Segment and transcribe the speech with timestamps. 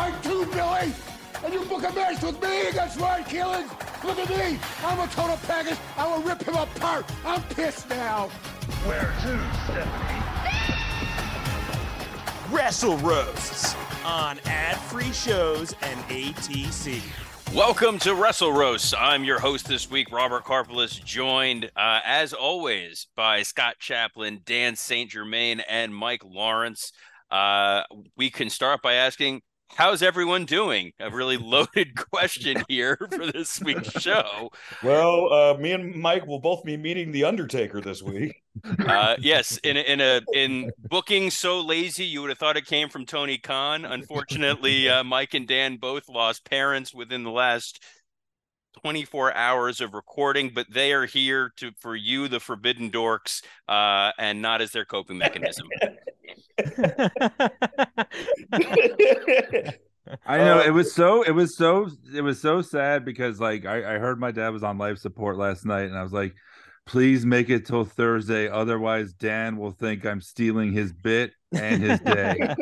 [0.00, 0.94] Are too tight too, Billy!
[1.44, 4.04] And you book a match with me against Ryan Keelan!
[4.04, 4.58] Look at me!
[4.82, 5.78] I'm a total package!
[5.96, 7.04] I will rip him apart!
[7.24, 8.28] I'm pissed now!
[8.86, 10.20] Where to, Stephanie?
[12.50, 17.02] Wrestle Roasts on ad-free shows and ATC.
[17.54, 18.94] Welcome to Wrestle Roast.
[18.96, 24.76] I'm your host this week, Robert Karpolis, joined uh, as always by Scott Chaplin, Dan
[24.76, 25.10] St.
[25.10, 26.92] Germain, and Mike Lawrence.
[27.30, 27.82] Uh,
[28.16, 29.42] we can start by asking,
[29.76, 30.92] how's everyone doing?
[31.00, 34.50] A really loaded question here for this week's show.
[34.82, 38.42] Well, uh, me and Mike will both be meeting the Undertaker this week.
[38.86, 42.66] Uh, yes, in a, in a in booking so lazy, you would have thought it
[42.66, 43.84] came from Tony Khan.
[43.84, 47.82] Unfortunately, uh, Mike and Dan both lost parents within the last
[48.82, 54.12] 24 hours of recording, but they are here to for you, the Forbidden Dorks, uh,
[54.18, 55.68] and not as their coping mechanism.
[60.26, 63.96] I know it was so it was so it was so sad because like I,
[63.96, 66.34] I heard my dad was on life support last night and I was like,
[66.86, 72.00] please make it till Thursday, otherwise Dan will think I'm stealing his bit and his
[72.00, 72.54] day.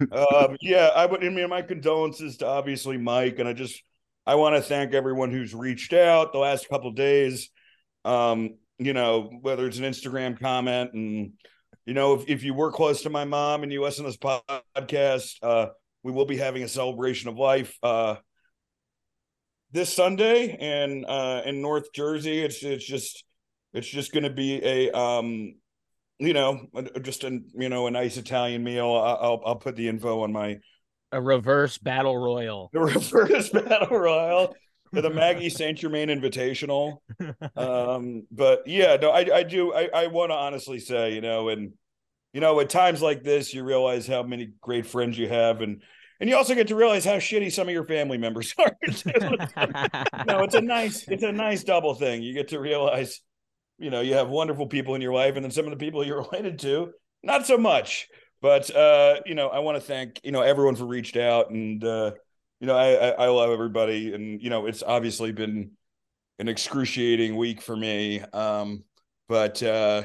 [0.12, 1.24] um, yeah, I would.
[1.24, 3.82] I mean, my condolences to obviously Mike, and I just
[4.26, 7.50] I want to thank everyone who's reached out the last couple of days.
[8.04, 11.32] Um, you know, whether it's an Instagram comment, and
[11.86, 14.16] you know, if, if you were close to my mom and you listen to this
[14.16, 15.68] podcast, uh,
[16.02, 18.16] we will be having a celebration of life uh,
[19.72, 23.24] this Sunday, and uh, in North Jersey, it's it's just
[23.72, 25.54] it's just going to be a um
[26.20, 26.68] you know,
[27.02, 28.92] just a you know a nice Italian meal.
[28.92, 30.58] I- I'll I'll put the info on my
[31.12, 32.70] a reverse battle royal.
[32.72, 34.54] the reverse battle royal
[35.00, 36.98] the Maggie Saint Germain Invitational.
[37.56, 41.48] Um, but yeah, no, I I do I I want to honestly say, you know,
[41.48, 41.72] and
[42.32, 45.82] you know, at times like this, you realize how many great friends you have, and
[46.20, 48.76] and you also get to realize how shitty some of your family members are.
[50.26, 52.22] no, it's a nice it's a nice double thing.
[52.22, 53.20] You get to realize,
[53.78, 56.04] you know, you have wonderful people in your life, and then some of the people
[56.04, 58.08] you're related to, not so much.
[58.42, 61.82] But uh, you know, I want to thank you know everyone for reached out, and
[61.84, 62.12] uh,
[62.60, 65.72] you know, I, I love everybody, and you know, it's obviously been
[66.38, 68.20] an excruciating week for me.
[68.20, 68.84] Um,
[69.28, 70.04] but uh,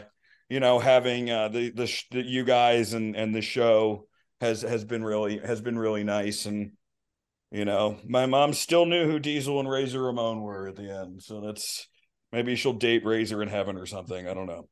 [0.50, 4.08] you know, having uh, the the, sh- the you guys and and the show
[4.42, 6.72] has has been really has been really nice, and
[7.52, 11.22] you know, my mom still knew who Diesel and Razor Ramon were at the end,
[11.22, 11.88] so that's
[12.31, 14.28] maybe she'll date Razor in heaven or something.
[14.28, 14.68] I don't know,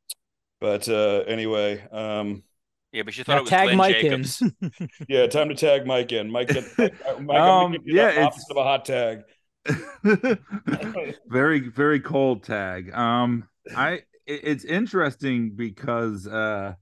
[0.60, 2.44] but uh, anyway, um,
[2.92, 4.42] Yeah, but you thought Now it was tag Glenn Mike Jacobs.
[4.42, 4.72] in.
[5.10, 6.32] yeah, time to tag Mike in.
[6.32, 9.24] Mike, get, Mike, Mike Um, I'm yeah, yeah, it's- of a hot tag.
[11.28, 12.94] very very cold tag.
[12.94, 13.92] Um, I
[14.26, 16.74] it- it's interesting because uh,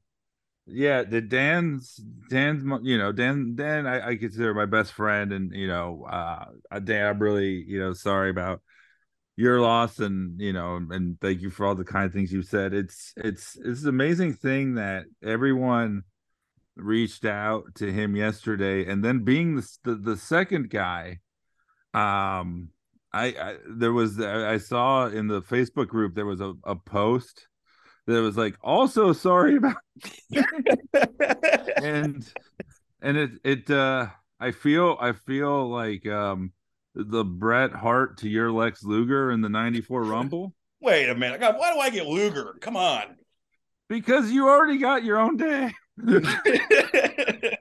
[0.67, 1.99] yeah, the Dan's
[2.29, 6.45] Dan's you know Dan Dan I, I consider my best friend, and you know uh
[6.71, 8.61] a Dan I'm really you know sorry about
[9.37, 12.73] your loss and you know and thank you for all the kind things you said.
[12.73, 16.03] It's it's it's an amazing thing that everyone
[16.75, 21.19] reached out to him yesterday and then being the the, the second guy
[21.93, 22.69] um
[23.13, 26.75] I, I there was I I saw in the Facebook group there was a, a
[26.75, 27.47] post
[28.07, 29.77] that was like also sorry about
[31.81, 32.29] and
[33.01, 34.07] and it it uh
[34.39, 36.51] I feel I feel like um
[36.95, 41.39] the Bret Hart to your Lex Luger in the 94 Rumble Wait a minute.
[41.39, 42.55] God, why do I get Luger?
[42.61, 43.17] Come on.
[43.89, 45.71] because you already got your own day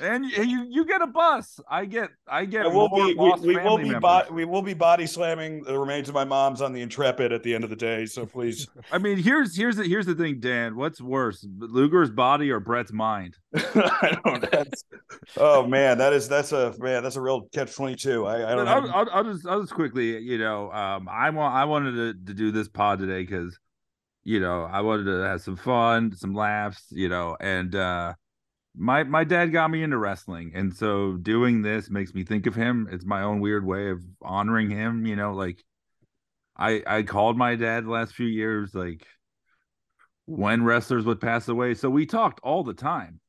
[0.00, 1.58] and you, you get a bus.
[1.68, 4.74] I get I get I will be, we, we will be bo- we will be
[4.74, 7.76] body slamming the remains of my mom's on the Intrepid at the end of the
[7.76, 8.06] day.
[8.06, 10.76] So please, I mean, here's here's the here's the thing, Dan.
[10.76, 13.36] What's worse, Luger's body or Brett's mind?
[13.56, 14.50] I don't.
[14.50, 14.84] That's,
[15.36, 18.26] oh man, that is that's a man that's a real catch twenty two.
[18.26, 18.68] I, I don't.
[18.68, 22.26] I'll, I'll, I'll just I'll just quickly, you know, um, I want I wanted to,
[22.26, 23.58] to do this pod today because,
[24.24, 28.14] you know, I wanted to have some fun, some laughs, you know, and uh,
[28.76, 32.54] my my dad got me into wrestling, and so doing this makes me think of
[32.54, 32.88] him.
[32.90, 35.62] It's my own weird way of honoring him, you know, like.
[36.58, 39.06] I I called my dad the last few years, like
[40.26, 41.74] when wrestlers would pass away.
[41.74, 43.20] So we talked all the time.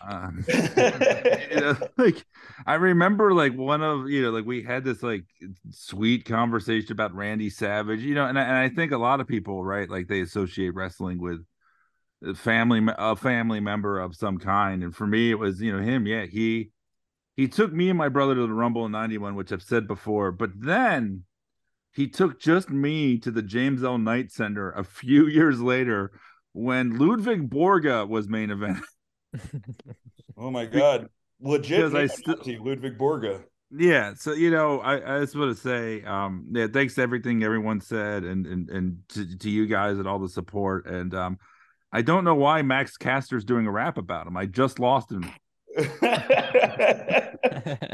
[0.00, 2.24] Um, you know, like
[2.66, 5.24] I remember like one of you know like we had this like
[5.70, 9.28] sweet conversation about Randy Savage, you know, and I, and I think a lot of
[9.28, 11.44] people right like they associate wrestling with
[12.34, 16.06] family a family member of some kind, and for me it was you know him,
[16.06, 16.70] yeah he
[17.36, 20.32] he took me and my brother to the Rumble in '91, which I've said before,
[20.32, 21.24] but then
[21.92, 23.98] he took just me to the James L.
[23.98, 26.12] Knight Center a few years later
[26.52, 28.78] when Ludwig Borga was main event.
[30.38, 31.08] oh my god,
[31.40, 31.92] legit!
[31.92, 33.44] Because I Ludwig Borga.
[33.76, 37.42] Yeah, so you know, I, I just want to say, um, yeah, thanks to everything
[37.42, 40.86] everyone said, and and and to, to you guys and all the support.
[40.86, 41.38] And um,
[41.94, 44.36] I don't know why Max Caster's doing a rap about him.
[44.36, 45.30] I just lost him.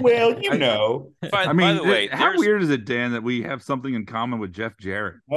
[0.00, 1.12] well, you I- know.
[1.30, 3.92] By, I mean, by the way, how weird is it, Dan, that we have something
[3.94, 5.16] in common with Jeff Jarrett?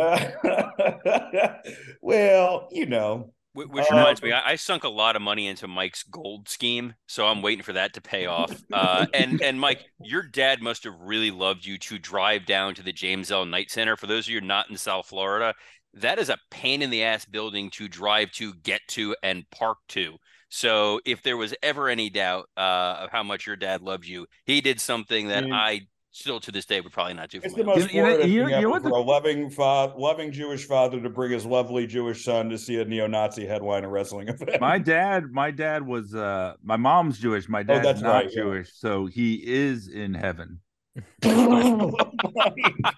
[2.01, 3.33] well, you know.
[3.54, 6.50] Wh- Which Uh, reminds me, I, I sunk a lot of money into Mike's gold
[6.50, 8.51] scheme, so I'm waiting for that to pay off.
[8.71, 12.83] Uh, and and Mike, your dad must have really loved you to drive down to
[12.83, 13.45] the James L.
[13.45, 13.95] Knight Center.
[13.95, 15.54] For those of you not in South Florida,
[15.95, 19.78] that is a pain in the ass building to drive to, get to, and park
[19.90, 20.18] to.
[20.50, 24.28] So if there was ever any doubt uh, of how much your dad loved you,
[24.45, 25.54] he did something that Mm.
[25.54, 25.81] I
[26.16, 28.07] still to this day would probably not do for It's my the most You know-
[28.10, 31.31] Florida you- you know ever for the- a loving father, loving Jewish father to bring
[31.31, 34.62] his lovely Jewish son to see a neo-Nazi headline a wrestling event.
[34.62, 38.30] My dad, my dad was uh my mom's Jewish, my dad's Oh, that's not right,
[38.31, 38.44] yeah.
[38.44, 40.60] Jewish, so he is in heaven.
[41.25, 41.92] oh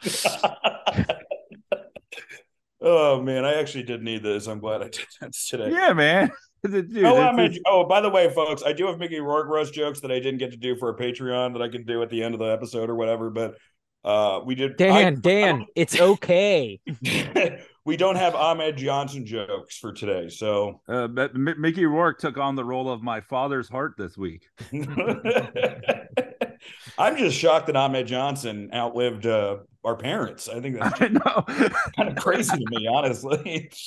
[3.22, 4.48] man, I actually did need this.
[4.48, 5.70] I'm glad I did that today.
[5.72, 6.32] Yeah, man.
[6.66, 9.48] Dude, oh, it's- I'm a- oh, by the way, folks, I do have Mickey Rourke
[9.48, 12.02] roast jokes that I didn't get to do for a Patreon that I can do
[12.02, 13.30] at the end of the episode or whatever.
[13.30, 13.56] But
[14.04, 14.76] uh, we did.
[14.78, 16.80] Dan, Dan, it's okay.
[17.86, 22.38] We don't have Ahmed Johnson jokes for today, so uh, but M- Mickey Rourke took
[22.38, 24.48] on the role of my father's heart this week.
[26.98, 30.50] I'm just shocked that Ahmed Johnson outlived uh, our parents.
[30.50, 31.46] I think that's I know.
[31.96, 33.72] kind of crazy to me, honestly.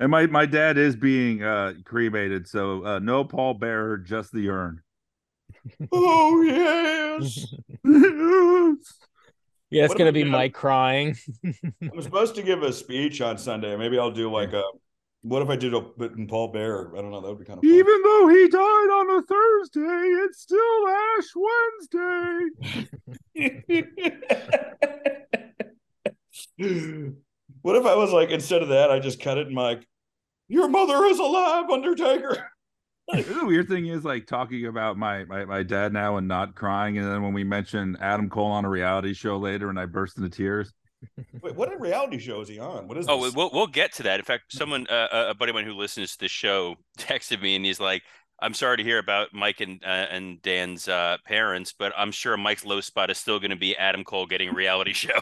[0.00, 4.48] And my my dad is being uh cremated, so uh no Paul Bearer, just the
[4.48, 4.82] urn.
[5.92, 7.46] oh yes.
[9.70, 10.26] Yeah, it's What gonna be you?
[10.26, 11.16] Mike crying.
[11.92, 13.76] I'm supposed to give a speech on Sunday.
[13.76, 14.62] Maybe I'll do like a.
[15.24, 16.92] What if I did a bit in Paul Bearer?
[16.94, 17.22] I don't know.
[17.22, 17.72] That would be kind of fun.
[17.72, 19.80] Even though he died on a Thursday,
[20.22, 21.32] it's still Ash
[21.88, 22.50] Wednesday.
[27.62, 29.88] what if I was like instead of that, I just cut it and like,
[30.48, 32.50] your mother is alive, Undertaker.
[33.12, 36.98] the weird thing is like talking about my, my my dad now and not crying,
[36.98, 40.18] and then when we mention Adam Cole on a reality show later, and I burst
[40.18, 40.70] into tears.
[41.42, 42.86] Wait, what reality show is he on?
[42.88, 43.34] What is Oh, this?
[43.34, 44.18] we'll we'll get to that.
[44.20, 47.40] In fact, someone, uh, a- a buddy of mine who listens to the show, texted
[47.42, 48.02] me and he's like,
[48.40, 52.36] "I'm sorry to hear about Mike and uh, and Dan's uh, parents, but I'm sure
[52.36, 55.20] Mike's low spot is still going to be Adam Cole getting a reality show."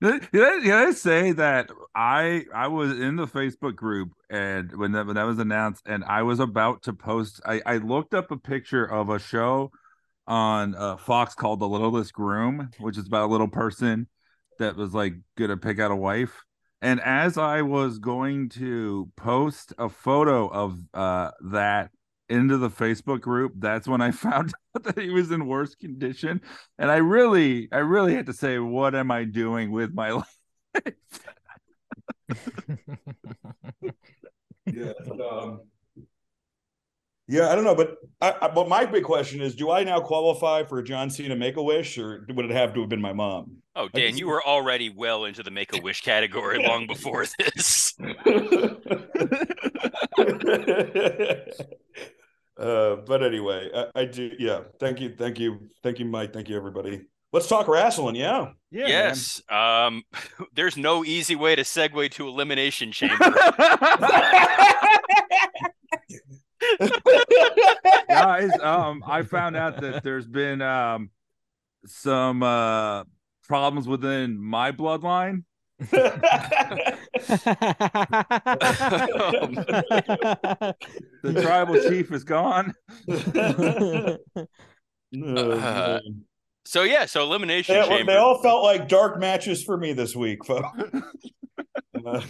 [0.00, 4.10] Did I, did I- did I say that I I was in the Facebook group
[4.30, 7.76] and when that when that was announced and I was about to post I I
[7.78, 9.72] looked up a picture of a show
[10.28, 14.06] on uh, Fox called The Littlest Groom, which is about a little person
[14.58, 16.44] that was like gonna pick out a wife.
[16.80, 21.90] And as I was going to post a photo of uh that
[22.28, 26.40] into the Facebook group, that's when I found out that he was in worse condition.
[26.78, 30.10] And I really, I really had to say, what am I doing with my
[30.74, 31.24] life?
[34.66, 34.92] yeah,
[35.30, 35.62] um,
[37.30, 40.00] yeah, I don't know, but I, I, but my big question is: Do I now
[40.00, 43.12] qualify for John Cena Make a Wish, or would it have to have been my
[43.12, 43.58] mom?
[43.76, 47.94] Oh, Dan, you were already well into the Make a Wish category long before this.
[52.58, 54.30] uh, but anyway, I, I do.
[54.38, 56.32] Yeah, thank you, thank you, thank you, Mike.
[56.32, 57.02] Thank you, everybody.
[57.30, 58.16] Let's talk wrestling.
[58.16, 58.52] Yeah.
[58.70, 59.42] Yeah, yes.
[59.50, 60.02] Um,
[60.54, 63.18] there's no easy way to segue to Elimination Chamber.
[68.08, 71.10] Guys, um, I found out that there's been um
[71.86, 73.04] some uh
[73.46, 75.44] problems within my bloodline.
[81.22, 82.74] The tribal chief is gone.
[85.24, 86.00] Uh,
[86.66, 88.12] so yeah, so Elimination They, Chamber.
[88.12, 90.66] they all felt like dark matches for me this week, folks.
[92.06, 92.22] Uh,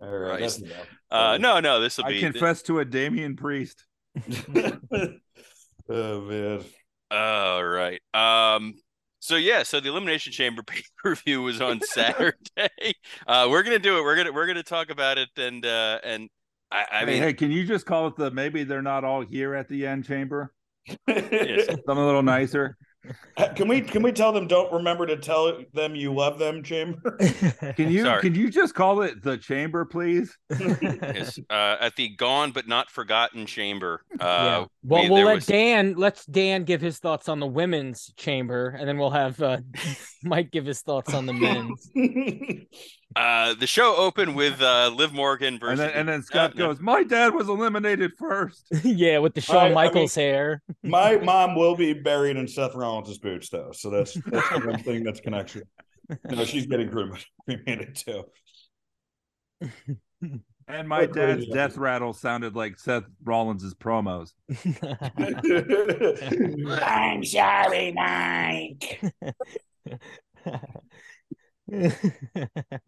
[0.00, 0.62] all right, Christ.
[1.10, 2.10] Uh, no, no, this will be.
[2.10, 2.20] I be.
[2.20, 3.84] confess to a Damian priest.
[5.88, 6.64] oh man.
[7.10, 8.00] All right.
[8.14, 8.74] Um.
[9.20, 12.94] So yeah, so the Elimination Chamber pay per view was on Saturday.
[13.26, 14.02] uh, we're gonna do it.
[14.02, 16.28] We're gonna we're gonna talk about it, and uh, and
[16.70, 19.22] I, I hey, mean, hey, can you just call it the maybe they're not all
[19.22, 20.52] here at the end chamber?
[21.08, 21.66] Yes.
[21.66, 22.76] Something a little nicer.
[23.54, 27.18] Can we can we tell them don't remember to tell them you love them, Chamber?
[27.76, 28.20] Can you Sorry.
[28.22, 30.36] can you just call it the chamber, please?
[30.60, 34.02] yes, uh, at the gone but not forgotten chamber.
[34.18, 34.64] Uh, yeah.
[34.82, 35.94] Well, we- we'll let was- Dan.
[35.96, 39.58] Let's Dan give his thoughts on the women's chamber, and then we'll have uh,
[40.24, 41.90] Mike give his thoughts on the men's.
[43.14, 46.66] Uh, the show opened with uh, Liv Morgan And versus then and then Scott no.
[46.68, 48.66] goes, "My dad was eliminated first.
[48.84, 50.62] yeah, with the Shawn I- I mean- Michaels hair.
[50.82, 53.70] My mom will be buried in Seth Rollins' boots, though.
[53.72, 55.62] So that's that's the one thing that's connection.
[56.30, 58.24] No, she's getting crem- cremated too.
[60.68, 61.80] And my What dad's death episode.
[61.80, 64.32] rattle sounded like Seth Rollins' promos.
[66.82, 69.00] I'm sorry, Mike.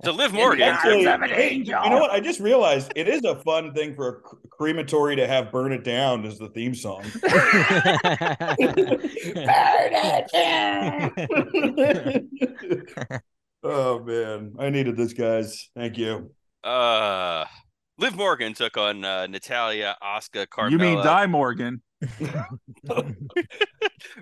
[0.05, 0.69] So Liv Morgan.
[0.69, 1.83] Actually, of an hey, angel.
[1.83, 2.13] You know what?
[2.13, 5.73] I just realized it is a fun thing for a cr- crematory to have "Burn
[5.73, 7.03] It Down" as the theme song.
[7.23, 7.41] burn
[9.95, 11.13] it down
[13.63, 15.71] oh man, I needed this, guys.
[15.75, 16.33] Thank you.
[16.65, 17.45] Uh,
[17.99, 21.83] Liv Morgan took on uh, Natalya, Asuka, Carmella, You mean Die Morgan?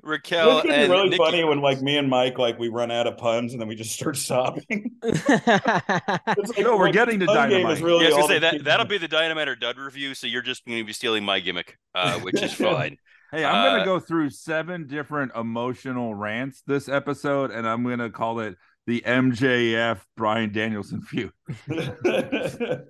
[0.02, 1.16] Raquel, It's gonna and be really Nikki.
[1.18, 3.74] funny when like me and Mike like we run out of puns and then we
[3.74, 4.92] just start sobbing.
[5.02, 7.72] It's like, No, we're like, getting to the game Dynamite.
[7.76, 9.48] is really Yeah, I was all gonna say the that kids- that'll be the Dynamite
[9.48, 10.14] or Dud review.
[10.14, 12.96] So you're just going to be stealing my gimmick, uh, which is fine.
[13.32, 18.10] Hey, I'm Uh, gonna go through seven different emotional rants this episode, and I'm gonna
[18.10, 18.56] call it
[18.86, 21.32] the MJF Bryan Danielson feud.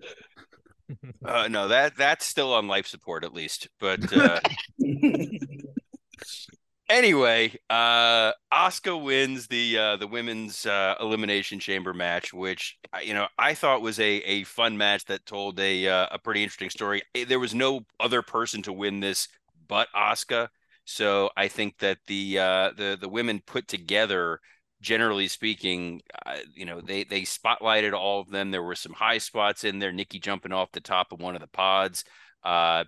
[1.24, 3.68] Uh, no, that that's still on life support at least.
[3.80, 4.40] But uh,
[6.88, 13.14] anyway, uh, Asuka wins the uh, the women's uh, elimination chamber match, which uh, you
[13.14, 16.70] know I thought was a a fun match that told a uh, a pretty interesting
[16.70, 17.02] story.
[17.14, 19.28] Eh, There was no other person to win this
[19.68, 20.48] but Asuka,
[20.84, 24.40] so I think that the uh, the the women put together.
[24.80, 28.50] Generally speaking, uh, you know they they spotlighted all of them.
[28.50, 29.92] There were some high spots in there.
[29.92, 32.04] Nikki jumping off the top of one of the pods.
[32.44, 32.84] Uh,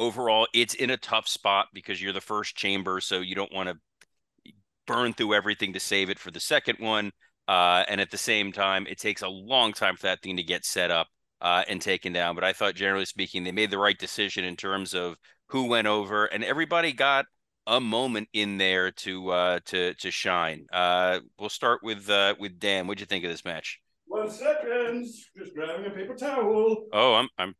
[0.00, 3.68] overall it's in a tough spot because you're the first chamber so you don't want
[3.68, 4.52] to
[4.86, 7.12] burn through everything to save it for the second one
[7.48, 10.42] uh, and at the same time it takes a long time for that thing to
[10.42, 11.06] get set up
[11.42, 14.56] uh, and taken down but i thought generally speaking they made the right decision in
[14.56, 15.16] terms of
[15.48, 17.26] who went over and everybody got
[17.70, 22.58] a moment in there to uh to to shine uh we'll start with uh with
[22.58, 25.06] dan what'd you think of this match One second,
[25.38, 26.86] just grabbing a paper towel.
[26.92, 27.54] oh i'm i'm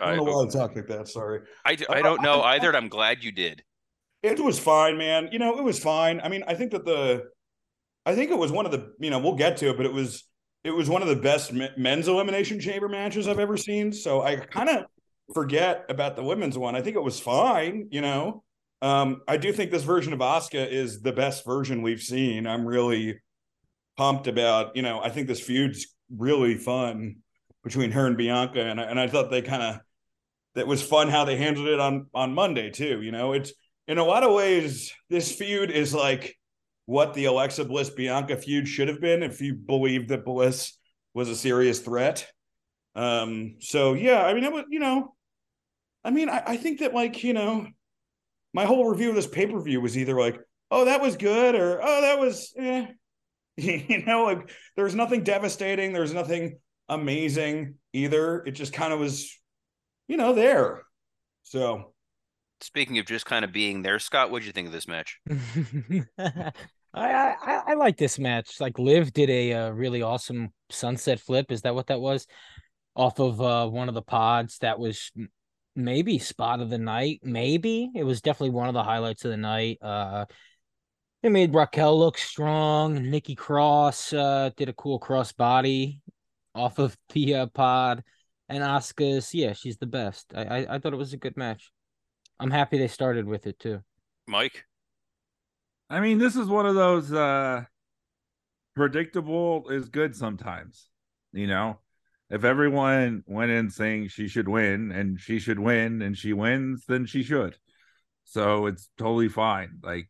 [0.00, 1.08] I I, don't know why I talk like that.
[1.08, 1.40] Sorry.
[1.64, 3.62] I, I don't know either and i'm glad you did
[4.22, 5.28] It was fine, man.
[5.32, 6.20] You know, it was fine.
[6.24, 7.24] I mean, I think that the,
[8.06, 9.92] I think it was one of the, you know, we'll get to it, but it
[9.92, 10.24] was,
[10.62, 13.92] it was one of the best men's elimination chamber matches I've ever seen.
[13.92, 14.84] So I kind of
[15.34, 16.74] forget about the women's one.
[16.74, 17.88] I think it was fine.
[17.90, 18.42] You know,
[18.84, 22.46] um, I do think this version of Asuka is the best version we've seen.
[22.46, 23.18] I'm really
[23.96, 24.76] pumped about.
[24.76, 27.16] You know, I think this feud's really fun
[27.62, 29.80] between her and Bianca, and I, and I thought they kind of
[30.54, 33.00] that was fun how they handled it on on Monday too.
[33.00, 33.54] You know, it's
[33.88, 36.36] in a lot of ways this feud is like
[36.84, 40.76] what the Alexa Bliss Bianca feud should have been if you believe that Bliss
[41.14, 42.30] was a serious threat.
[42.94, 45.14] Um, so yeah, I mean, it was you know,
[46.04, 47.66] I mean, I, I think that like you know,
[48.54, 51.54] my whole review of this pay per view was either like, oh, that was good,
[51.54, 52.86] or oh, that was, eh.
[53.56, 56.58] you know, like there's nothing devastating, there's nothing
[56.88, 58.42] amazing either.
[58.44, 59.36] It just kind of was,
[60.08, 60.82] you know, there.
[61.42, 61.92] So
[62.60, 65.20] Speaking of just kind of being there, Scott, what'd you think of this match?
[66.18, 66.52] I,
[66.94, 68.60] I I like this match.
[68.60, 71.52] Like Liv did a, uh really awesome sunset flip.
[71.52, 72.26] Is that what that was?
[72.96, 74.58] Off of uh, one of the pods.
[74.58, 75.28] That was m-
[75.76, 77.20] maybe spot of the night.
[77.22, 79.78] Maybe it was definitely one of the highlights of the night.
[79.82, 80.26] Uh,
[81.22, 83.10] it made Raquel look strong.
[83.10, 86.00] Nikki Cross uh, did a cool cross body
[86.54, 88.02] off of the uh, pod.
[88.48, 90.32] And Asuka's, yeah, she's the best.
[90.34, 91.72] I, I I thought it was a good match.
[92.38, 93.80] I'm happy they started with it too.
[94.26, 94.64] Mike?
[95.88, 97.64] I mean, this is one of those uh
[98.76, 100.88] predictable is good sometimes.
[101.32, 101.78] You know,
[102.30, 106.84] if everyone went in saying she should win and she should win and she wins,
[106.86, 107.56] then she should.
[108.24, 109.78] So it's totally fine.
[109.82, 110.08] Like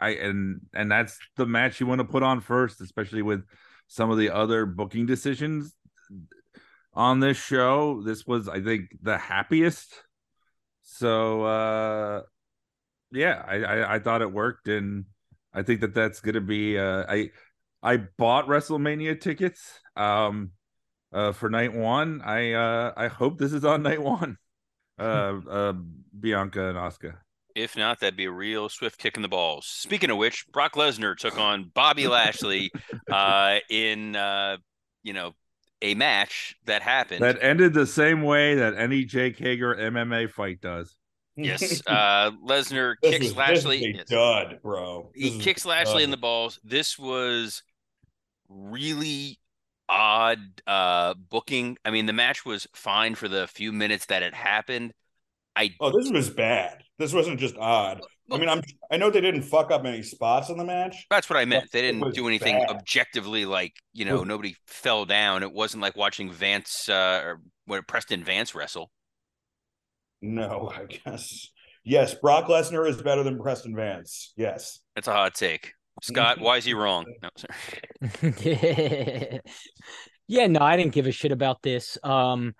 [0.00, 3.44] I and and that's the match you want to put on first, especially with
[3.88, 5.74] some of the other booking decisions
[6.94, 8.02] on this show.
[8.02, 9.94] This was, I think, the happiest.
[10.82, 12.22] So uh
[13.10, 15.04] yeah, I, I I thought it worked, and
[15.52, 16.78] I think that that's gonna be.
[16.78, 17.30] Uh, I
[17.82, 19.72] I bought WrestleMania tickets.
[19.96, 20.50] Um,
[21.12, 22.20] uh, for night one.
[22.22, 24.36] I uh, I hope this is on night one.
[25.00, 25.72] Uh, uh,
[26.18, 27.18] Bianca and Asuka.
[27.54, 29.64] If not, that'd be a real swift kick in the balls.
[29.66, 32.72] Speaking of which, Brock Lesnar took on Bobby Lashley
[33.08, 34.56] uh, in uh,
[35.04, 35.36] you know
[35.82, 37.22] a match that happened.
[37.22, 40.96] That ended the same way that any Jake Hager MMA fight does.
[41.36, 43.78] yes, uh, Lesnar kicks is- Lashley.
[43.78, 44.08] This yes.
[44.08, 45.10] dud, bro.
[45.14, 46.58] This he is kicks a Lashley in the balls.
[46.64, 47.62] This was
[48.48, 49.38] really
[49.88, 51.76] odd uh booking.
[51.84, 54.92] I mean, the match was fine for the few minutes that it happened.
[55.56, 56.82] I Oh, this was bad.
[56.98, 58.00] This wasn't just odd.
[58.30, 61.06] I mean, I'm I know they didn't fuck up any spots in the match.
[61.10, 61.72] that's what I meant.
[61.72, 62.70] They didn't do anything bad.
[62.70, 65.42] objectively like, you know, nobody fell down.
[65.42, 68.90] It wasn't like watching Vance uh or what Preston Vance wrestle.
[70.20, 71.48] No, I guess.
[71.84, 74.34] Yes, Brock Lesnar is better than Preston Vance.
[74.36, 74.80] Yes.
[74.94, 75.72] That's a hot take.
[76.02, 77.04] Scott, why is he wrong?
[77.22, 78.32] No, sorry.
[80.28, 81.98] yeah, no, I didn't give a shit about this.
[82.02, 82.54] Um,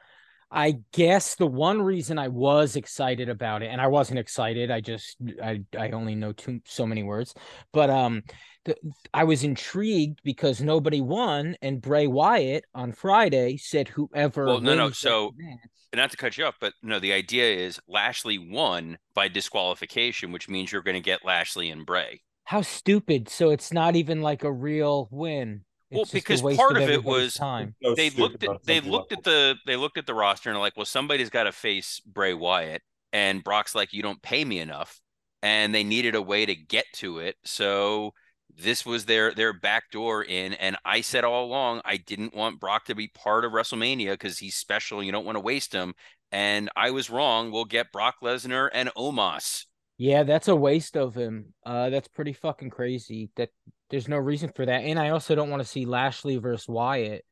[0.51, 4.81] I guess the one reason I was excited about it, and I wasn't excited, I
[4.81, 7.35] just I I only know two so many words,
[7.73, 8.23] but um,
[8.65, 8.75] the,
[9.13, 14.47] I was intrigued because nobody won, and Bray Wyatt on Friday said whoever.
[14.47, 15.59] Well, no, no, so- match-
[15.95, 20.49] not to cut you off, but no, the idea is Lashley won by disqualification, which
[20.49, 22.21] means you're going to get Lashley and Bray.
[22.49, 23.29] How stupid!
[23.29, 25.67] So it's not even like a real win.
[25.91, 27.75] Well, It's just a because part of it was time.
[27.83, 30.49] So they stupid looked at they looked like at the they looked at the roster
[30.49, 32.81] and are like, well, somebody's got to face Bray Wyatt,
[33.13, 34.99] and Brock's like, you don't pay me enough,
[35.43, 38.15] and they needed a way to get to it, so
[38.57, 40.55] this was their their back door in.
[40.55, 44.39] And I said all along, I didn't want Brock to be part of WrestleMania because
[44.39, 45.03] he's special.
[45.03, 45.93] You don't want to waste him,
[46.33, 47.51] and I was wrong.
[47.51, 49.67] We'll get Brock Lesnar and Omos.
[49.99, 51.53] Yeah, that's a waste of him.
[51.67, 53.31] Uh, that's pretty fucking crazy.
[53.37, 53.51] That
[53.91, 54.83] there's no reason for that.
[54.83, 57.25] And I also don't want to see Lashley versus Wyatt.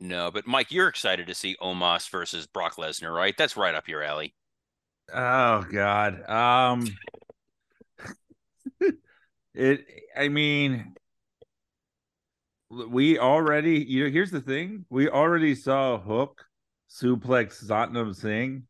[0.00, 3.34] No, but Mike, you're excited to see Omos versus Brock Lesnar, right?
[3.36, 4.34] That's right up your alley.
[5.12, 6.28] Oh God.
[6.28, 6.84] Um
[9.54, 10.94] it I mean
[12.70, 14.84] we already you know here's the thing.
[14.90, 16.44] We already saw Hook
[16.90, 18.64] suplex Satnam Singh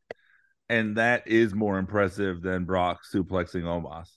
[0.69, 4.09] and that is more impressive than Brock suplexing Omos.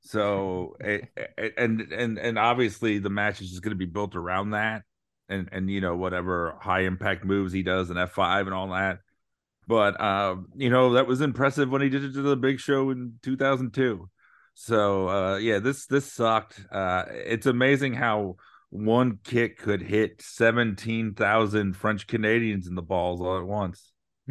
[0.00, 4.16] So it, it- and and and obviously the match is just going to be built
[4.16, 4.82] around that
[5.28, 8.98] and and you know whatever high impact moves he does in F5 and all that.
[9.68, 12.90] But um, you know, that was impressive when he did it to the big show
[12.90, 14.08] in 2002.
[14.54, 16.64] So uh yeah, this this sucked.
[16.70, 18.36] Uh it's amazing how
[18.70, 23.91] one kick could hit 17,000 French Canadians in the balls all at once.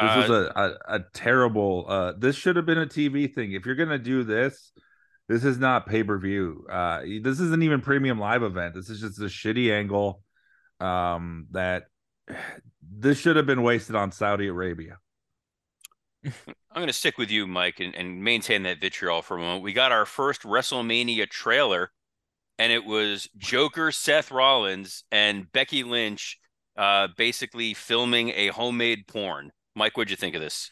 [0.00, 3.52] This was Uh, a, a, a terrible uh this should have been a TV thing.
[3.52, 4.72] If you're gonna do this,
[5.28, 6.66] this is not pay-per-view.
[6.70, 8.74] Uh this isn't even premium live event.
[8.74, 10.22] This is just a shitty angle.
[10.80, 11.84] Um that
[12.82, 14.98] this should have been wasted on Saudi Arabia.
[16.24, 19.62] I'm going to stick with you, Mike, and, and maintain that vitriol for a moment.
[19.62, 21.92] We got our first WrestleMania trailer,
[22.58, 26.38] and it was Joker, Seth Rollins, and Becky Lynch
[26.76, 29.52] uh, basically filming a homemade porn.
[29.74, 30.70] Mike, what'd you think of this?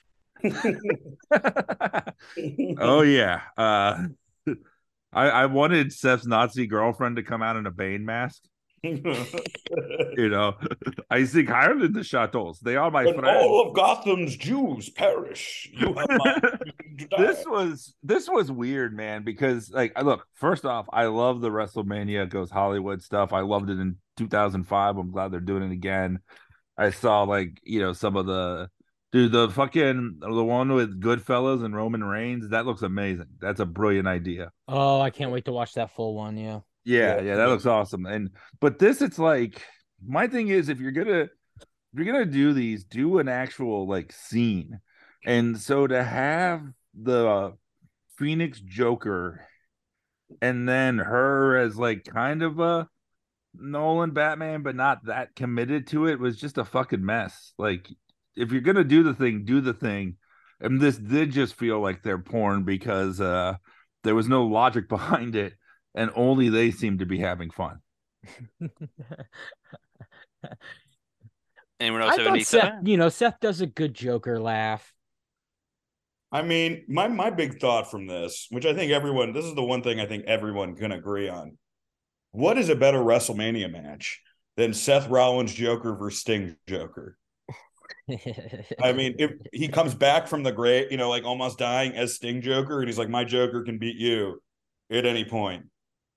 [2.80, 3.42] oh yeah.
[3.56, 4.06] Uh
[5.12, 8.42] I, I wanted Seth's Nazi girlfriend to come out in a Bane mask.
[10.16, 10.54] You know,
[11.10, 12.60] I seek higher than the chateaus.
[12.60, 13.38] They are my When friends.
[13.42, 17.22] all of Gotham's Jews perish, you have my reason to die.
[17.22, 19.22] this was this was weird, man.
[19.24, 23.32] Because like, look first off, I love the WrestleMania goes Hollywood stuff.
[23.32, 24.96] I loved it in 2005.
[24.96, 26.18] I'm glad they're doing it again.
[26.76, 28.68] I saw like you know some of the
[29.12, 32.50] dude the fucking the one with Goodfellas and Roman Reigns.
[32.50, 33.26] That looks amazing.
[33.40, 34.50] That's a brilliant idea.
[34.68, 36.36] oh, I can't wait to watch that full one.
[36.36, 36.60] Yeah.
[36.84, 38.06] Yeah, Yeah, yeah, that looks awesome.
[38.06, 39.62] And but this, it's like
[40.04, 41.30] my thing is if you're gonna if
[41.94, 44.80] you're gonna do these, do an actual like scene.
[45.24, 46.62] And so to have
[46.94, 47.50] the uh,
[48.18, 49.46] Phoenix Joker
[50.40, 52.88] and then her as like kind of a
[53.54, 57.54] Nolan Batman, but not that committed to it was just a fucking mess.
[57.58, 57.88] Like
[58.36, 60.16] if you're gonna do the thing, do the thing.
[60.60, 63.56] And this did just feel like they're porn because uh
[64.04, 65.54] there was no logic behind it
[65.94, 67.80] and only they seem to be having fun.
[71.80, 74.92] Anyone else I have thought any Seth, you know, Seth does a good Joker laugh.
[76.30, 79.64] I mean, my my big thought from this, which I think everyone, this is the
[79.64, 81.58] one thing I think everyone can agree on.
[82.30, 84.22] What is a better WrestleMania match
[84.56, 87.18] than Seth Rollins Joker versus Sting Joker?
[88.80, 92.14] I mean, if he comes back from the grave, you know, like almost dying as
[92.14, 94.40] Sting Joker, and he's like, "My Joker can beat you
[94.90, 95.66] at any point."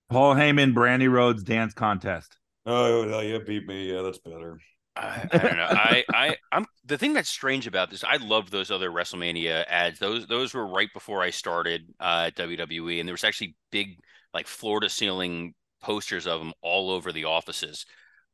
[0.09, 2.37] Paul Heyman, Brandi Rhodes dance contest.
[2.65, 3.91] Oh, no, you beat me.
[3.91, 4.59] Yeah, that's better.
[4.95, 5.67] I, I don't know.
[5.69, 8.03] I, I, I'm the thing that's strange about this.
[8.03, 9.99] I love those other WrestleMania ads.
[9.99, 13.99] Those, those were right before I started uh, at WWE, and there was actually big,
[14.33, 17.85] like floor to ceiling posters of them all over the offices.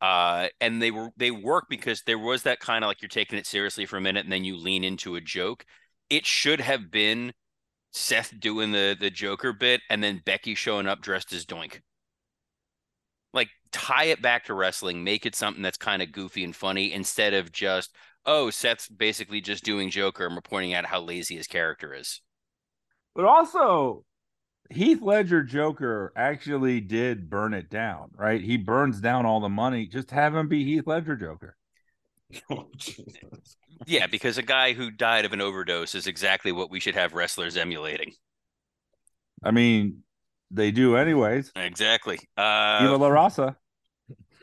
[0.01, 3.37] Uh, and they were they work because there was that kind of like you're taking
[3.37, 5.65] it seriously for a minute, and then you lean into a joke.
[6.09, 7.33] It should have been
[7.91, 11.81] Seth doing the the Joker bit, and then Becky showing up dressed as Doink
[13.33, 16.91] like tie it back to wrestling, make it something that's kind of goofy and funny
[16.93, 21.35] instead of just, oh, Seth's basically just doing Joker and we're pointing out how lazy
[21.37, 22.21] his character is.
[23.15, 24.05] But also,
[24.69, 28.41] Heath Ledger Joker actually did burn it down, right?
[28.41, 29.85] He burns down all the money.
[29.85, 31.55] Just have him be Heath Ledger Joker.
[32.49, 32.69] Oh,
[33.85, 37.13] yeah, because a guy who died of an overdose is exactly what we should have
[37.13, 38.13] wrestlers emulating.
[39.43, 40.03] I mean,
[40.51, 41.51] they do anyways.
[41.55, 42.19] Exactly.
[42.37, 43.55] Uh, Uh, La Raza.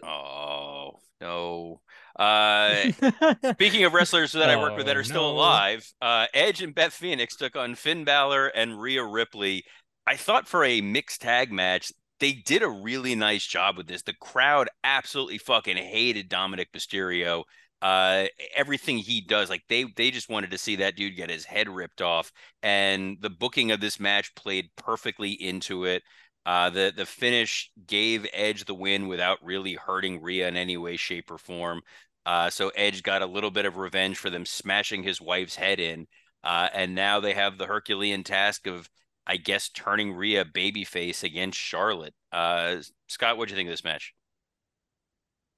[0.02, 1.80] oh no.
[2.18, 2.90] Uh,
[3.52, 5.36] speaking of wrestlers that I work with that Oh, are still no.
[5.36, 9.64] alive, uh, Edge and Beth Phoenix took on Finn Balor and Rhea Ripley.
[10.04, 14.02] I thought for a mixed tag match, they did a really nice job with this.
[14.02, 17.44] The crowd absolutely fucking hated Dominic Mysterio.
[17.80, 21.44] Uh, everything he does, like they they just wanted to see that dude get his
[21.44, 22.32] head ripped off.
[22.62, 26.02] And the booking of this match played perfectly into it.
[26.44, 30.96] Uh, the the finish gave Edge the win without really hurting Rhea in any way,
[30.96, 31.82] shape, or form.
[32.26, 35.78] Uh, so Edge got a little bit of revenge for them smashing his wife's head
[35.80, 36.06] in,
[36.44, 38.88] uh, and now they have the Herculean task of,
[39.26, 42.14] I guess, turning Rhea babyface against Charlotte.
[42.32, 42.76] Uh,
[43.08, 44.14] Scott, what do you think of this match?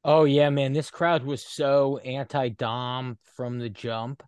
[0.04, 4.22] Oh yeah, man, this crowd was so anti-Dom from the jump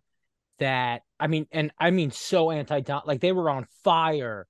[0.59, 4.47] that I mean, and I mean so anti-Dom, like they were on fire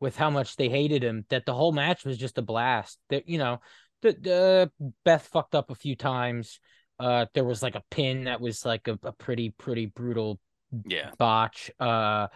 [0.00, 2.98] with how much they hated him that the whole match was just a blast.
[3.10, 3.60] That you know,
[4.02, 4.72] the, the
[5.04, 6.60] Beth fucked up a few times.
[6.98, 10.38] Uh, there was like a pin that was like a, a pretty pretty brutal
[10.84, 11.70] Yeah, botch.
[11.80, 12.28] Uh,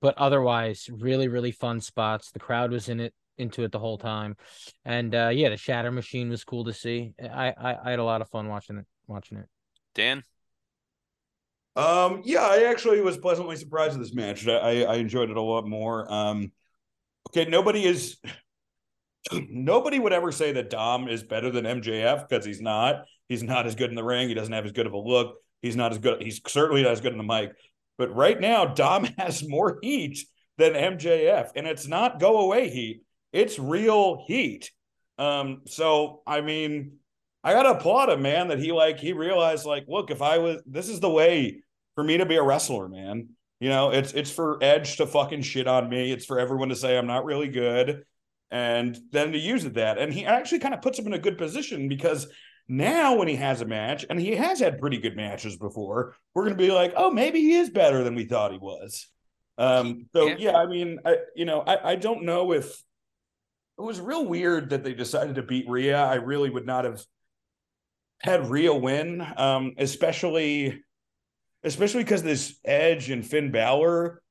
[0.00, 2.30] but otherwise, really really fun spots.
[2.32, 4.36] The crowd was in it into it the whole time,
[4.84, 7.14] and uh, yeah, the Shatter Machine was cool to see.
[7.22, 8.86] I, I I had a lot of fun watching it.
[9.06, 9.46] Watching it.
[9.94, 10.22] Dan.
[11.76, 14.46] Um, yeah, I actually was pleasantly surprised with this match.
[14.46, 16.10] I, I enjoyed it a lot more.
[16.10, 16.52] Um,
[17.30, 18.16] okay, nobody is
[19.32, 23.04] nobody would ever say that Dom is better than MJF because he's not.
[23.28, 24.28] He's not as good in the ring.
[24.28, 25.36] He doesn't have as good of a look.
[25.62, 26.22] He's not as good.
[26.22, 27.52] He's certainly not as good in the mic.
[27.96, 30.18] But right now, Dom has more heat
[30.58, 33.02] than MJF, and it's not go away heat.
[33.34, 34.70] It's real heat.
[35.18, 36.98] Um, so I mean,
[37.42, 40.62] I gotta applaud him, man, that he like he realized, like, look, if I was
[40.64, 41.62] this is the way
[41.96, 43.28] for me to be a wrestler, man.
[43.60, 46.12] You know, it's it's for Edge to fucking shit on me.
[46.12, 48.04] It's for everyone to say I'm not really good,
[48.50, 49.98] and then to use it that.
[49.98, 52.26] And he actually kind of puts him in a good position because
[52.68, 56.44] now when he has a match, and he has had pretty good matches before, we're
[56.44, 59.08] gonna be like, oh, maybe he is better than we thought he was.
[59.58, 60.36] Um, so Yeah.
[60.38, 62.82] yeah, I mean, I you know, I, I don't know if
[63.78, 65.98] it was real weird that they decided to beat Rhea.
[65.98, 67.02] I really would not have
[68.20, 70.82] had Rhea win, um, especially
[71.64, 74.22] especially because this Edge and Finn Balor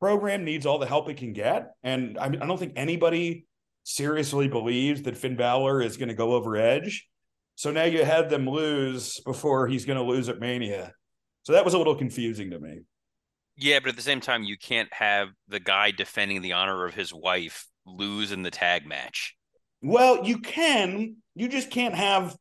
[0.00, 1.72] program needs all the help it can get.
[1.82, 3.46] And I mean, I don't think anybody
[3.84, 7.08] seriously believes that Finn Balor is going to go over Edge.
[7.54, 10.92] So now you had them lose before he's going to lose at Mania.
[11.44, 12.80] So that was a little confusing to me.
[13.56, 16.94] Yeah, but at the same time, you can't have the guy defending the honor of
[16.94, 19.36] his wife lose in the tag match.
[19.82, 21.16] Well, you can.
[21.34, 22.36] You just can't have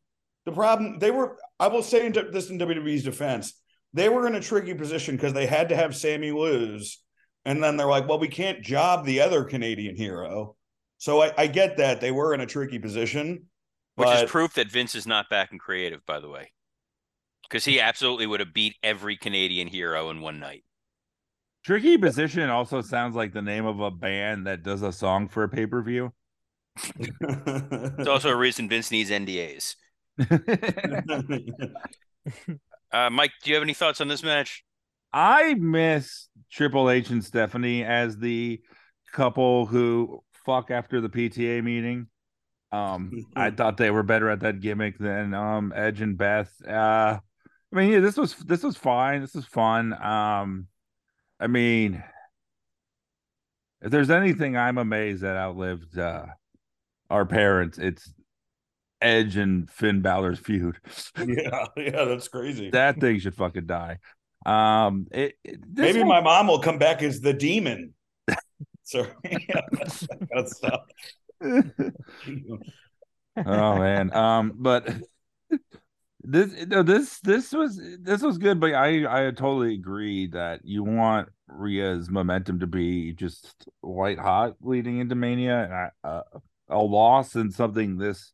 [0.45, 0.99] the problem.
[0.99, 3.53] They were, I will say in this in WWE's defense,
[3.93, 6.99] they were in a tricky position because they had to have Sammy lose.
[7.45, 10.55] And then they're like, well, we can't job the other Canadian hero.
[10.97, 11.99] So I, I get that.
[11.99, 13.45] They were in a tricky position.
[13.95, 16.51] Which but- is proof that Vince is not back in creative, by the way.
[17.43, 20.63] Because he absolutely would have beat every Canadian hero in one night.
[21.63, 25.43] Tricky Position also sounds like the name of a band that does a song for
[25.43, 26.13] a pay per view.
[27.21, 29.75] It's also a reason Vince needs NDAs.
[32.93, 34.63] Uh, Mike, do you have any thoughts on this match?
[35.11, 38.61] I miss Triple H and Stephanie as the
[39.11, 42.07] couple who fuck after the PTA meeting.
[42.71, 46.51] Um, I thought they were better at that gimmick than um Edge and Beth.
[46.67, 49.21] Uh, I mean, yeah, this was this was fine.
[49.21, 49.93] This was fun.
[49.93, 50.67] Um,
[51.39, 52.03] I mean,
[53.81, 56.25] if there's anything I'm amazed that outlived uh,
[57.09, 58.13] our parents, it's
[59.01, 60.77] Edge and Finn Balor's feud.
[61.17, 62.69] yeah, yeah, that's crazy.
[62.69, 63.99] that thing should fucking die.
[64.45, 67.93] Um, it, it- Maybe whole- my mom will come back as the demon.
[68.85, 70.81] So yeah, that's, that's stuff.
[71.41, 71.65] oh
[73.37, 74.13] man.
[74.13, 74.87] Um, but
[76.23, 81.29] this this this was this was good, but I I totally agree that you want
[81.47, 86.21] Rhea's momentum to be just white hot leading into Mania, and uh,
[86.69, 88.31] a loss in something this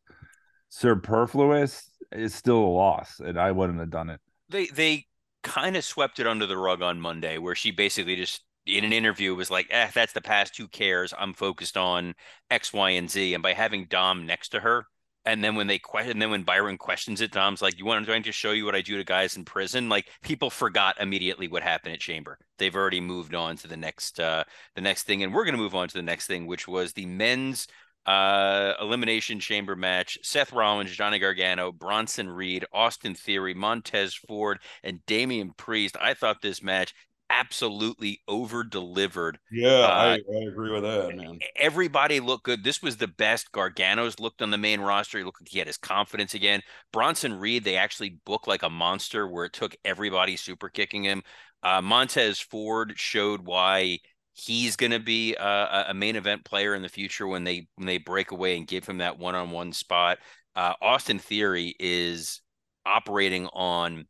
[0.68, 4.20] superfluous is still a loss, and I wouldn't have done it.
[4.48, 5.06] They they
[5.42, 8.92] kind of swept it under the rug on Monday, where she basically just in an
[8.92, 10.56] interview was like, "Eh, that's the past.
[10.56, 11.12] Who cares?
[11.18, 12.14] I'm focused on
[12.50, 14.86] X, Y, and Z." And by having Dom next to her,
[15.24, 17.98] and then when they question, and then when Byron questions it, Dom's like, "You want
[17.98, 21.00] I'm trying to show you what I do to guys in prison?" Like people forgot
[21.00, 22.38] immediately what happened at Chamber.
[22.58, 25.60] They've already moved on to the next uh the next thing, and we're going to
[25.60, 27.66] move on to the next thing, which was the men's
[28.06, 35.04] uh elimination chamber match seth rollins johnny gargano bronson reed austin theory montez ford and
[35.04, 36.94] damian priest i thought this match
[37.30, 41.42] absolutely over delivered Yeah, Uh, I, I agree with that, man.
[41.56, 42.64] everybody looked good.
[42.64, 45.18] This was the best gargano's looked on the main roster.
[45.18, 46.62] He looked like he had his confidence again.
[46.92, 51.22] Bronson reed they actually booked like a monster where it took everybody super kicking him.
[51.62, 53.98] Uh montez ford showed why
[54.32, 57.86] he's going to be a, a main event player in the future when they when
[57.86, 60.18] they break away and give him that one-on-one spot.
[60.54, 62.40] Uh austin theory is
[62.86, 64.06] operating on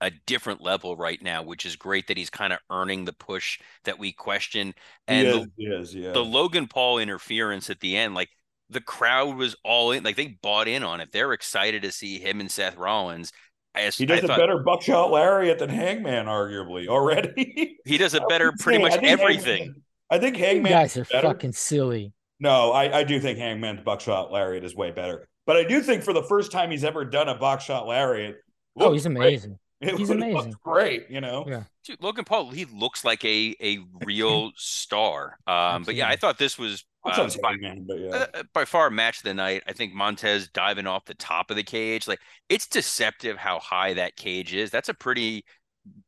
[0.00, 3.58] a different level right now which is great that he's kind of earning the push
[3.84, 4.72] that we question
[5.06, 6.12] and he the- is, he is, yeah.
[6.12, 8.28] the Logan Paul interference at the end, like
[8.70, 11.10] the crowd was all in, like they bought in on it.
[11.12, 13.32] They're excited to see him and Seth Rollins.
[13.74, 17.78] As he does I a thought, better buckshot lariat than Hangman, arguably already.
[17.84, 19.58] he does a better pretty say, much I everything.
[19.62, 21.28] Hangman- I think You Hangman guys are better.
[21.28, 22.12] fucking silly.
[22.40, 25.28] No, I, I do think Hangman's buckshot lariat is way better.
[25.46, 28.36] But I do think for the first time he's ever done a buckshot lariat,
[28.76, 29.16] Oh, looked he's great.
[29.16, 29.58] amazing.
[29.80, 30.54] It He's amazing.
[30.62, 31.46] great, you know.
[31.48, 31.62] Yeah.
[31.84, 35.38] Dude, Logan Paul, he looks like a a real star.
[35.46, 38.26] Um, but yeah, I thought this was I'll uh, by, Hangman, but yeah.
[38.34, 39.62] uh, by far match of the night.
[39.66, 43.94] I think Montez diving off the top of the cage, like it's deceptive how high
[43.94, 44.70] that cage is.
[44.70, 45.44] That's a pretty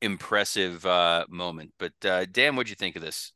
[0.03, 1.73] impressive uh moment.
[1.79, 3.33] But uh Dan, what'd you think of this?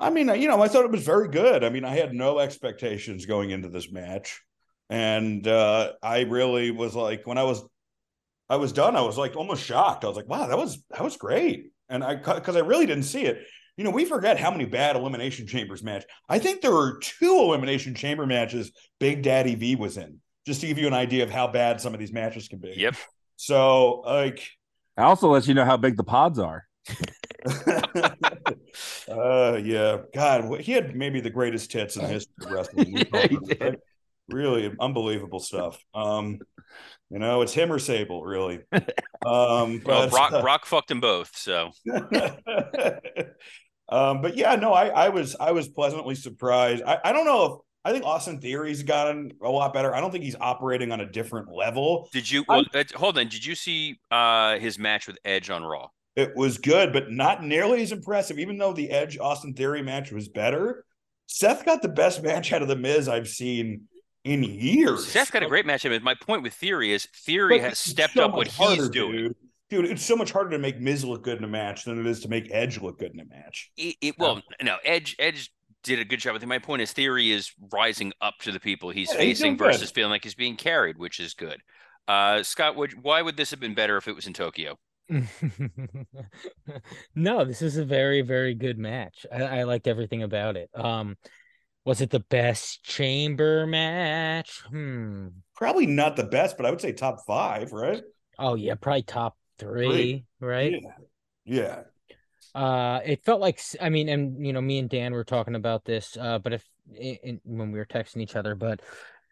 [0.00, 1.64] I mean, you know, I thought it was very good.
[1.64, 4.40] I mean, I had no expectations going into this match.
[4.88, 7.62] And uh I really was like when I was
[8.48, 10.04] I was done, I was like almost shocked.
[10.04, 11.70] I was like, wow, that was that was great.
[11.88, 13.44] And I because I really didn't see it.
[13.76, 16.04] You know, we forget how many bad elimination chambers match.
[16.28, 20.66] I think there were two elimination chamber matches Big Daddy V was in, just to
[20.66, 22.74] give you an idea of how bad some of these matches can be.
[22.76, 22.94] Yep.
[23.36, 24.48] So like
[24.96, 26.64] I also let you know how big the pods are.
[29.08, 33.26] uh yeah god he had maybe the greatest tits in the history of wrestling Yeah,
[33.28, 33.72] he call
[34.28, 36.38] really unbelievable stuff um
[37.10, 41.36] you know it's him or sable really um Well, but, Brock Brock fucked them both.
[41.36, 41.70] So
[43.88, 47.44] um but yeah no i i was i was pleasantly surprised i, I don't know
[47.44, 47.52] if
[47.84, 51.06] i think austin theory's gotten a lot better i don't think he's operating on a
[51.06, 53.28] different level did you well, uh, hold on?
[53.28, 55.88] Did you see uh his match with Edge on Raw?
[56.16, 58.38] It was good, but not nearly as impressive.
[58.38, 60.84] Even though the Edge Austin Theory match was better,
[61.26, 63.82] Seth got the best match out of the Miz I've seen
[64.26, 65.06] in years.
[65.06, 65.86] Seth got a great match.
[65.86, 68.56] I my point with Theory is Theory But has stepped so up what much he's
[68.56, 69.12] harder, doing.
[69.12, 69.36] dude.
[69.70, 72.06] Dude, it's so much harder to make Miz look good in a match than it
[72.06, 73.70] is to make Edge look good in a match.
[73.76, 75.50] It, it- well, no, Edge Edge
[75.82, 76.34] did a good job.
[76.34, 79.38] I think my point is Theory is rising up to the people he's Yeah, he's
[79.38, 79.66] facing good.
[79.72, 81.60] versus feeling like he's being carried, which is good.
[82.08, 84.76] Uh, Scott, would, why would this have been better if it was in Tokyo?
[87.14, 89.26] no, this is a very, very good match.
[89.32, 90.70] I, I liked everything about it.
[90.74, 91.16] Um,
[91.86, 94.60] was it the best chamber match?
[94.68, 95.28] Hmm.
[95.54, 98.02] Probably not the best, but I would say top five, right?
[98.38, 100.72] Oh yeah, probably top three, right?
[100.72, 100.90] Yeah.
[101.44, 102.60] Yeah.
[102.60, 105.84] Uh, it felt like I mean, and you know, me and Dan were talking about
[105.84, 106.16] this.
[106.20, 108.80] Uh, but if in, in, when we were texting each other, but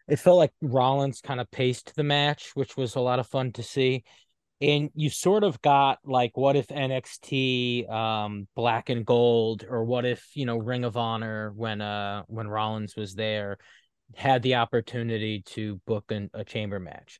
[0.07, 3.51] it felt like Rollins kind of paced the match, which was a lot of fun
[3.53, 4.05] to see.
[4.61, 10.05] And you sort of got like, what if NXT, um, Black and Gold, or what
[10.05, 13.57] if you know Ring of Honor when uh when Rollins was there,
[14.15, 17.19] had the opportunity to book an, a chamber match.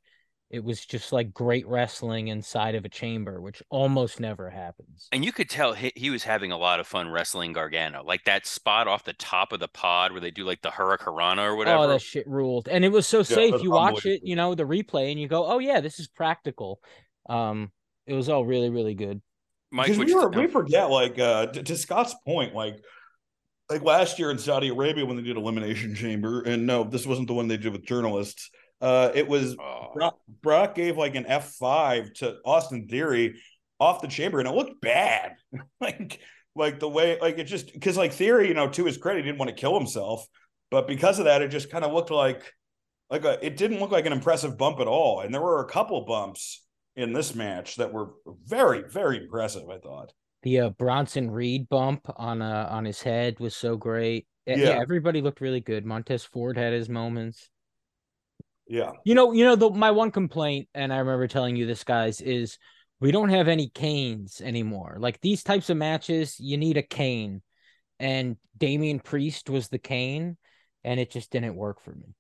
[0.50, 5.08] It was just like great wrestling inside of a chamber, which almost never happens.
[5.12, 8.24] And you could tell he, he was having a lot of fun wrestling Gargano, like
[8.26, 11.56] that spot off the top of the pod where they do like the Hurricanrana or
[11.56, 11.84] whatever.
[11.84, 12.70] Oh, that shit ruled.
[12.70, 13.62] And it was so safe.
[13.64, 16.80] You watch it, you know, the replay and you go, "Oh yeah, this is practical."
[17.28, 17.72] Um
[18.06, 19.22] it was all really really good.
[19.72, 22.78] Mike, we were we forget like uh to, to Scott's point like
[23.70, 27.28] like last year in Saudi Arabia when they did elimination chamber and no this wasn't
[27.28, 29.92] the one they did with journalists uh it was Oh.
[29.94, 33.42] Brock, Brock gave like an F5 to Austin Theory
[33.80, 35.34] off the chamber and it looked bad
[35.82, 36.20] like
[36.56, 39.30] like the way like it just because like Theory you know to his credit he
[39.30, 40.26] didn't want to kill himself
[40.70, 42.54] but because of that it just kind of looked like
[43.10, 45.22] like a it didn't look like an impressive bump at all.
[45.22, 46.65] And there were a couple bumps
[46.96, 48.12] in this match that were
[48.46, 50.14] very, very impressive, I thought.
[50.44, 54.28] The uh, Bronson Reed bump on uh on his head was so great.
[54.46, 54.58] Yeah.
[54.58, 54.80] Yeah.
[54.80, 55.86] everybody looked really good.
[55.86, 57.50] Montez Ford had his moments.
[58.68, 58.92] Yeah.
[59.04, 62.22] You know, you know, the my one complaint, and I remember telling you this, guys,
[62.22, 62.58] is
[63.00, 64.98] we don't have any canes anymore.
[65.00, 67.42] Like these types of matches, you need a cane,
[68.00, 70.38] and Damian Priest was the cane,
[70.84, 72.16] and it just didn't work for me.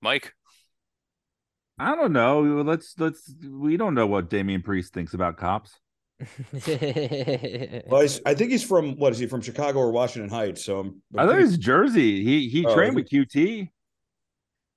[0.00, 0.34] Mike,
[1.78, 2.40] I don't know.
[2.62, 3.34] Let's let's.
[3.48, 5.78] We don't know what Damian Priest thinks about cops.
[6.66, 10.64] Well, he's, I think he's from what is he from Chicago or Washington Heights?
[10.64, 12.24] So I'm, I thought it's Jersey.
[12.24, 13.68] He he Oh, trained with QT.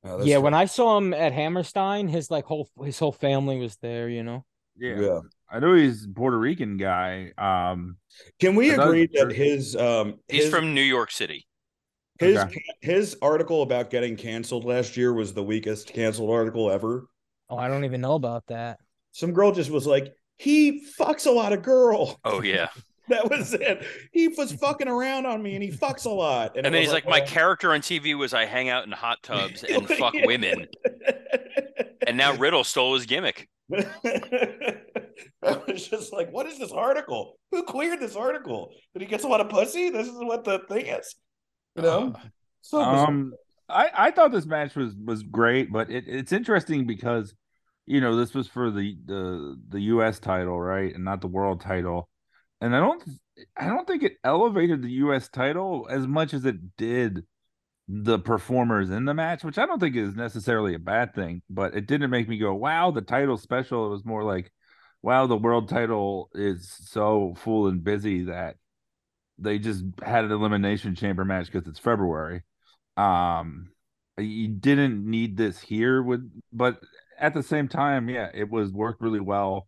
[0.04, 0.44] Oh, yeah, right.
[0.44, 4.08] when I saw him at Hammerstein, his like whole his whole family was there.
[4.10, 4.46] You know.
[4.78, 5.00] Yeah.
[5.00, 5.20] yeah.
[5.50, 7.34] I know he's a Puerto Rican guy.
[7.38, 7.98] Um,
[8.40, 11.46] Can we agree that his um he's from New York City.
[12.22, 12.64] His Okay.
[12.82, 17.08] his article about getting canceled last year was the weakest canceled article ever.
[17.50, 18.80] Oh, I don't even know about that.
[19.12, 22.20] Some girl just was like, he fucks a lot of girl.
[22.24, 22.70] Oh yeah.
[23.10, 23.86] That was it.
[24.14, 26.56] He was fucking around on me and he fucks a lot.
[26.56, 28.92] And it then he's like, my well- character on TV was I hang out in
[28.94, 30.68] hot tubs and fuck women.
[32.08, 33.50] And now Riddle stole his gimmick.
[33.74, 34.78] I
[35.68, 37.38] was just like, what is this article?
[37.52, 38.72] Who cleared this article?
[38.94, 39.90] Did he get a lot of pussy?
[39.90, 41.14] This is what the thing is.
[41.76, 42.16] You know?
[42.62, 43.34] So um,
[43.70, 47.34] I I thought this match was was great, but it, it's interesting because
[47.86, 50.20] you know this was for the the the U.S.
[50.20, 52.10] title, right, and not the world title,
[52.60, 53.04] and I don't
[53.58, 55.30] I don't think it elevated the U.S.
[55.30, 57.24] title as much as it did
[57.88, 61.76] the performers in the match, which I don't think is necessarily a bad thing, but
[61.76, 63.88] it didn't make me go, wow, the title special.
[63.88, 64.50] It was more like,
[65.02, 68.56] wow, the world title is so full and busy that
[69.42, 72.44] they just had an elimination chamber match because it's February.
[72.98, 73.72] Um,
[74.18, 76.80] you didn't need this here with, but
[77.20, 79.68] at the same time, yeah, it was worked really well.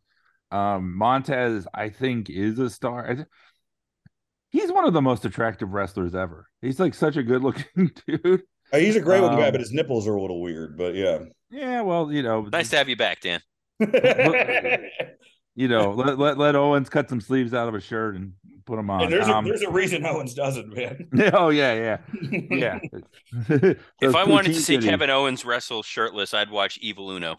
[0.52, 3.16] Um, Montez, I think, is a star.
[3.16, 3.28] Th-
[4.50, 6.48] He's one of the most attractive wrestlers ever.
[6.62, 8.44] He's like such a good looking dude.
[8.72, 10.78] Uh, he's a great looking guy, um, but his nipples are a little weird.
[10.78, 11.20] But yeah.
[11.50, 13.40] Yeah, well, you know, Nice to have you back, Dan.
[15.56, 18.34] you know, let, let let Owens cut some sleeves out of a shirt and
[18.66, 19.04] put them on.
[19.04, 21.08] and there's Um, a there's a reason Owens doesn't, man.
[21.34, 21.98] oh yeah,
[22.32, 22.80] yeah, yeah.
[24.02, 27.38] If I wanted to see Kevin Owens wrestle shirtless, I'd watch Evil Uno.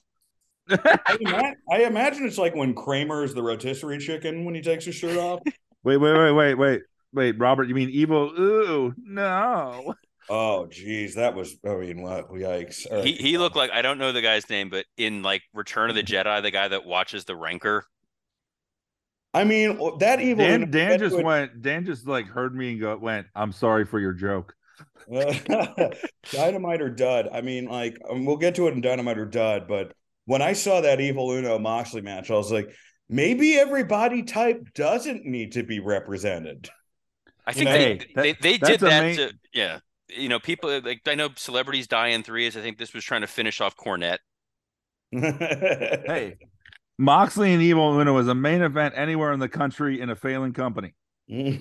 [0.69, 4.95] I, ima- I imagine it's like when Kramer's the rotisserie chicken when he takes his
[4.95, 5.41] shirt off.
[5.83, 8.33] wait, wait, wait, wait, wait, wait, Robert, you mean evil?
[8.39, 9.95] Ooh, no.
[10.31, 11.57] Oh, geez, that was.
[11.67, 12.31] I mean, what?
[12.31, 12.87] Yikes!
[12.91, 13.07] All right.
[13.07, 15.97] He he looked like I don't know the guy's name, but in like Return of
[15.97, 17.85] the Jedi, the guy that watches the Rancor.
[19.35, 20.45] I mean, that evil.
[20.47, 21.61] Dan, Dan just would- went.
[21.63, 23.27] Dan just like heard me and go went.
[23.35, 24.55] I'm sorry for your joke.
[26.33, 27.29] Dynamite or Dud.
[27.33, 29.93] I mean, like, um, we'll get to it in Dynamite or Dud, but
[30.25, 32.75] when I saw that Evil Uno Moxley match, I was like,
[33.09, 36.71] maybe every body type doesn't need to be represented.
[37.47, 39.05] I think know, they, hey, that- they they did that.
[39.05, 42.57] ama- To, yeah, you know, people like I know celebrities die in threes.
[42.57, 44.19] I think this was trying to finish off Cornette.
[45.13, 46.37] Hey,
[46.99, 50.53] Moxley and Evil Uno was a main event anywhere in the country in a failing
[50.53, 50.95] company.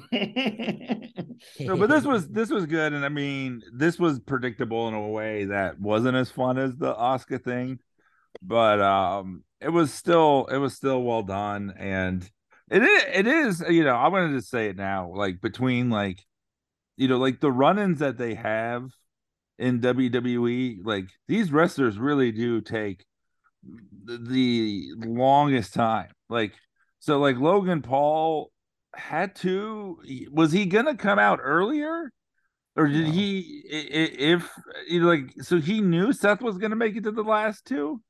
[1.60, 5.08] No, but this was this was good, and I mean, this was predictable in a
[5.08, 7.80] way that wasn't as fun as the Oscar thing,
[8.42, 12.30] but um, it was still it was still well done, and
[12.70, 16.24] it is it is you know I wanted to say it now, like between like
[16.96, 18.90] you know like the run-ins that they have
[19.60, 23.06] in WWE, like these wrestlers really do take
[24.06, 26.54] the, the longest time, like
[27.00, 28.52] so like Logan Paul
[28.96, 29.98] had to
[30.32, 32.12] was he gonna come out earlier
[32.76, 33.12] or did No.
[33.12, 34.50] he i- i- if
[34.88, 38.02] you like so he knew seth was gonna make it to the last two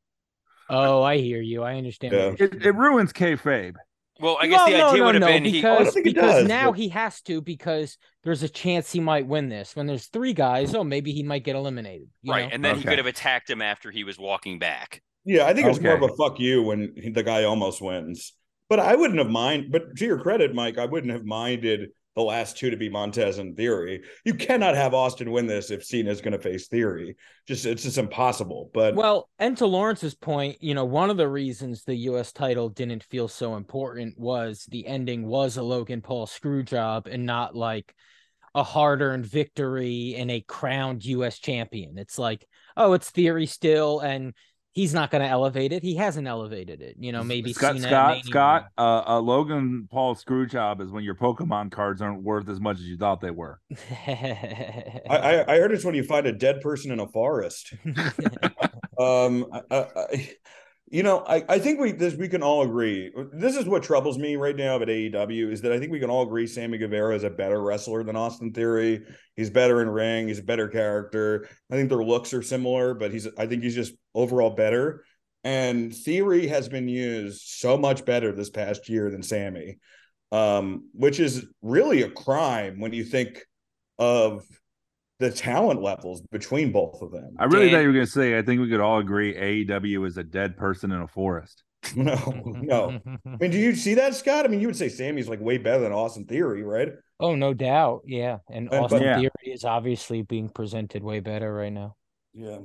[0.70, 1.62] Oh, I hear you.
[1.62, 2.14] I understand.
[2.14, 2.34] Yeah.
[2.40, 3.76] it, it ruins kayfabe
[4.20, 5.52] Well, I guess Well, the no, idea no, would have no, been he.
[5.52, 8.50] because, I don't think it because does, now but- he has to because there's a
[8.50, 9.76] chance he might win this.
[9.76, 12.08] When there's three guys, oh, maybe he might get eliminated.
[12.22, 12.50] you Right, know?
[12.56, 15.02] and then he could have attacked him after he was walking back.
[15.26, 18.34] Yeah, I think it's more of a fuck you when he- the guy almost wins.
[18.70, 19.72] But I wouldn't have mind.
[19.72, 23.40] But to your credit, Mike, I wouldn't have minded the last two to be Montez
[23.40, 24.02] and Theory.
[24.24, 27.16] You cannot have Austin win this if Cena's going to face Theory.
[27.48, 28.70] Just it's just impossible.
[28.74, 32.32] But Well, and to Lawrence's point, you know, one of the reasons the U.S.
[32.32, 37.26] title didn't feel so important was the ending was a Logan Paul screw job and
[37.26, 37.94] not like
[38.56, 41.40] a hard-earned victory and a crowned U.S.
[41.40, 41.98] champion.
[41.98, 42.46] It's like,
[42.78, 44.34] oh, it's Theory still, and
[44.74, 45.84] he's not going to elevate it.
[45.84, 46.98] He hasn't elevated it.
[47.00, 51.04] You know, maybe Scott Cena Scott Scott uh, uh Logan Paul screw job is when
[51.04, 53.62] your Pokemon cards aren't worth as much as you thought they were.
[54.08, 57.74] I, I, I heard it's when you find a dead person in a forest.
[59.00, 60.30] um, I, I,
[60.94, 63.12] you know, I, I think we this we can all agree.
[63.32, 66.12] This is what troubles me right now at AEW is that I think we can
[66.12, 69.02] all agree Sammy Guevara is a better wrestler than Austin Theory.
[69.36, 70.28] He's better in ring.
[70.28, 71.50] He's a better character.
[71.72, 75.04] I think their looks are similar, but he's I think he's just overall better.
[75.44, 79.80] And Theory has been used so much better this past year than Sammy,
[80.32, 83.44] um, which is really a crime when you think
[83.98, 84.44] of
[85.20, 87.36] the talent levels between both of them.
[87.40, 88.38] I really Dan- thought you were going to say.
[88.38, 89.34] I think we could all agree
[89.66, 91.64] AEW is a dead person in a forest.
[91.98, 93.00] No, no.
[93.26, 94.46] I mean, do you see that, Scott?
[94.46, 96.94] I mean, you would say Sammy's like way better than Austin Theory, right?
[97.20, 98.02] oh, no doubt.
[98.06, 98.38] Yeah.
[98.50, 99.18] And but- Austin Yeah.
[99.18, 101.96] Theory is obviously being presented way better right now.
[102.34, 102.60] Yeah.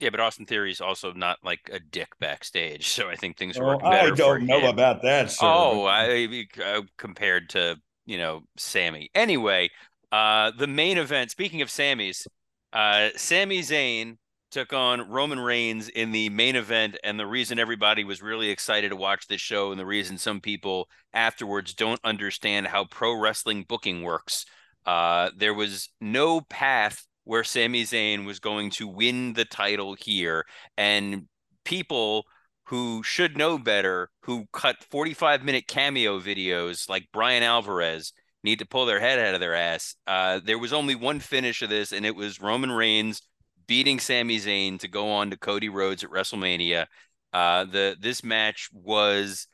[0.00, 3.56] Yeah, but Austin Theory is also not like a dick backstage, so I think things
[3.58, 4.10] are Oh, working I better.
[4.10, 4.66] for don't know him.
[4.66, 5.30] about that.
[5.32, 5.38] Sir.
[5.46, 7.76] Oh, I uh, compared to
[8.06, 9.10] you know Sammy.
[9.14, 9.70] Anyway,
[10.12, 11.30] uh, the main event.
[11.30, 12.26] Speaking of Sammys,
[12.72, 14.16] uh, Sami Zayn
[14.50, 18.90] took on Roman Reigns in the main event, and the reason everybody was really excited
[18.90, 23.64] to watch this show, and the reason some people afterwards don't understand how pro wrestling
[23.68, 24.46] booking works.
[24.86, 30.46] Uh, there was no path where Sami Zayn was going to win the title here,
[30.78, 31.26] and
[31.64, 32.24] people
[32.64, 38.12] who should know better, who cut 45 minute cameo videos like Bryan Alvarez,
[38.44, 39.94] need to pull their head out of their ass.
[40.06, 43.22] Uh, there was only one finish of this, and it was Roman Reigns
[43.66, 46.86] beating Sami Zayn to go on to Cody Rhodes at WrestleMania.
[47.32, 49.46] Uh, the this match was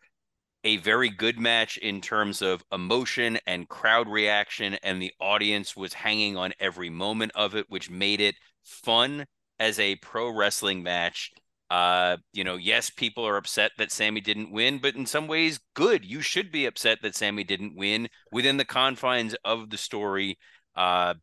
[0.63, 5.93] a very good match in terms of emotion and crowd reaction, and the audience was
[5.93, 9.27] hanging on every moment of it, which made it fun
[9.59, 11.33] as a pro wrestling match.
[11.71, 15.59] Uh, you know, yes, people are upset that Sammy didn't win, but in some ways,
[15.75, 16.05] good.
[16.05, 20.39] You should be upset that Sammy didn't win within the confines of the story.
[20.77, 21.15] Uh,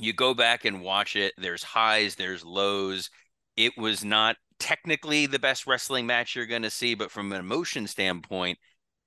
[0.00, 1.34] you go back and watch it.
[1.36, 3.10] There's highs, there's lows.
[3.56, 7.40] It was not technically the best wrestling match you're going to see, but from an
[7.40, 8.58] emotion standpoint,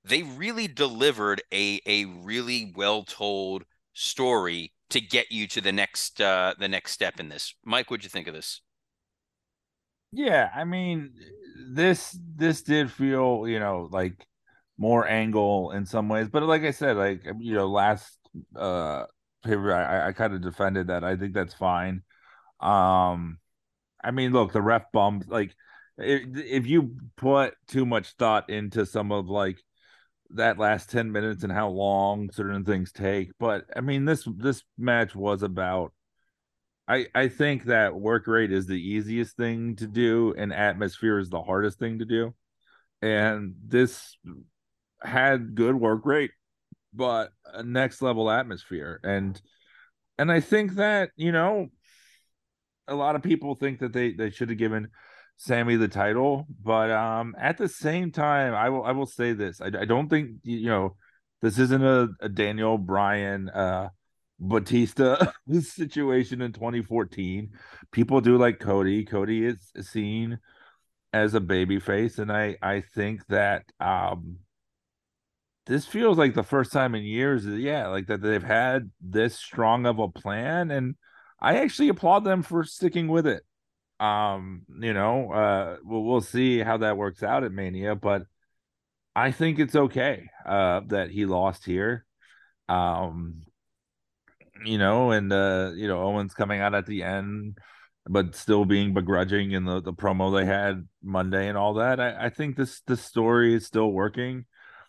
[0.04, 6.20] they really delivered a a really well told story to get you to the next
[6.20, 7.54] uh the next step in this.
[7.64, 8.62] Mike, what'd you think of this?
[10.12, 11.12] Yeah, I mean,
[11.74, 14.26] this this did feel, you know, like
[14.78, 18.18] more angle in some ways, but like I said, like you know, last
[18.56, 19.04] uh
[19.44, 21.04] paper, I, I kind of defended that.
[21.04, 22.02] I think that's fine.
[22.60, 23.38] Um,
[24.04, 25.28] I mean, look, the ref bumps.
[25.28, 25.54] Like,
[25.98, 29.58] if if you put too much thought into some of like
[30.30, 34.62] that last 10 minutes and how long certain things take but i mean this this
[34.78, 35.92] match was about
[36.88, 41.30] i i think that work rate is the easiest thing to do and atmosphere is
[41.30, 42.34] the hardest thing to do
[43.02, 44.16] and this
[45.02, 46.32] had good work rate
[46.92, 49.40] but a next level atmosphere and
[50.18, 51.68] and i think that you know
[52.88, 54.88] a lot of people think that they they should have given
[55.36, 59.60] Sammy the title, but um at the same time, I will I will say this.
[59.60, 60.96] I, I don't think you know
[61.42, 63.90] this isn't a, a Daniel Bryan uh
[64.38, 67.50] Batista situation in 2014.
[67.92, 69.04] People do like Cody.
[69.04, 70.38] Cody is seen
[71.12, 74.38] as a baby face, and I I think that um
[75.66, 79.84] this feels like the first time in years, yeah, like that they've had this strong
[79.86, 80.94] of a plan, and
[81.40, 83.42] I actually applaud them for sticking with it
[84.00, 88.22] um you know uh we'll, we'll see how that works out at mania but
[89.16, 92.06] i think it's okay uh that he lost here
[92.68, 93.42] um
[94.64, 97.58] you know and uh you know owen's coming out at the end
[98.08, 102.26] but still being begrudging in the the promo they had monday and all that i
[102.26, 104.44] i think this this story is still working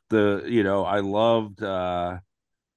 [0.09, 2.17] the you know i loved uh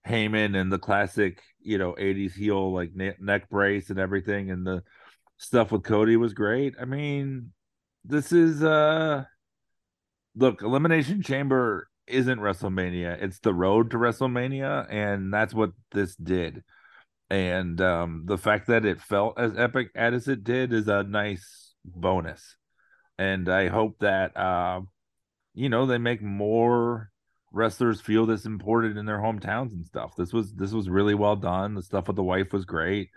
[0.06, 4.66] Heyman and the classic, you know, 80s heel like ne- neck brace and everything and
[4.66, 4.82] the
[5.38, 6.74] stuff with Cody was great.
[6.80, 7.52] I mean,
[8.04, 9.24] this is uh
[10.34, 13.22] look, Elimination Chamber isn't WrestleMania.
[13.22, 16.64] It's the road to WrestleMania and that's what this did.
[17.32, 21.72] And um the fact that it felt as epic as it did is a nice
[21.82, 22.56] bonus.
[23.18, 24.82] And I hope that uh
[25.54, 27.10] you know, they make more
[27.52, 30.14] wrestlers feel this important in their hometowns and stuff.
[30.14, 31.74] This was this was really well done.
[31.74, 33.08] The stuff with the wife was great.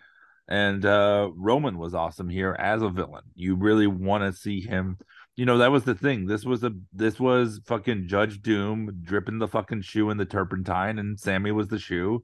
[0.48, 3.24] And uh Roman was awesome here as a villain.
[3.36, 4.98] You really want to see him.
[5.36, 6.26] You know, that was the thing.
[6.26, 11.00] This was a this was fucking Judge Doom dripping the fucking shoe in the turpentine,
[11.00, 12.24] and Sammy was the shoe.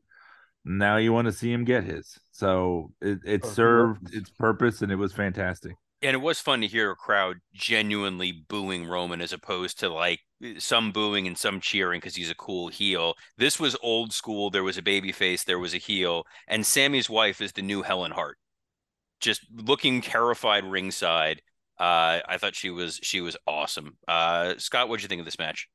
[0.66, 2.20] Now you want to see him get his.
[2.32, 5.76] So it, it Oh, served its purpose and it was fantastic.
[6.04, 10.22] And it was fun to hear a crowd genuinely booing Roman as opposed to like
[10.58, 13.16] some booing and some cheering because he's a cool heel.
[13.38, 14.50] This was old school.
[14.50, 17.84] There was a baby face, there was a heel, and Sammy's wife is the new
[17.84, 18.38] Helen Hart.
[19.22, 21.42] Just looking terrified ringside.
[21.80, 23.98] Uh, I thought she was she was awesome.
[24.08, 25.70] Uh, Scott, what did you think of this match?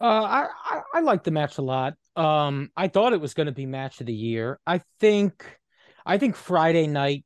[0.00, 1.94] Uh, I, I I liked the match a lot.
[2.14, 4.60] Um, I thought it was going to be match of the year.
[4.66, 5.44] I think,
[6.06, 7.24] I think Friday night,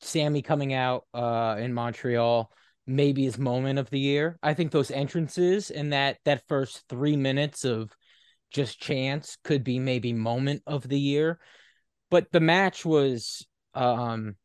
[0.00, 2.50] Sammy coming out uh in Montreal
[2.86, 4.38] maybe his moment of the year.
[4.42, 7.90] I think those entrances and that that first three minutes of
[8.50, 11.38] just chance could be maybe moment of the year.
[12.10, 14.36] But the match was um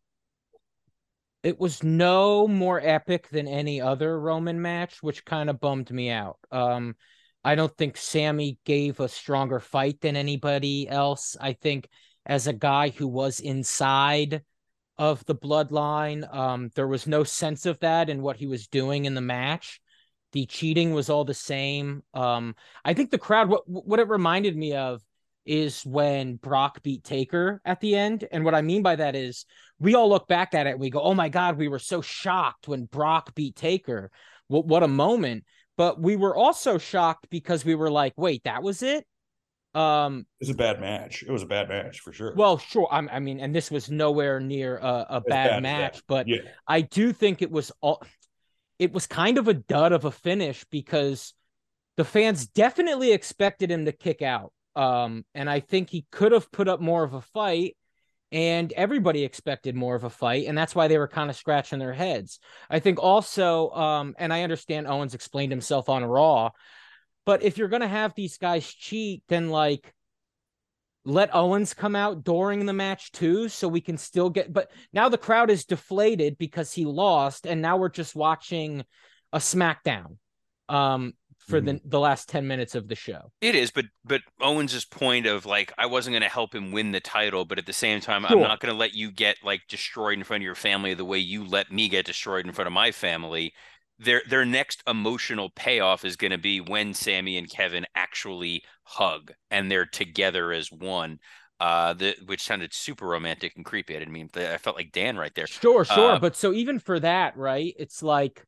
[1.44, 6.10] it was no more epic than any other Roman match, which kind of bummed me
[6.10, 6.38] out.
[6.52, 6.96] Um
[7.48, 11.38] I don't think Sammy gave a stronger fight than anybody else.
[11.40, 11.88] I think
[12.26, 14.44] as a guy who was inside
[14.98, 16.34] of the bloodline.
[16.34, 19.80] Um, there was no sense of that in what he was doing in the match.
[20.34, 22.04] The cheating was all the same.
[22.14, 25.02] Um, I think the crowd, what what it reminded me of
[25.46, 28.28] is when Brock beat Taker at the end.
[28.32, 29.46] And what I mean by that is
[29.80, 32.02] we all look back at it and we go, oh my God, we were so
[32.02, 34.12] shocked when Brock beat Taker.
[34.48, 35.46] What, what a moment.
[35.78, 39.06] But we were also shocked because we were like, wait, that was it?
[39.76, 41.24] Um, it was a bad match.
[41.24, 42.34] It was a bad match for sure.
[42.36, 42.88] Well, sure.
[42.92, 46.40] I, I mean, and this was nowhere near a, a bad, bad, match, but yeah.
[46.68, 48.02] I do think it was all.
[48.80, 51.34] It was kind of a dud of a finish because
[51.96, 54.52] the fans definitely expected him to kick out.
[54.76, 57.76] Um, and I think he could have put up more of a fight,
[58.32, 61.80] and everybody expected more of a fight, and that's why they were kind of scratching
[61.80, 62.40] their heads.
[62.70, 66.52] I think also, um, and I understand Owens explained himself on Raw,
[67.26, 69.94] but if you're gonna have these guys cheat, then like
[71.06, 74.52] let Owens come out during the match too, so we can still get.
[74.52, 78.84] But now the crowd is deflated because he lost, and now we're just watching
[79.32, 80.18] a SmackDown
[80.70, 81.14] um,
[81.48, 81.78] for mm-hmm.
[81.78, 83.32] the the last ten minutes of the show.
[83.42, 86.92] It is, but but Owens's point of like I wasn't going to help him win
[86.92, 88.38] the title, but at the same time, sure.
[88.38, 91.06] I'm not going to let you get like destroyed in front of your family the
[91.06, 93.54] way you let me get destroyed in front of my family
[94.00, 99.32] their their next emotional payoff is going to be when Sammy and Kevin actually hug
[99.50, 101.20] and they're together as one.
[101.60, 103.96] Uh, the which sounded super romantic and creepy.
[103.96, 105.48] I didn't mean I felt like Dan right there.
[105.48, 106.12] Sure, sure.
[106.12, 107.74] Uh, but so even for that, right?
[107.80, 108.46] It's like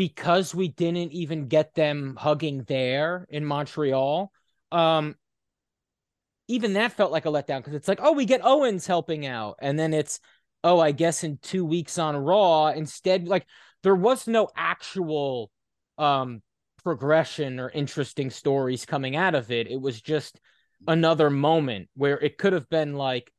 [0.00, 4.32] because we didn't even get them hugging there in Montreal.
[4.72, 5.14] Um,
[6.48, 9.56] even that felt like a letdown because it's like, oh, we get Owens helping out,
[9.60, 10.18] and then it's,
[10.64, 13.44] oh, I guess in two weeks on Raw instead, like
[13.82, 15.50] there was no actual
[15.98, 16.40] um
[16.82, 19.66] progression or interesting stories coming out of it.
[19.66, 20.40] It was just
[20.88, 23.30] another moment where it could have been like,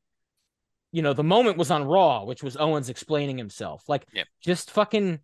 [0.92, 3.84] you know, the moment was on Raw, which was Owens explaining himself.
[3.88, 4.28] Like, yep.
[4.44, 5.22] just fucking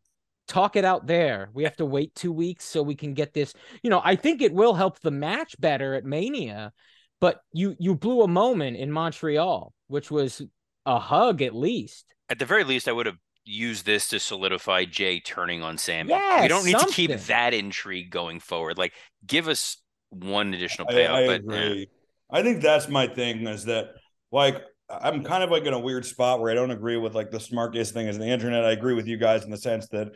[0.47, 1.49] talk it out there.
[1.53, 3.53] We have to wait two weeks so we can get this.
[3.83, 6.71] You know, I think it will help the match better at Mania,
[7.19, 10.41] but you you blew a moment in Montreal, which was
[10.85, 12.05] a hug at least.
[12.29, 16.11] At the very least, I would have used this to solidify Jay turning on Sammy.
[16.11, 16.89] Yeah, we don't need something.
[16.89, 18.77] to keep that intrigue going forward.
[18.77, 18.93] Like,
[19.25, 19.77] give us
[20.09, 21.11] one additional payoff.
[21.11, 21.79] I, I but, agree.
[21.79, 21.85] Yeah.
[22.29, 23.91] I think that's my thing is that
[24.31, 27.31] like I'm kind of like in a weird spot where I don't agree with like
[27.31, 28.65] the smartest thing is the internet.
[28.65, 30.09] I agree with you guys in the sense that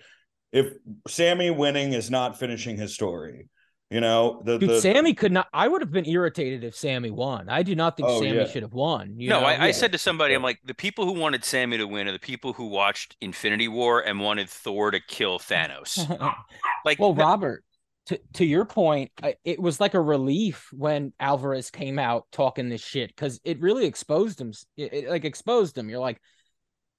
[0.52, 0.74] if
[1.08, 3.50] Sammy winning is not finishing his story,
[3.92, 5.50] you know, the, Dude, the, Sammy could not.
[5.52, 7.50] I would have been irritated if Sammy won.
[7.50, 8.46] I do not think oh, Sammy yeah.
[8.46, 9.16] should have won.
[9.18, 9.64] no, I, yeah.
[9.66, 12.20] I, said to somebody, I'm like, the people who wanted Sammy to win are the
[12.20, 16.08] people who watched Infinity War and wanted Thor to kill Thanos.
[16.86, 17.66] like, well, Robert,
[18.06, 19.12] to to your point,
[19.44, 23.86] it was like a relief when Alvarez came out talking this shit because it really
[23.86, 24.54] exposed him.
[24.78, 25.90] It, it, like exposed him.
[25.90, 26.22] You're like.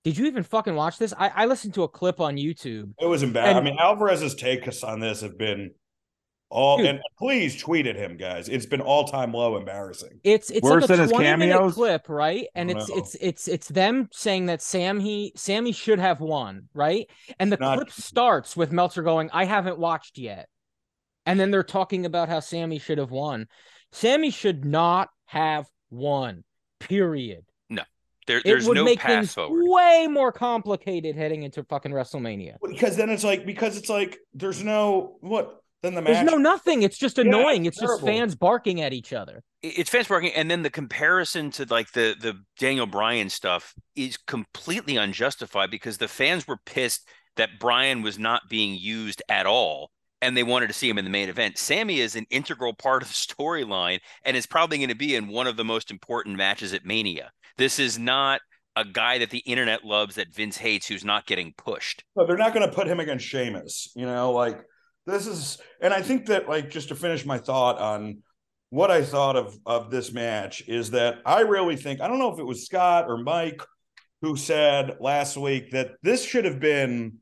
[0.04, 1.14] Did you even fucking watch this?
[1.16, 2.92] I, I listened to a clip on YouTube.
[3.00, 3.56] It was bad.
[3.56, 5.70] I mean, Alvarez's takes on this have been
[6.52, 6.86] all Dude.
[6.86, 8.48] and please tweet at him, guys.
[8.48, 10.20] It's been all time low, embarrassing.
[10.22, 12.46] It's it's worse like a than his cameos clip, right?
[12.54, 12.96] And it's know.
[12.96, 17.08] it's it's it's them saying that Sam he Sammy should have won, right?
[17.38, 20.48] And the Not, clip starts with Meltzer going, "I haven't watched yet,"
[21.24, 23.46] and then they're talking about how Sammy should have won.
[23.92, 26.44] Sammy should not have won.
[26.80, 27.44] Period.
[28.28, 29.64] No, there, there's no make path things forward.
[29.64, 32.56] Way more complicated heading into fucking WrestleMania.
[32.66, 36.14] Because then it's like because it's like there's no what then the match.
[36.14, 36.82] There's no nothing.
[36.82, 37.64] It's just annoying.
[37.64, 39.42] Yeah, it's, it's just fans barking at each other.
[39.62, 44.16] It's fans barking, and then the comparison to like the the Daniel Bryan stuff is
[44.16, 49.90] completely unjustified because the fans were pissed that Bryan was not being used at all,
[50.22, 51.58] and they wanted to see him in the main event.
[51.58, 55.28] Sammy is an integral part of the storyline, and is probably going to be in
[55.28, 57.30] one of the most important matches at Mania.
[57.58, 58.40] This is not
[58.76, 62.04] a guy that the internet loves that Vince hates who's not getting pushed.
[62.16, 63.92] But they're not going to put him against Sheamus.
[63.94, 64.62] You know, like
[65.04, 68.22] this is, and I think that like just to finish my thought on
[68.70, 72.32] what I thought of of this match is that I really think I don't know
[72.32, 73.60] if it was Scott or Mike
[74.22, 77.18] who said last week that this should have been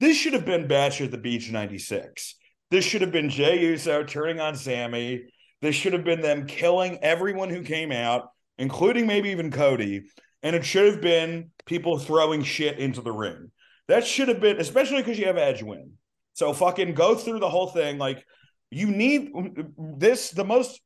[0.00, 2.34] this should have been Bash at the Beach 96.
[2.70, 5.24] This should have been Jey Uso turning on Sammy.
[5.62, 8.28] This should have been them killing everyone who came out,
[8.58, 10.04] including maybe even Cody.
[10.42, 13.50] And it should have been people throwing shit into the ring.
[13.88, 15.92] That should have been, especially because you have Edge win.
[16.34, 17.98] So fucking go through the whole thing.
[17.98, 18.24] Like
[18.70, 19.30] you need
[19.78, 20.80] this, the most,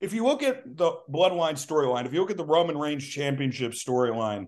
[0.00, 3.72] if you look at the Bloodline storyline, if you look at the Roman Reigns championship
[3.72, 4.46] storyline,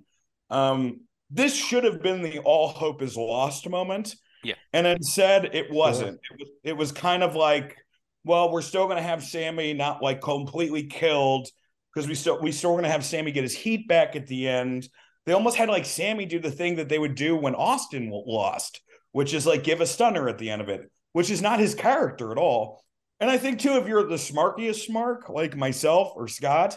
[0.51, 1.01] um,
[1.31, 4.15] this should have been the all hope is lost moment.
[4.43, 4.55] Yeah.
[4.73, 6.21] And instead it wasn't.
[6.31, 7.77] It was, it was kind of like,
[8.25, 11.49] well, we're still going to have Sammy not like completely killed
[11.95, 14.49] because we still we still going to have Sammy get his heat back at the
[14.49, 14.89] end.
[15.27, 18.81] They almost had like Sammy do the thing that they would do when Austin lost,
[19.13, 21.75] which is like give a stunner at the end of it, which is not his
[21.75, 22.83] character at all.
[23.21, 26.77] And I think too, if you're the smarkiest smark like myself or Scott,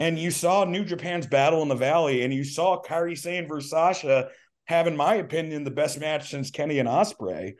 [0.00, 3.70] and you saw New Japan's battle in the Valley, and you saw Kairi Sane versus
[3.70, 4.28] Sasha
[4.66, 7.54] have, in my opinion, the best match since Kenny and Ospreay.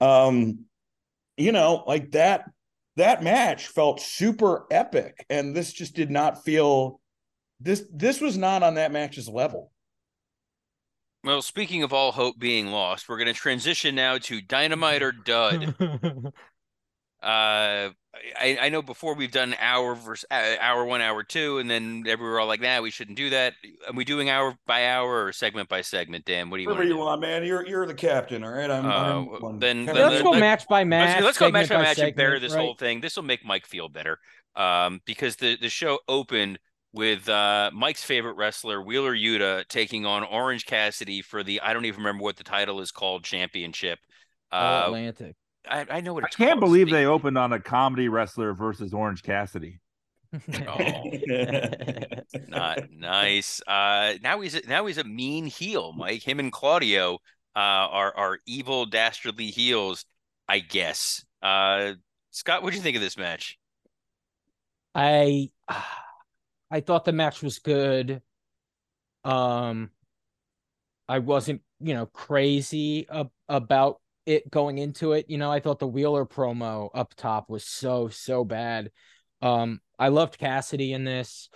[0.00, 0.64] Um,
[1.36, 2.44] you know, like that
[2.96, 7.00] that match felt super epic, and this just did not feel
[7.60, 9.72] this this was not on that match's level.
[11.24, 15.12] Well, speaking of all hope being lost, we're going to transition now to Dynamite or
[15.12, 15.74] Dud.
[17.22, 17.90] uh
[18.40, 22.02] I, I know before we've done hour versus uh, hour one, hour two, and then
[22.04, 23.54] we were all like, "Nah, we shouldn't do that."
[23.86, 26.24] Are we doing hour by hour or segment by segment?
[26.24, 26.88] Dan, what do you Whatever want?
[26.90, 27.44] you want, man.
[27.44, 28.70] You're you're the captain, all right.
[28.70, 28.86] I'm.
[28.86, 31.16] Uh, I'm then- then Let's go the- match by match.
[31.16, 32.64] let's, let's go match segment by match and bury segment, this right?
[32.64, 33.00] whole thing.
[33.00, 34.18] This will make Mike feel better,
[34.56, 36.58] um, because the the show opened
[36.92, 41.84] with uh, Mike's favorite wrestler Wheeler Yuta taking on Orange Cassidy for the I don't
[41.84, 43.98] even remember what the title is called championship.
[44.50, 45.36] Uh, Atlantic.
[45.66, 46.60] I, I know what I can't called.
[46.60, 49.80] believe Speak- they opened on a comedy wrestler versus Orange Cassidy.
[50.66, 51.10] Oh,
[52.48, 53.62] not nice.
[53.66, 56.22] Uh, now he's a, now he's a mean heel, Mike.
[56.22, 57.14] Him and Claudio
[57.56, 60.04] uh, are are evil, dastardly heels,
[60.48, 61.24] I guess.
[61.42, 61.94] Uh,
[62.30, 63.58] Scott, what do you think of this match?
[64.94, 65.50] I
[66.70, 68.22] I thought the match was good.
[69.24, 69.90] Um
[71.08, 75.26] I wasn't, you know, crazy ab- about it going into it.
[75.28, 78.90] You know, I thought the Wheeler promo up top was so so bad.
[79.42, 81.48] Um I loved Cassidy in this.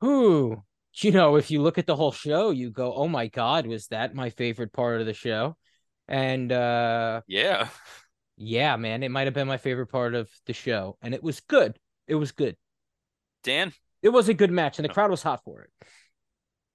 [0.00, 0.62] Who,
[0.94, 3.88] you know, if you look at the whole show, you go, "Oh my god, was
[3.88, 5.56] that my favorite part of the show?"
[6.08, 7.68] And uh Yeah,
[8.36, 11.40] yeah, man, it might have been my favorite part of the show and it was
[11.40, 11.78] good.
[12.06, 12.56] It was good.
[13.42, 13.72] Dan.
[14.02, 14.94] It was a good match, and the Oh.
[14.94, 15.70] crowd was hot for it.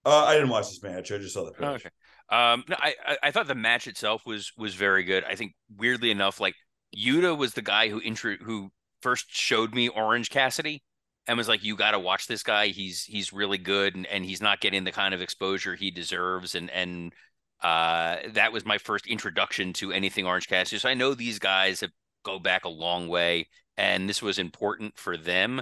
[0.05, 1.11] Uh, I didn't watch this match.
[1.11, 1.63] I just saw the pitch.
[1.63, 1.89] Oh, okay.
[2.29, 5.23] Um, no, I, I thought the match itself was was very good.
[5.23, 6.55] I think weirdly enough, like
[6.95, 8.71] Yuta was the guy who intro who
[9.01, 10.81] first showed me Orange Cassidy
[11.27, 12.67] and was like, "You got to watch this guy.
[12.67, 16.55] He's he's really good, and, and he's not getting the kind of exposure he deserves."
[16.55, 17.13] And and
[17.61, 20.79] uh, that was my first introduction to anything Orange Cassidy.
[20.79, 21.91] So I know these guys have
[22.23, 23.47] go back a long way,
[23.77, 25.61] and this was important for them.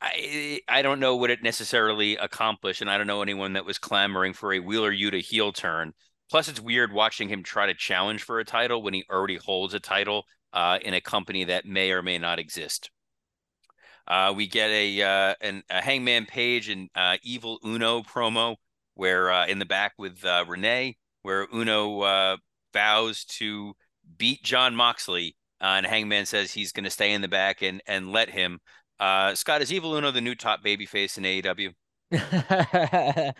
[0.00, 3.78] I I don't know what it necessarily accomplished, and I don't know anyone that was
[3.78, 5.92] clamoring for a Wheeler Yuta heel turn.
[6.30, 9.74] Plus, it's weird watching him try to challenge for a title when he already holds
[9.74, 12.90] a title uh, in a company that may or may not exist.
[14.06, 18.56] Uh, we get a uh, an, a Hangman Page and uh, Evil Uno promo
[18.94, 22.36] where uh, in the back with uh, Renee, where Uno
[22.72, 23.74] vows to
[24.18, 28.12] beat Jon Moxley, and Hangman says he's going to stay in the back and and
[28.12, 28.60] let him.
[29.00, 31.72] Uh, Scott, is Evil Uno the new top babyface in AEW?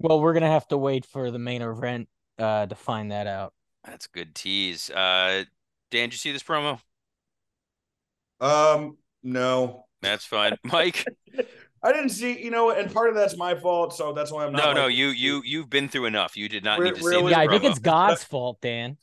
[0.00, 2.08] well, we're gonna have to wait for the main event
[2.38, 3.52] uh, to find that out.
[3.84, 4.88] That's good tease.
[4.90, 5.44] Uh,
[5.90, 6.80] Dan, did you see this promo?
[8.40, 11.04] Um, no, That's fine, Mike.
[11.84, 12.42] I didn't see.
[12.42, 14.64] You know, and part of that's my fault, so that's why I'm not.
[14.64, 16.36] No, no, you you you've been through enough.
[16.36, 17.22] You did not Re- need to see really?
[17.24, 18.96] this Yeah, I think it's God's fault, Dan.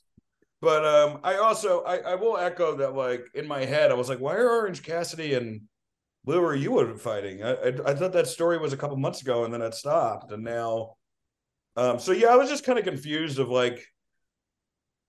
[0.62, 4.10] But um, I also I, I will echo that like in my head I was
[4.10, 5.62] like, why are Orange Cassidy and
[6.26, 7.43] Lou or you fighting?
[7.43, 10.32] I, I I thought that story was a couple months ago and then it stopped
[10.32, 10.95] and now,
[11.76, 11.99] um.
[11.99, 13.84] So yeah, I was just kind of confused of like,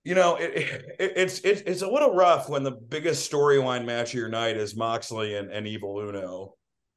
[0.04, 0.52] you know, it,
[0.98, 4.56] it it's it's it's a little rough when the biggest storyline match of your night
[4.56, 6.54] is Moxley and and Evil Uno.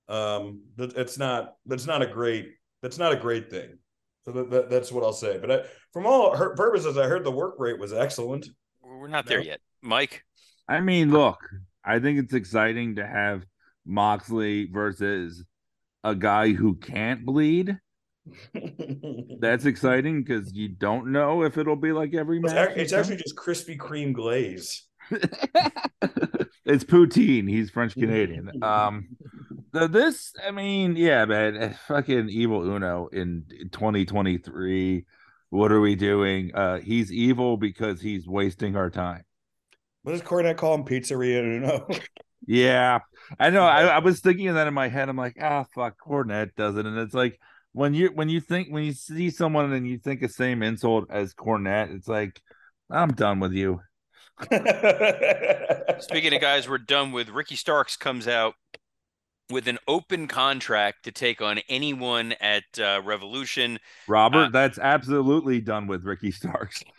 [0.10, 2.50] Um, that it's not that's not a great
[2.82, 3.78] that's not a great thing.
[4.26, 5.38] So that, that that's what I'll say.
[5.38, 5.60] But I,
[5.92, 8.48] from all her purposes, I heard the work rate was excellent.
[8.82, 9.46] We're not there No.
[9.46, 10.24] yet, Mike.
[10.68, 11.40] I mean, look,
[11.84, 13.46] I think it's exciting to have
[13.86, 15.44] Moxley versus
[16.04, 17.78] a guy who can't bleed.
[19.40, 22.72] That's exciting because you don't know if it'll be like every It's, match.
[22.72, 24.84] ac- it's actually just Krispy Kreme glaze.
[26.66, 27.50] it's poutine.
[27.50, 28.52] He's French Canadian.
[28.64, 29.10] Um,
[29.74, 35.04] this, I mean, yeah, man, eh, fucking evil Uno in 2023.
[35.50, 36.54] What are we doing?
[36.54, 39.24] Uh, he's evil because he's wasting our time.
[40.04, 40.84] What does Cornette call him?
[40.86, 41.88] Pizzeria Uno.
[42.46, 43.00] Yeah,
[43.40, 43.64] I know.
[43.64, 45.10] I, I was thinking of that in my head.
[45.10, 47.40] I'm like, ah, fuck, Cornette does it, and it's like
[47.72, 51.06] when you when you think when you see someone and you think the same insult
[51.10, 52.42] as Cornette, it's like,
[52.90, 53.82] I'm done with you.
[56.00, 58.56] Speaking of guys, we're done with Ricky Starks comes out
[59.50, 63.80] with an open contract to take on anyone at uh, Revolution.
[64.08, 66.84] Robert, Uh, that's absolutely done with Ricky Starks.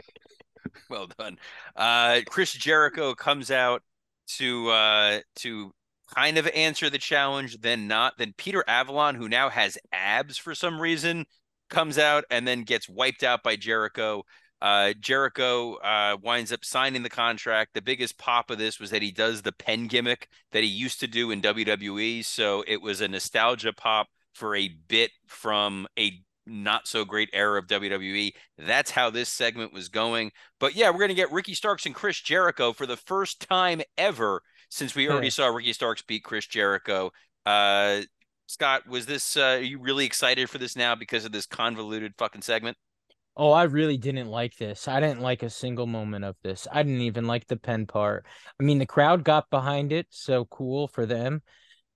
[0.90, 1.38] Well done.
[1.76, 3.82] Uh, Chris Jericho comes out
[4.27, 5.72] to uh, to
[6.14, 8.18] kind of answer the challenge, then not.
[8.18, 11.27] Then Peter Avalon, who now has abs for some reason,
[11.70, 14.25] comes out and then gets wiped out by Jericho.
[14.62, 17.75] Uh, Jericho uh, winds up signing the contract.
[17.75, 21.01] The biggest pop of this was that he does the pen gimmick that he used
[21.01, 22.25] to do in WWE.
[22.25, 27.59] So it was a nostalgia pop for a bit from a not so great era
[27.59, 28.32] of WWE.
[28.59, 30.32] That's how this segment was going.
[30.61, 33.82] But yeah, we're going to get Ricky Starks and Chris Jericho for the first time
[33.97, 37.11] ever since we already saw Ricky Starks beat Chris Jericho.
[37.47, 38.03] Uh,
[38.47, 42.14] Scott, was this, uh, are you really excited for this now because of this convoluted
[42.18, 42.76] fucking segment?
[43.36, 44.86] Oh, I really didn't like this.
[44.86, 46.68] I didn't like a single moment of this.
[46.70, 48.26] I didn't even like the pen part.
[48.61, 51.42] I mean, the crowd got behind it, so cool for them.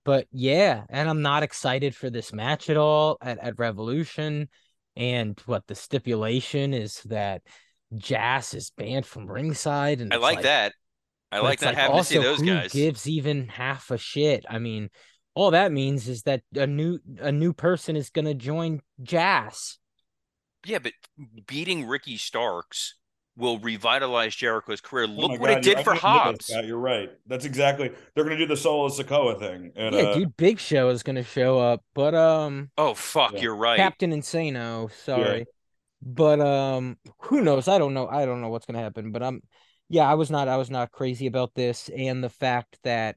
[0.09, 4.49] But yeah, and I'm not excited for this match at all at, at Revolution.
[4.95, 7.43] And what the stipulation is that
[7.93, 10.01] Jazz is banned from ringside.
[10.01, 10.73] And I it's like, that.
[11.31, 12.71] I like it's not having to see also, those who guys.
[12.71, 14.45] gives even half a shit?
[14.49, 14.89] I mean,
[15.35, 19.77] all that means is that a new a new person is gonna join Jazz.
[20.65, 20.93] Yeah, but
[21.45, 22.95] beating Ricky Starks
[23.39, 25.05] will revitalize Jericho's career.
[25.05, 26.47] Oh Look my what God, it did for I didn't look at Hobbs.
[26.49, 27.09] that, You're right.
[27.27, 27.91] That's exactly.
[28.13, 29.71] They're going to do the Solo Sikoa thing.
[29.75, 33.41] And, yeah, uh, dude, Big Show is gonna show up, but um, Oh fuck, Yeah.
[33.41, 33.77] you're right.
[33.77, 35.47] Captain Insano, sorry,
[36.01, 37.67] but um, who knows?
[37.67, 38.07] I don't know.
[38.07, 39.41] I don't know what's gonna happen, but I'm,
[39.89, 40.47] yeah, I was not.
[40.47, 43.15] I was not crazy about this, and the fact that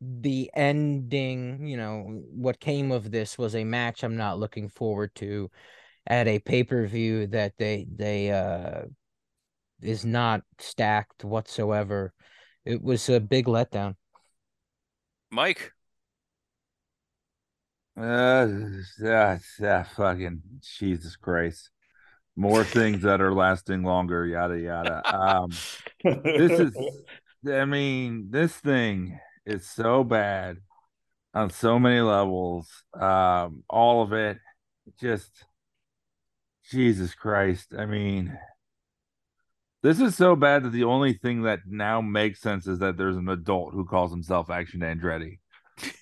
[0.00, 5.14] the ending, you know, what came of this was a match I'm not looking forward
[5.16, 5.50] to
[6.06, 8.82] at a pay per view that they they uh
[9.80, 12.12] is not stacked whatsoever.
[12.64, 13.94] It was a big letdown.
[15.30, 15.72] Mike,
[17.96, 18.46] Uh,
[19.00, 20.42] yeah, yeah, fucking
[20.78, 21.70] Jesus Christ.
[22.36, 25.02] More things that are lasting longer, yada yada.
[25.18, 25.50] Um,
[26.04, 26.76] this is,
[27.50, 30.58] I mean, this thing is so bad
[31.32, 32.68] on so many levels.
[32.92, 34.38] Um, all of it,
[35.00, 35.30] just
[36.70, 37.72] Jesus Christ.
[37.78, 38.36] I mean,
[39.86, 43.16] this is so bad that the only thing that now makes sense is that there's
[43.16, 45.38] an adult who calls himself Action Andretti.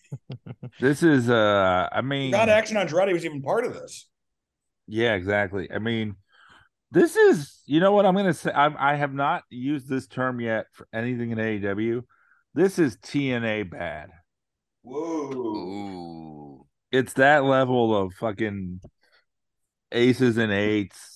[0.80, 4.08] this is, uh, I mean, Not Action Andrade was even part of this.
[4.86, 5.70] yeah, exactly.
[5.70, 6.16] I mean,
[6.92, 8.52] this is, you know what I'm going to say?
[8.52, 12.04] I, I have not used this term yet for anything in AEW.
[12.54, 14.08] This is TNA bad.
[14.80, 16.66] Whoa.
[16.90, 18.80] It's that level of fucking
[19.92, 21.13] aces and eights,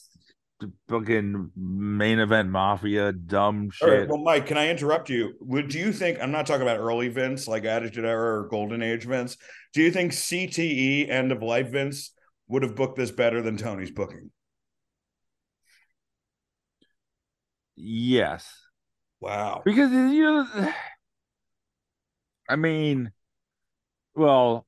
[0.89, 3.89] fucking main event mafia, dumb shit.
[3.89, 5.35] right, well, Mike, can I interrupt you?
[5.41, 8.83] Would do you think I'm not talking about early Vince, like Attitude Era or Golden
[8.83, 9.37] Age Vince?
[9.73, 12.13] Do you think CTE End of Life Vince
[12.49, 14.31] would have booked this better than Tony's booking?
[17.77, 18.53] yes.
[19.21, 19.63] Wow.
[19.65, 20.73] Because, you know,
[22.49, 23.13] I mean,
[24.15, 24.67] well,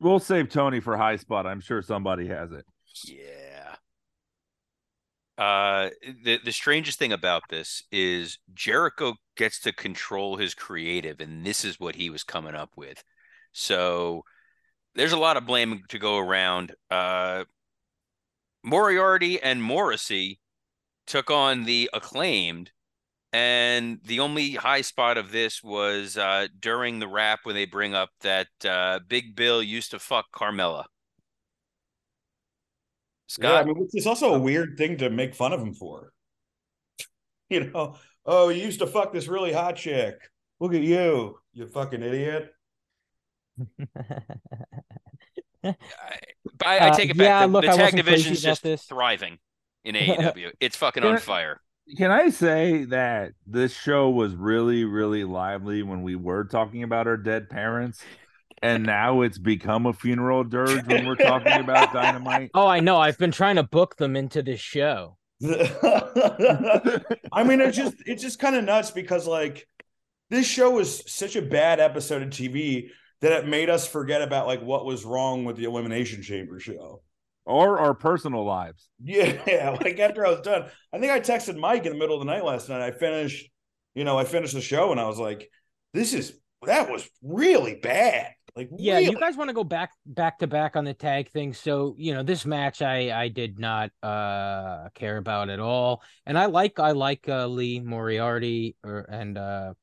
[0.00, 1.46] we'll save Tony for high spot.
[1.46, 2.64] I'm sure somebody has it.
[3.06, 3.39] yeah.
[5.40, 5.88] Uh,
[6.22, 11.64] the the strangest thing about this is Jericho gets to control his creative, and this
[11.64, 13.02] is what he was coming up with.
[13.52, 14.22] So
[14.94, 16.74] there's a lot of blame to go around.
[16.90, 17.44] Uh,
[18.62, 20.40] Moriarty and Morrissey
[21.06, 22.72] took on the acclaimed,
[23.32, 27.94] and the only high spot of this was uh, during the rap when they bring
[27.94, 30.84] up that uh, Big Bill used to fuck Carmella.
[33.36, 36.12] Yeah, I Scott, mean, it's also a weird thing to make fun of him for.
[37.50, 40.14] You know, oh, you used to fuck this really hot chick.
[40.60, 42.52] Look at you, you fucking idiot.
[45.64, 45.74] I,
[46.64, 47.52] I, I Uh, take it yeah, back.
[47.52, 48.84] The, look, the tag wasn't crazy division's just this.
[48.84, 49.38] thriving
[49.84, 50.52] in AEW.
[50.60, 51.10] it's fucking Yeah.
[51.10, 51.60] on fire.
[51.96, 57.06] Can I say that this show was really, really lively when we were talking about
[57.08, 58.06] our dead parents?
[58.62, 62.50] And now it's become a funeral dirge when we're talking about dynamite.
[62.54, 62.98] Oh, I know.
[62.98, 65.16] I've been trying to book them into this show.
[65.42, 69.66] I mean, it's just it's just kind of nuts because like
[70.28, 72.90] this show was such a bad episode of TV
[73.22, 77.02] that it made us forget about like what was wrong with the Elimination Chamber show.
[77.46, 78.88] Or our personal lives.
[79.02, 82.26] Yeah, like after I was done, I think I texted Mike in the middle of
[82.26, 82.82] the night last night.
[82.82, 83.50] I finished,
[83.94, 85.50] you know, I finished the show and I was like,
[85.94, 86.34] "This is
[86.66, 89.06] that was really bad." Like, Yeah, really.
[89.10, 91.52] you guys want to go back back to back on the tag thing.
[91.54, 96.02] So, you know, this match I I did not uh care about at all.
[96.26, 99.74] And I like I like uh Lee Moriarty or and uh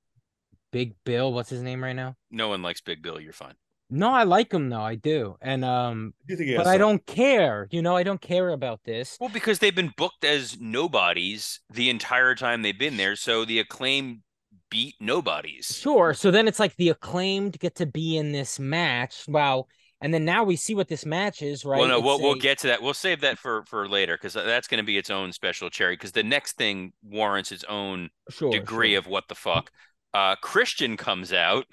[0.72, 2.16] Big Bill, what's his name right now?
[2.30, 3.20] No one likes Big Bill.
[3.22, 3.54] You're fine.
[3.90, 4.82] No, I like him though.
[4.82, 5.38] I do.
[5.42, 7.70] And um Do you think but I some- don't care.
[7.72, 9.18] You know, I don't care about this.
[9.22, 13.60] Well, because they've been booked as nobodies the entire time they've been there, so the
[13.60, 14.24] acclaim
[14.70, 15.78] beat nobodies.
[15.82, 16.14] Sure.
[16.14, 19.26] So then it's like the acclaimed get to be in this match.
[19.28, 19.68] Wow.
[20.00, 21.80] And then now we see what this match is, right?
[21.80, 22.82] Well, no, It's we'll, we'll get to that.
[22.82, 25.96] We'll save that for for later because that's going to be its own special cherry.
[25.96, 29.00] Because the next thing warrants its own sure, degree sure.
[29.00, 29.72] of what the fuck.
[30.14, 31.66] Uh, Christian comes out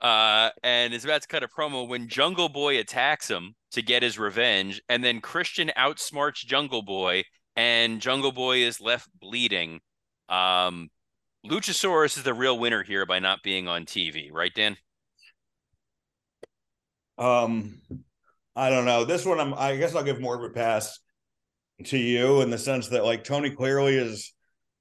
[0.00, 4.02] uh, and is about to cut a promo when Jungle Boy attacks him to get
[4.02, 7.24] his revenge, and then Christian outsmarts Jungle Boy,
[7.56, 9.80] and Jungle Boy is left bleeding.
[10.28, 10.88] Um,
[11.48, 14.76] Luchasaurus is the real winner here by not being on TV, right, Dan?
[17.18, 17.80] Um,
[18.54, 19.04] I don't know.
[19.04, 19.54] This one, I'm.
[19.54, 20.98] I guess I'll give more of a pass
[21.84, 24.32] to you in the sense that like Tony clearly is.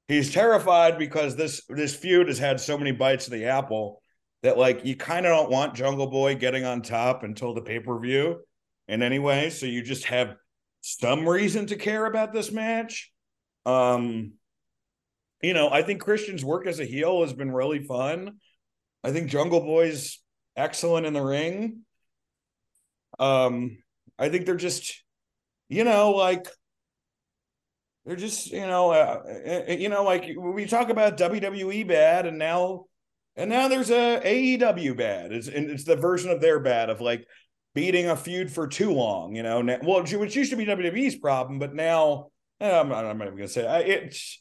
[0.08, 4.02] He's terrified because this this feud has had so many bites of the apple
[4.44, 7.80] that like you kind of don't want Jungle Boy getting on top until the pay
[7.80, 8.42] per view.
[8.88, 10.36] In any way, so you just have
[10.82, 13.12] some reason to care about this match.
[13.66, 14.34] Um,
[15.42, 18.40] you know, I think Christian's work as a heel has been really fun.
[19.04, 20.20] I think Jungle Boy's
[20.56, 21.82] excellent in the ring.
[23.20, 23.78] Um,
[24.18, 25.04] I think they're just,
[25.70, 26.48] you know, like
[28.06, 29.22] they're just, you know, uh,
[29.68, 32.86] uh, you know, like we talk about WWE bad, and now,
[33.36, 35.32] and now there's a AEW bad.
[35.32, 37.26] It's and it's the version of their bad of like
[37.74, 39.36] beating a feud for too long.
[39.36, 42.28] You know, now, well, which used to be WWE's problem, but now
[42.62, 44.40] eh, I'm not, I'm not even gonna say I, it's.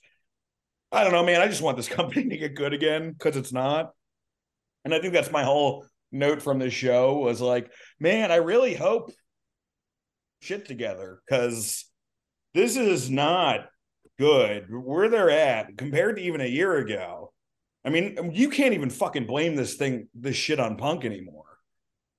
[0.94, 1.40] I don't know, man.
[1.40, 3.90] I just want this company to get good again because it's not.
[4.84, 8.74] And I think that's my whole note from this show was like, man, I really
[8.74, 9.10] hope
[10.40, 11.86] shit together because
[12.52, 13.66] this is not
[14.18, 17.32] good where they're at compared to even a year ago.
[17.84, 21.44] I mean, you can't even fucking blame this thing, this shit on Punk anymore.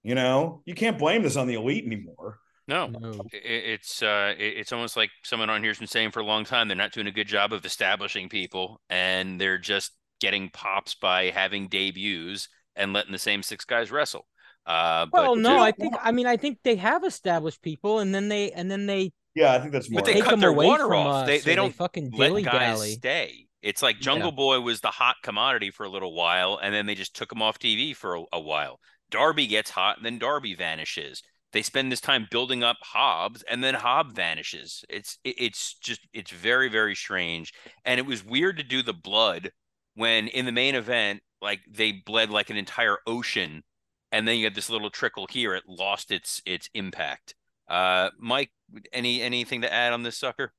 [0.03, 2.39] You know, you can't blame this on the elite anymore.
[2.67, 3.21] No, No.
[3.33, 6.45] I- it's uh, it- it's almost like someone on here's been saying for a long
[6.45, 10.95] time they're not doing a good job of establishing people, and they're just getting pops
[10.95, 14.25] by having debuts and letting the same six guys wrestle.
[14.65, 17.99] Uh, but Well, no, uh, I think I mean I think they have established people,
[17.99, 19.99] and then they and then they Yeah, I think that's more.
[20.01, 21.15] but they take cut them their away water from off.
[21.23, 22.91] us, They they they don't fucking let dilly guys dally.
[22.93, 23.47] stay.
[23.61, 26.95] It's like Jungle Boy was the hot commodity for a little while, and then they
[26.95, 28.79] just took him off TV for a, a while.
[29.11, 31.21] Darby gets hot, and then Darby vanishes.
[31.55, 34.83] They spend this time building up Hobbs, and then Hobb vanishes.
[34.89, 37.53] It's it's just it's very very strange,
[37.85, 39.51] and it was weird to do the blood
[39.93, 43.63] when in the main event, like they bled like an entire ocean,
[44.11, 45.55] and then you had this little trickle here.
[45.55, 47.35] It lost its its impact.
[47.69, 48.51] Uh, Mike,
[48.91, 50.51] any anything to add on this sucker?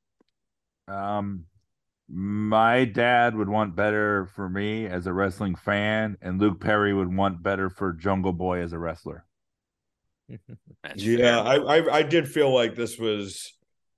[0.88, 1.44] Um,
[2.09, 7.14] my dad would want better for me as a wrestling fan, and Luke Perry would
[7.14, 9.25] want better for Jungle Boy as a wrestler.
[10.82, 11.40] That's yeah.
[11.40, 13.52] I, I I did feel like this was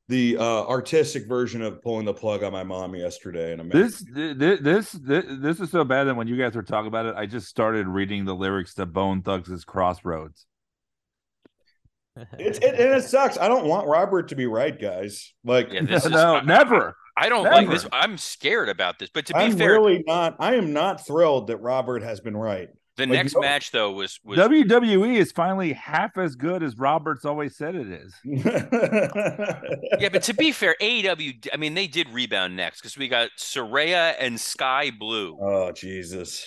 [0.08, 3.52] the uh artistic version of pulling the plug on my mom yesterday.
[3.52, 6.88] And This this this this, this is so bad that when you guys were talking
[6.88, 10.46] about it, I just started reading the lyrics to Bone Thugs' Crossroads.
[12.38, 13.38] it's it, and it sucks.
[13.38, 15.32] I don't want Robert to be right, guys.
[15.44, 16.96] Like Yeah, this is no, I- never.
[17.20, 17.84] I don't like this.
[17.92, 19.10] I'm scared about this.
[19.12, 20.36] But to be I'm fair, really not.
[20.38, 22.68] I am not thrilled that Robert has been right.
[22.98, 26.76] The like, next no- match though was was WWE is finally half as good as
[26.76, 28.12] Roberts always said it is.
[28.24, 30.08] yeah.
[30.10, 31.46] But to be fair, AEW.
[31.52, 35.38] I mean, they did rebound next because we got Saraya and Sky Blue.
[35.40, 36.44] oh Jesus.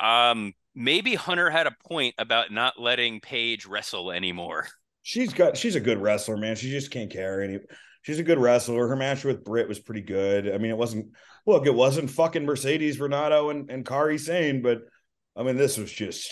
[0.00, 4.66] Um, maybe Hunter had a point about not letting Paige wrestle anymore.
[5.02, 6.56] She's got she's a good wrestler, man.
[6.56, 7.58] She just can't carry any.
[8.02, 8.88] She's a good wrestler.
[8.88, 10.52] Her match with Britt was pretty good.
[10.52, 11.12] I mean, it wasn't
[11.46, 14.82] look, it wasn't fucking Mercedes Renato and, and Kairi Sane, but
[15.36, 16.30] I mean, this was just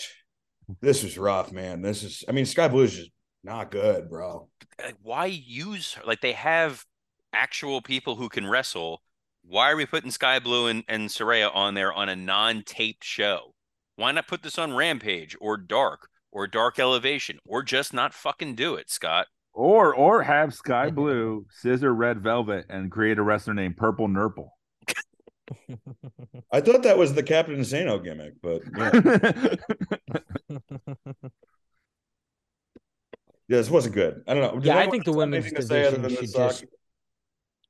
[0.81, 1.81] this was rough, man.
[1.81, 3.11] This is I mean, Sky Blue is just
[3.43, 4.49] not good, bro.
[5.01, 6.03] Why use her?
[6.05, 6.85] Like they have
[7.33, 9.01] actual people who can wrestle.
[9.43, 13.55] Why are we putting Sky Blue and, and Saraya on there on a non-taped show?
[13.95, 18.55] Why not put this on Rampage or Dark or Dark Elevation or just not fucking
[18.55, 19.27] do it, Scott.
[19.53, 24.57] Or or have Sky Blue scissor Red Velvet and create a wrestler named Purple Nurple.
[26.51, 28.91] I thought that was the Captain Insano gimmick, but yeah.
[33.47, 34.23] yeah, this wasn't good.
[34.27, 34.59] I don't know.
[34.59, 36.51] Does Yeah, I think the women's anything to say other division should this suck?
[36.51, 36.65] just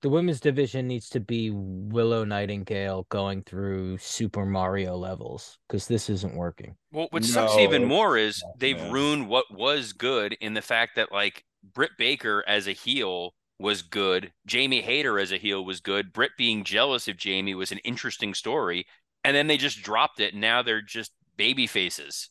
[0.02, 6.10] the women's division needs to be Willow Nightingale going through Super Mario levels because this
[6.10, 6.76] isn't working.
[6.92, 8.92] Well, what sucks even more is they've man.
[8.92, 13.82] ruined what was good in the fact that like Britt Baker as a heel was
[13.82, 17.80] good, Jamie Hayter as a heel was good, Britt being jealous of Jamie was an
[17.80, 18.86] interesting story,
[19.24, 20.34] and then they just dropped it.
[20.34, 22.30] And now they're just baby faces.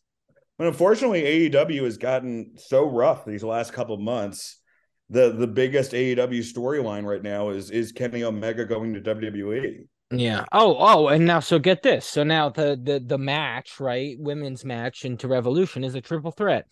[0.59, 4.61] But unfortunately, AEW has gotten so rough these last couple of months.
[5.09, 9.01] The the biggest AEW storyline right now is is Kenny Omega going to.
[9.01, 9.87] WWE.
[10.12, 10.45] Yeah.
[10.53, 12.05] Oh, oh, and now so get this.
[12.05, 14.16] So now the the the match, right?
[14.18, 16.66] Women's match into Revolution is a triple threat.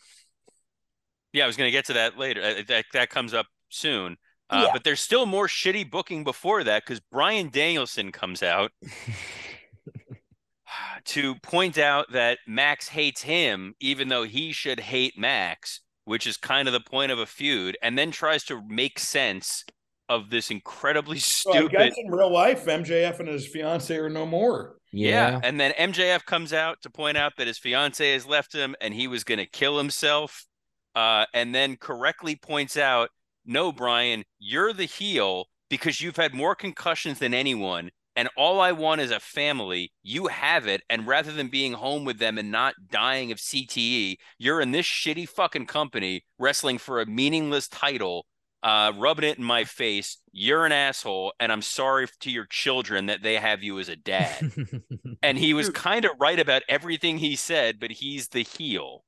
[1.33, 2.43] Yeah, I was going to get to that later.
[2.43, 4.17] Uh, That that comes up soon.
[4.51, 4.71] Uh, Yeah.
[4.73, 8.73] But there's still more shitty booking before that because Bryan Danielson comes out
[11.05, 16.37] to point out that Max hates him, even though he should hate Max, which is
[16.37, 19.65] kind of the point of a feud, and then tries to make sense
[20.09, 21.73] of this incredibly So I stupid.
[21.73, 24.77] guess in real life, MJF and his fiance are no more.
[24.91, 25.39] Yeah.
[25.43, 28.95] And then MJF comes out to point out that his fiance has left him and
[28.95, 30.47] he was going to kill himself.
[30.95, 33.11] Uh, and then correctly points out,
[33.49, 37.91] no, Bryan, you're the heel because you've had more concussions than anyone.
[38.15, 39.93] And all I want is a family.
[40.03, 40.83] You have it.
[40.91, 44.87] And rather than being home with them and not dying of CTE, you're in this
[44.87, 48.27] shitty fucking company wrestling for a meaningless title,
[48.63, 50.19] uh, rubbing it in my face.
[50.33, 51.33] You're an asshole.
[51.41, 54.53] And I'm sorry to your children that they have you as a dad.
[55.21, 59.05] And he was kind of right about everything he said, but he's the heel.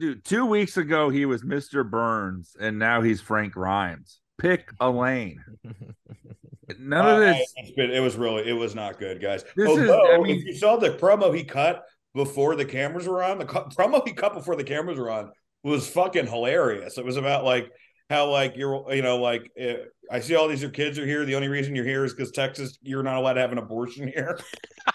[0.00, 1.88] Dude, two weeks ago he was Mr.
[1.88, 4.18] Burns, and now he's Frank Grimes.
[4.38, 5.44] Pick a lane.
[6.78, 7.52] None of Uh, this.
[7.56, 9.44] it's been- it was really it was not good, guys.
[9.56, 11.84] This is- Although, I mean- if you saw the promo he cut
[12.14, 15.32] before the cameras were on, the promo he cut before the cameras were on
[15.62, 16.96] was fucking hilarious.
[16.96, 17.68] It was about like
[18.08, 19.74] how like you're you know like uh,
[20.10, 21.26] I see all these your kids are here.
[21.26, 24.08] The only reason you're here is because Texas you're not allowed to have an abortion
[24.08, 24.38] here.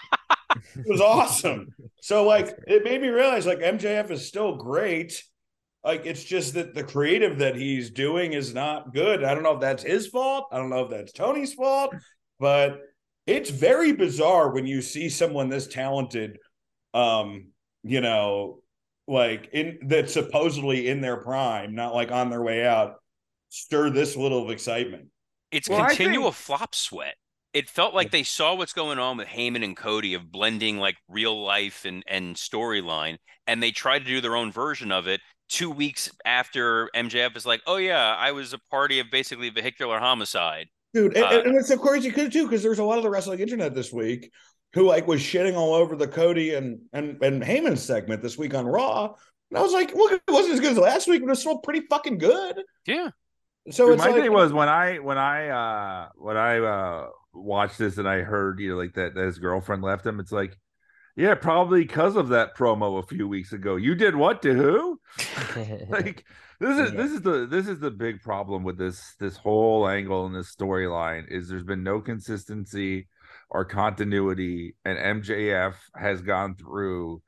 [0.76, 1.68] it was awesome.
[2.00, 5.22] So like it made me realize like MJF is still great.
[5.84, 9.22] Like it's just that the creative that he's doing is not good.
[9.22, 10.46] I don't know if that's his fault.
[10.52, 11.94] I don't know if that's Tony's fault,
[12.40, 12.80] but
[13.26, 16.38] it's very bizarre when you see someone this talented
[16.94, 17.48] um
[17.82, 18.60] you know
[19.08, 22.94] like in that's supposedly in their prime, not like on their way out,
[23.50, 25.06] stir this little of excitement.
[25.52, 27.14] It's Well, continual think- flop sweat.
[27.56, 30.96] It felt like they saw what's going on with Heyman and Cody of blending like
[31.08, 35.22] real life and, and storyline, and they tried to do their own version of it
[35.48, 39.98] two weeks after MJF is like, oh, yeah, I was a party of basically vehicular
[39.98, 40.66] homicide.
[40.92, 43.04] Dude, and, Uh, and it's of course you could too, because there's a lot of
[43.04, 44.30] the wrestling internet this week
[44.74, 48.52] who like was shitting all over the Cody and and and Heyman segment this week
[48.52, 49.14] on Raw.
[49.50, 51.58] And I was like, look, it wasn't as good as last week, but it's still
[51.60, 52.60] pretty fucking good.
[52.86, 53.08] Yeah.
[53.70, 57.08] So Dude, it's my like thing was when I when I uh when I uh
[57.36, 60.32] watched this and I heard you know like that, that his girlfriend left him, it's
[60.32, 60.56] like,
[61.16, 63.76] yeah, probably because of that promo a few weeks ago.
[63.76, 65.00] You did what to who?
[65.88, 66.24] like
[66.60, 66.96] this is Yeah.
[66.96, 70.54] this is the this is the big problem with this this whole angle and this
[70.54, 73.08] storyline is there's been no consistency
[73.50, 77.22] or continuity and MJF has gone through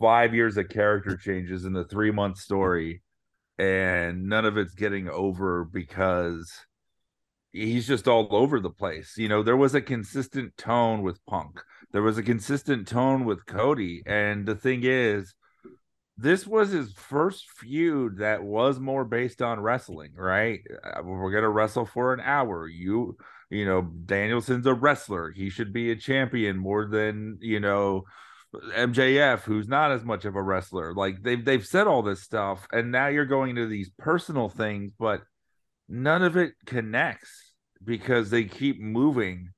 [0.00, 3.02] five years of character changes in the three month story
[3.58, 6.52] and none of it's getting over because
[7.56, 9.14] he's just all over the place.
[9.16, 11.60] You know, there was a consistent tone with Punk.
[11.92, 14.02] There was a consistent tone with Cody.
[14.06, 15.34] And the thing is,
[16.18, 20.60] this was his first feud that was more based on wrestling, right?
[20.82, 22.66] Uh, We're gonna wrestle for an hour.
[22.66, 23.16] You,
[23.50, 25.30] you know, Danielson's a wrestler.
[25.30, 28.04] He should be a champion more than you know
[28.54, 30.94] MJF, who's not as much of a wrestler.
[30.94, 34.92] Like they've they've said all this stuff, and now you're going to these personal things,
[34.98, 35.22] but
[35.88, 37.45] none of it connects
[37.86, 39.50] because they keep moving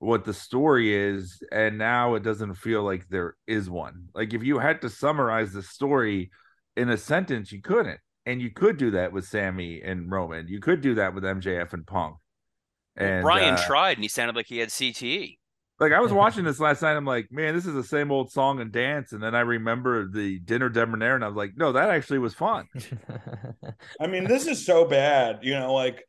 [0.00, 4.08] what the story is and now it doesn't feel like there is one.
[4.14, 6.30] Like if you had to summarize the story
[6.76, 8.00] in a sentence you couldn't.
[8.26, 10.46] And you could do that with sammy and roman.
[10.46, 12.16] You could do that with mjf and punk.
[12.96, 14.68] And Bryan uh, tried and he sounded like he had.
[14.68, 15.38] CTE.
[15.78, 16.96] like i was watching this last night.
[16.96, 19.12] I'm like man this is the same old song and dance.
[19.12, 22.34] And then i remember the dinner debonair and i was like no that actually was
[22.34, 22.66] fun.
[24.00, 26.04] I mean, this is so bad, you know, like,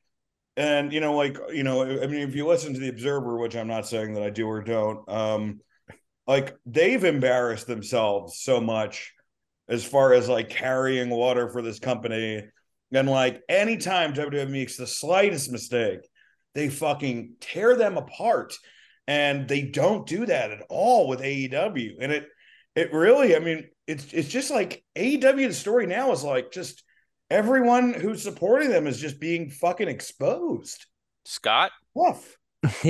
[0.61, 3.55] and you know, like, you know, I mean, if you listen to the Observer, which
[3.55, 5.59] I'm not saying that I do or don't, um,
[6.27, 9.11] like they've embarrassed themselves so much
[9.67, 12.43] as far as like carrying water for this company.
[12.93, 16.07] And like anytime WWE makes the slightest mistake,
[16.53, 18.53] they fucking tear them apart.
[19.07, 21.95] And they don't do that at all with AEW.
[21.99, 22.27] And it
[22.75, 26.83] it really, I mean, it's it's just like AEW the story now is like just
[27.31, 30.85] everyone who's supporting them is just being fucking exposed.
[31.25, 32.37] Scott, Woof.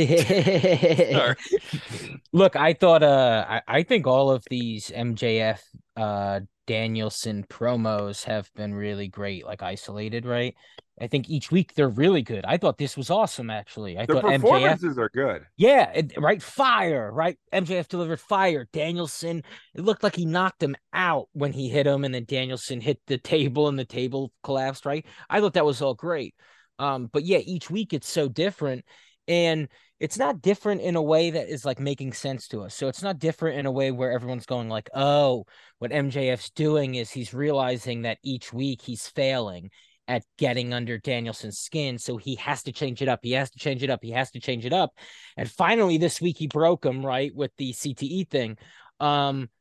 [2.34, 5.60] Look, I thought uh I, I think all of these MJF
[5.96, 10.55] uh Danielson promos have been really great, like isolated, right?
[11.01, 12.45] I think each week they're really good.
[12.45, 13.97] I thought this was awesome, actually.
[13.97, 15.43] I The thought MJF performances are good.
[15.57, 16.41] Yeah, it, right.
[16.41, 17.38] Fire, right?
[17.51, 18.69] MJF delivered fire.
[18.72, 19.43] Danielson,
[19.76, 23.01] it looked like he knocked him out when he hit him, and then Danielson hit
[23.05, 25.05] the table and the table collapsed, right?
[25.30, 26.36] I thought that was all great.
[26.80, 28.86] Um, but yeah, each week it's so different.
[29.28, 29.67] And
[30.02, 32.74] it's not different in a way that is like making sense to us.
[32.74, 35.45] So it's not different in a way where everyone's going like, oh,
[35.78, 39.70] what MJF's doing is he's realizing that each week he's failing
[40.08, 41.99] at getting under Danielson's skin.
[41.99, 43.20] So he has to change it up.
[43.22, 43.99] He has to change it up.
[44.02, 44.89] He has to change it up.
[45.38, 48.58] And finally this week he broke him, right, with the CTE thing.
[48.99, 49.52] Um,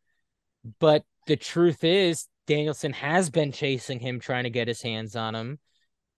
[0.79, 5.35] but the truth is Danielson has been chasing him, trying to get his hands on
[5.35, 5.59] him.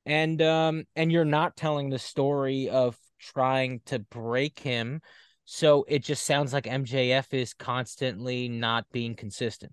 [0.06, 5.00] And um, and you're not telling the story of trying to break him.
[5.44, 9.72] So it just sounds like MJF is constantly not being consistent.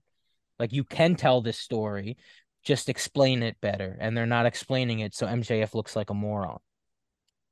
[0.58, 2.18] Like you can tell this story,
[2.64, 3.98] just explain it better.
[4.00, 5.16] And they're not explaining it.
[5.16, 6.60] So MJF looks like a moron.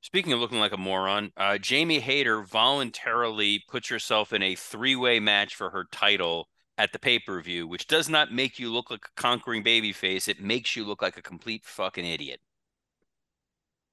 [0.02, 5.20] Speaking of looking like a moron, uh, Jamie Hayter voluntarily puts herself in a three-way
[5.20, 9.20] match for her title at the pay-per-view, which does not make you look like a
[9.22, 10.28] conquering babyface.
[10.28, 12.40] It makes you look like a complete fucking idiot.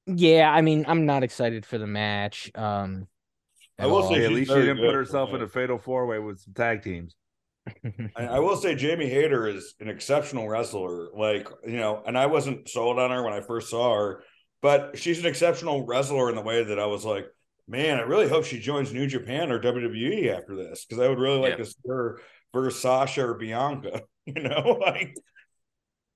[0.06, 2.50] Yeah, I mean, I'm not excited for the match.
[2.54, 3.08] Um
[3.78, 4.08] I will all.
[4.14, 4.86] say at least she didn't good.
[4.86, 7.16] put herself in a fatal four way with some tag teams.
[8.16, 11.08] I, I will say Jamie Hayter is an exceptional wrestler.
[11.12, 14.22] Like, you know, and I wasn't sold on her when I first saw her,
[14.62, 17.26] but she's an exceptional wrestler in the way that I was like,
[17.66, 21.18] man, I really hope she joins New Japan or WWE after this because I would
[21.18, 21.56] really like Yeah.
[21.56, 22.20] to see her
[22.52, 24.02] versus Sasha or Bianca.
[24.26, 25.16] You know, like,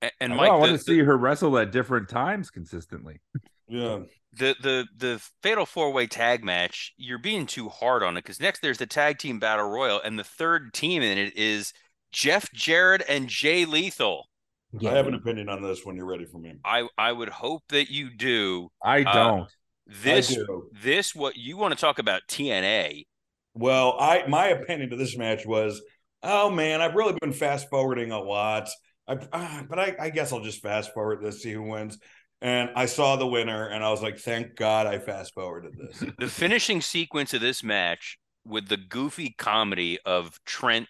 [0.01, 3.20] A- And I, Mike, I want the- to see her wrestle at different times consistently.
[3.69, 4.01] Yeah.
[4.33, 8.41] the the the fatal four way tag match, you're being too hard on it because
[8.41, 11.73] next there's the tag team battle royal, and the third team in it is
[12.12, 14.29] Jeff Jarrett and Jay Lethal.
[14.73, 14.91] Yeah.
[14.91, 16.55] I have an opinion on this when you're ready for me.
[16.64, 19.53] I I would hope that you do I Uh, don't.
[19.87, 20.31] this.
[20.31, 20.71] I do.
[20.73, 23.07] This what you want to talk about TNA?
[23.55, 25.83] Well, I my opinion to this match was,
[26.23, 28.69] oh man, I've really been fast forwarding a lot.
[29.07, 31.99] I, ah, but I, I guess I'll just fast forward this, see who wins.
[32.41, 36.05] And I saw the winner, and I was like, thank God I fast forwarded this.
[36.18, 40.86] The finishing sequence of this match with the goofy comedy of Trent.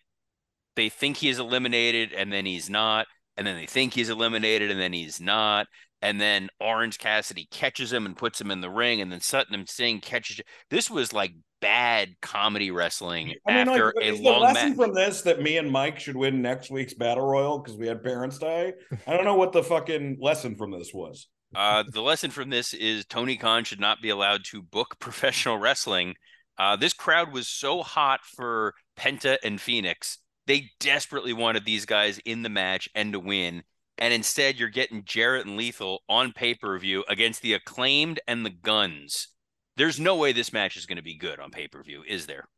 [0.76, 4.70] They think he is eliminated, and then he's not, and then they think he's eliminated,
[4.70, 5.66] and then he's not.
[6.00, 9.68] And then Orange Cassidy catches him and puts him in the ring, and then Satnam
[9.68, 10.40] Singh catches.
[10.70, 14.76] This was like bad comedy wrestling I mean, after like, a long lesson match.
[14.76, 18.04] from this that me and Mike should win next week's battle royal because we had
[18.04, 18.74] parents die?
[19.06, 21.26] I don't know what the fucking lesson from this was.
[21.54, 25.58] Uh, the lesson from this is Tony Khan should not be allowed to book professional
[25.58, 26.14] wrestling.
[26.58, 30.18] Uh, this crowd was so hot for Penta and Fenix.
[30.46, 33.62] They desperately wanted these guys in the match and to win.
[33.98, 38.44] And instead, you're getting Jarrett and Lethal on pay per view against the acclaimed and
[38.44, 39.28] the guns.
[39.76, 42.26] There's no way this match is going to be good on pay per view, is
[42.26, 42.48] there?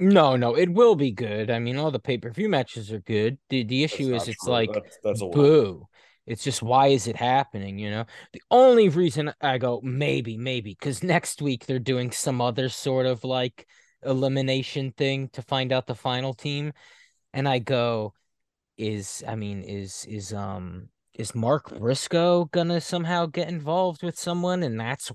[0.00, 1.50] No, no, it will be good.
[1.50, 3.36] I mean, all the pay-per-view matches are good.
[3.50, 4.52] The the That's issue is it's true.
[4.52, 5.42] like that's, that's a lie.
[5.42, 5.86] boo.
[6.30, 8.04] It's just why is it happening, you know?
[8.32, 13.06] The only reason I go maybe, maybe because next week they're doing some other sort
[13.06, 13.66] of like
[14.04, 16.72] elimination thing to find out the final team.
[17.32, 18.14] And I go,
[18.78, 24.62] is I mean, is is um is Mark Briscoe gonna somehow get involved with someone?
[24.62, 25.10] And that's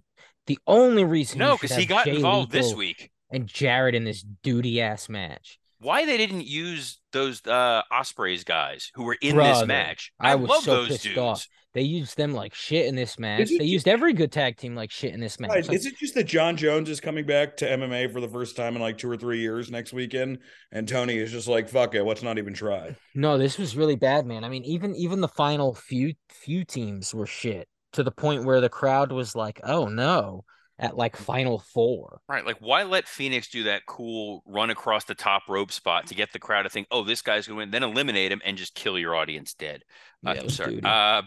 [0.48, 3.10] the only reason No, because he got Jay involved this week.
[3.32, 5.60] and Jarrett in this duty ass match.
[5.80, 10.11] Why they didn't use those uh Ospreay's guys who were in Brother, this match?
[10.19, 11.18] I I, was love so those pissed dudes.
[11.18, 11.47] off.
[11.73, 13.49] They used them like shit in this match.
[13.49, 15.49] They ju- used every good tag team like shit in this match.
[15.49, 15.68] Right.
[15.68, 18.56] Like, Is it just that Jon Jones is coming back to MMA for the first
[18.56, 20.39] time in like two or three years next weekend,
[20.72, 23.97] and Tony is just like, "Fuck it, let's not even try." no, this was really
[23.97, 24.45] bad, man.
[24.45, 28.61] I mean, even even the final few few teams were shit to the point where
[28.61, 30.45] the crowd was like, "Oh no!"
[30.77, 32.19] At like final four.
[32.27, 32.45] Right.
[32.45, 36.34] Like, why let Fenix do that cool run across the top rope spot to get
[36.34, 38.76] the crowd to think, oh, this guy's going to win, then eliminate him and just
[38.76, 39.84] kill your audience dead?
[40.22, 40.81] Yeah, Uh, it I'm sorry.
[40.84, 41.22] Uh,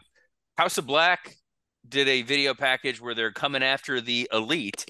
[0.58, 1.34] House of Black
[1.88, 4.84] did a video package where they're coming after the elite.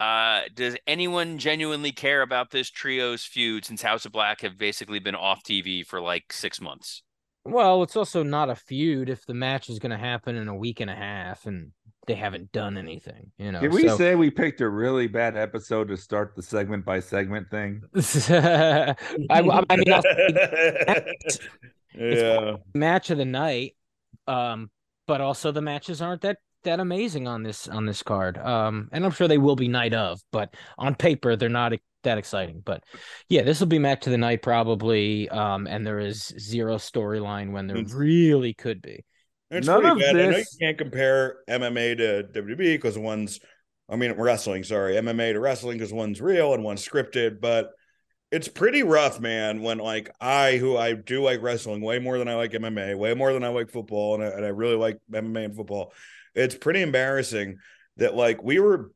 [0.00, 4.98] Uh, does anyone genuinely care about this trio's feud since House of Black have basically
[4.98, 7.02] been off TV for like six months?
[7.44, 10.56] Well, it's also not a feud if the match is going to happen in a
[10.56, 11.72] week and a half and
[12.06, 13.30] they haven't done anything.
[13.38, 16.42] You know, Can we so- say we picked a really bad episode to start the
[16.42, 17.82] segment by segment thing?
[17.94, 18.94] I,
[19.30, 19.84] I mean,
[21.94, 22.56] yeah.
[22.74, 23.76] match of the night,
[24.26, 24.70] um,
[25.06, 28.38] but also the matches aren't that that amazing on this on this card.
[28.38, 31.72] Um, and I'm sure they will be night of, but on paper they're not
[32.02, 32.62] that exciting.
[32.64, 32.84] But
[33.28, 35.28] yeah, this will be match of the night probably.
[35.28, 39.04] Um, and there is zero storyline when there really could be.
[39.50, 40.16] It's None pretty of bad.
[40.16, 43.40] I know you can't compare MMA to WWE because one's,
[43.88, 44.62] I mean, wrestling.
[44.62, 47.40] Sorry, MMA to wrestling because one's real and one's scripted.
[47.40, 47.72] But
[48.30, 49.62] it's pretty rough, man.
[49.62, 53.14] When like I, who I do like wrestling way more than I like MMA, way
[53.14, 55.92] more than I like football, and I, and I really like MMA and football.
[56.34, 57.58] It's pretty embarrassing
[57.96, 58.92] that like we were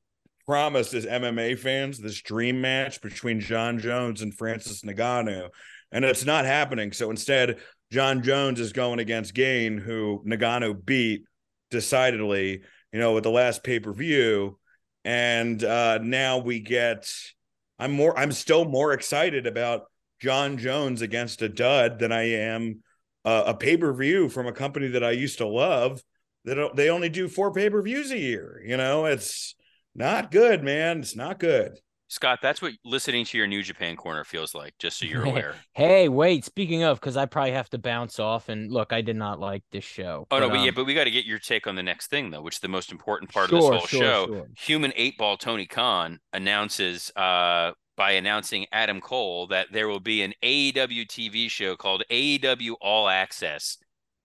[0.47, 5.48] promised as MMA fans this dream match between Jon Jones and Francis Ngannou,
[5.90, 6.93] and it's not happening.
[6.93, 7.59] So instead,
[7.90, 11.24] Jon Jones is going against Gane, who Ngannou beat
[11.70, 12.62] decidedly,
[12.93, 14.59] you know, with the last pay per view.
[15.05, 17.12] And uh, now we get,
[17.78, 19.82] I'm more, I'm still more excited about
[20.20, 22.82] Jon Jones against a dud than I am
[23.24, 26.02] uh, a pay per view from a company that I used to love.
[26.47, 28.62] That they only do four pay per views a year.
[28.65, 29.55] You know, it's
[29.94, 31.01] not good, man.
[31.01, 31.78] It's not good.
[32.09, 35.56] Scott, that's what listening to your New Japan corner feels like, just so you're aware.
[35.72, 36.44] Hey, wait.
[36.44, 38.48] Speaking of, because I probably have to bounce off.
[38.48, 40.26] And look, I did not like this show.
[40.31, 42.09] Oh no, but yeah, um, but we got to get your take on the next
[42.09, 44.26] thing though, which is the most important part Sure, of this whole sure, show.
[44.26, 44.47] sure.
[44.59, 50.22] Human Eight Ball Tony Khan announces uh by announcing Adam Cole that there will be
[50.22, 53.78] an AEW TV show called AEW All Access.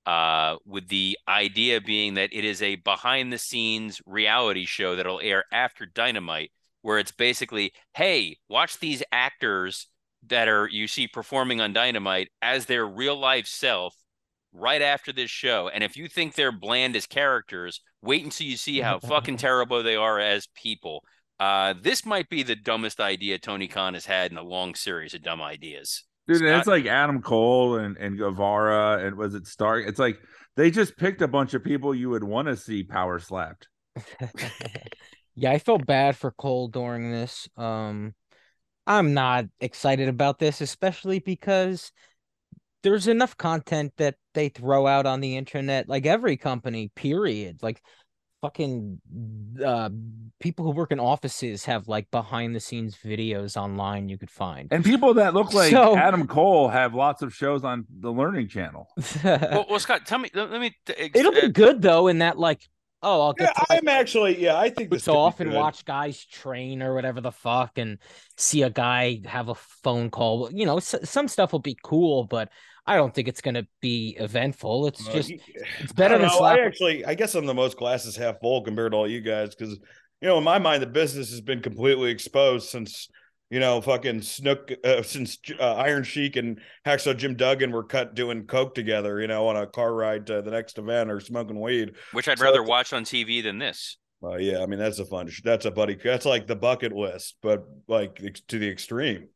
[0.06, 5.20] Uh, with the idea being that it is a behind the scenes reality show that'll
[5.20, 6.52] air after Dynamite,
[6.82, 9.88] where it's basically, hey, watch these actors
[10.28, 13.96] that are you see performing on Dynamite as their real life self
[14.54, 15.70] right after this show.
[15.74, 19.84] And if you think they're bland as characters, wait until you see how fucking terrible
[19.84, 21.04] they are as people.
[21.40, 25.14] Uh, this might be the dumbest idea Tony Khan has had in a long series
[25.14, 26.04] of dumb ideas.
[26.28, 29.88] Dude, and it's like Adam Cole and, and Guevara and was it Stark?
[29.88, 30.20] It's like
[30.56, 33.68] they just picked a bunch of people you would want to see power slapped.
[35.36, 37.48] yeah, I felt bad for Cole during this.
[37.58, 38.14] Um,
[38.86, 41.92] I'm not excited about this, especially because
[42.84, 47.62] there's enough content that they throw out on the internet, like every company, period.
[47.62, 47.82] Like
[48.42, 49.02] fucking
[49.66, 49.90] uh
[50.40, 54.70] people who work in offices have like behind the scenes videos online you could find.
[54.72, 58.48] And people that look like So- Adam Cole have lots of shows on the Learning
[58.48, 58.88] Channel.
[59.24, 60.30] Well, well Scott, tell me.
[60.34, 60.76] Let, let me.
[60.88, 62.62] It'll be good though, in that like,
[63.02, 65.52] oh, I'll Yeah, get to I'm actually, yeah, I think so could be off and
[65.52, 65.56] good.
[65.56, 67.98] watch guys train or whatever the fuck and
[68.38, 70.50] see a guy have a phone call.
[70.52, 72.50] You know, s- some stuff will be cool, but
[72.86, 74.88] I don't think it's gonna be eventful.
[74.88, 75.32] It's Uh, just
[75.80, 76.40] it's better than know.
[76.40, 79.56] I actually, I guess I'm the most glasses half full compared to all you guys
[79.56, 79.74] because,
[80.22, 83.10] you know, in my mind, the business has been completely exposed since,
[83.50, 88.16] you know, fucking Snook, uh, since uh, Iron Sheik and Hacksaw Jim Duggan were cut
[88.16, 91.60] doing coke together, you know, on a car ride to the next event or smoking
[91.60, 91.96] weed.
[92.12, 93.98] which I'd So rather watch on TV than this.
[94.22, 95.30] Uh, yeah, I mean that's a fun.
[95.44, 95.96] That's a buddy.
[95.96, 99.30] That's like the bucket list, but like to the extreme.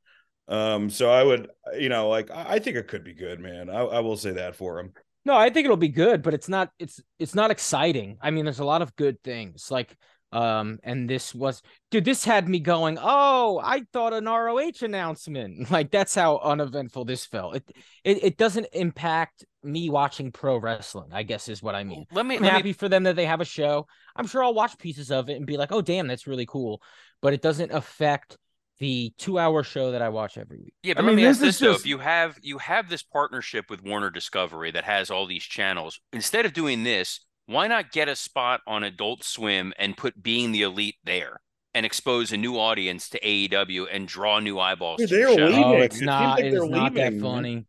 [0.49, 1.49] Um, so I would,
[1.80, 3.69] you know, like I, I think it could be good, man.
[3.69, 4.94] I, I will say that for him.
[5.26, 8.18] No, I think it'll be good, but it's not it's it's not exciting.
[8.22, 9.72] I mean, there's a lot of good things.
[9.72, 9.95] Like
[10.34, 11.61] um and this was
[11.91, 17.05] dude, this had me going, "Oh, I thought an ROH announcement." Like that's how uneventful
[17.05, 17.55] this felt.
[17.55, 17.72] It
[18.03, 22.05] it, it doesn't impact me watching pro wrestling, I guess is what I mean.
[22.11, 22.38] Let me.
[22.38, 23.88] I'm let me for them that they have a show.
[24.15, 26.81] I'm sure I'll watch pieces of it and be like, "Oh, damn, that's really cool."
[27.22, 28.38] But it doesn't affect
[28.80, 30.73] the 2-hour show that I watch every week.
[30.84, 31.97] Yeah, but I but mean, let me ask this this is though: just- if you
[31.99, 36.53] have you have this partnership with Warner Discovery that has all these channels, instead of
[36.53, 37.19] doing this,
[37.53, 41.39] why not get a spot on Adult Swim and put Being the Elite there
[41.73, 45.45] and expose a new audience to AEW and draw new eyeballs Dude, to they're show?
[45.45, 45.63] leaving.
[45.63, 47.21] Oh, it's seems not like it not that leaving, man.
[47.21, 47.65] funny.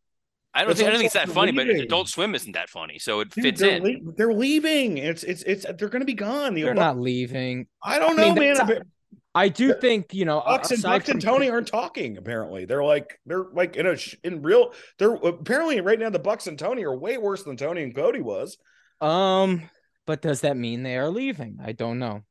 [0.57, 1.67] I don't That's think I don't think it's that saying, funny, but.
[1.69, 3.83] Adult Swim isn't that funny, so it Dude, fits they're, in.
[3.83, 4.99] lea- they're leaving.
[4.99, 6.55] It's it's it's they're going to be gone.
[6.55, 7.67] The They're Bucks- not leaving.
[7.83, 8.83] I don't I know, mean, man.
[9.35, 12.19] I do think, you know, Bucks and aside Bucks and Tony aren't talking.
[12.19, 14.73] Apparently, they're like they're like in a sh- in real.
[15.01, 18.21] They're apparently right now the Bucks and Tony are way worse than Tony and Cody
[18.21, 18.57] was.
[19.01, 19.69] Um,
[20.07, 21.59] but does that mean they are leaving?
[21.65, 22.23] I don't know.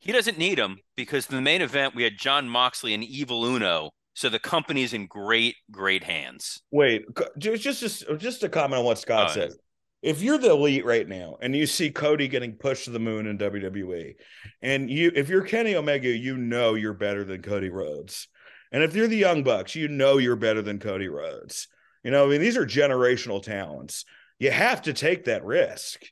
[0.00, 3.44] He doesn't need them because in the main event we had Jon Moxley and Evil
[3.44, 6.60] Uno, so the company's in great, great hands.
[6.70, 7.04] Wait,
[7.38, 9.34] just just just, just to comment on what Scott yeah.
[9.34, 9.52] said.
[10.02, 13.26] If you're the elite right now and you see Cody getting pushed to the moon
[13.26, 14.14] in WWE,
[14.60, 18.28] and you if you're Kenny Omega, you know you're better than Cody Rhodes.
[18.70, 21.68] And if you're the Young Bucks, you know you're better than Cody Rhodes.
[22.02, 24.04] You know, I mean, these are generational talents.
[24.38, 26.02] You have to take that risk.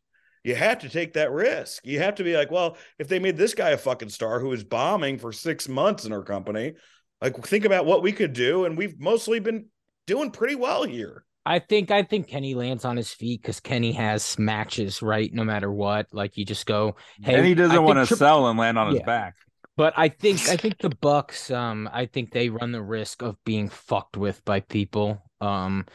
[0.44, 1.86] You have to take that risk.
[1.86, 4.48] You have to be like, well, if they made this guy a fucking star who
[4.48, 6.74] was bombing for six months in our company,
[7.20, 8.64] like think about what we could do.
[8.64, 9.66] And we've mostly been
[10.06, 11.24] doing pretty well here.
[11.44, 15.32] I think I think Kenny lands on his feet because Kenny has matches, right?
[15.32, 18.48] No matter what, like you just go, hey, and he doesn't want to Tri- sell
[18.48, 19.34] and land on his back.
[19.76, 23.36] But I think I think the Bucks, um, I think they run the risk of
[23.44, 25.86] being fucked with by people, um,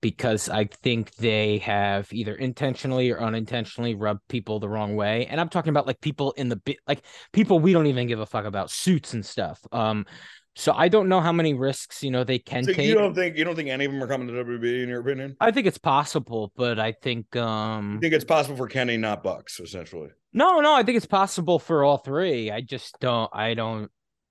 [0.00, 5.26] because I think they have either intentionally or unintentionally rubbed people the wrong way.
[5.26, 7.02] And I'm talking about like people in the bit, like
[7.32, 9.60] people we don't even give a fuck about suits and stuff.
[9.72, 10.06] Um,
[10.54, 12.86] so I don't know how many risks you know they can So take.
[12.86, 15.00] you don't think you don't think any of them are coming to WB in your
[15.00, 15.36] opinion?
[15.40, 19.22] I think it's possible, but I think You um think it's possible for Kenny, not
[19.22, 20.10] Bucks, essentially.
[20.32, 22.50] no, no, I think it's possible for all three.
[22.50, 23.90] I just don't I don't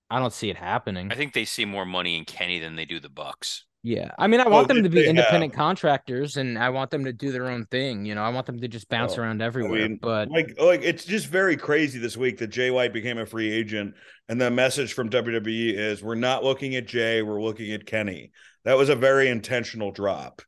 [0.09, 1.11] I don't see it happening.
[1.11, 3.65] I think they see more money in Kenny than they do the Bucks.
[3.85, 4.09] Yeah.
[4.17, 5.57] I mean, I Oh, want them to be independent have.
[5.59, 8.03] contractors and I want them to do their own thing.
[8.05, 9.87] You know, I want them to just bounce Oh, around everywhere.
[9.89, 13.27] mean, but like like it's just very crazy this week that Jay White became a
[13.27, 13.93] free agent
[14.27, 18.31] and the message from WWE is we're not looking at Jay, we're looking at Kenny.
[18.63, 20.41] That was a very intentional drop.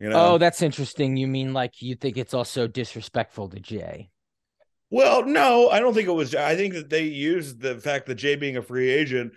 [0.00, 0.34] You know.
[0.34, 1.16] oh, that's interesting.
[1.18, 4.08] You mean like you think it's also disrespectful to Jay?
[4.90, 8.14] well, no, I don't think it was I think that they used the fact that
[8.14, 9.34] Jay being a free agent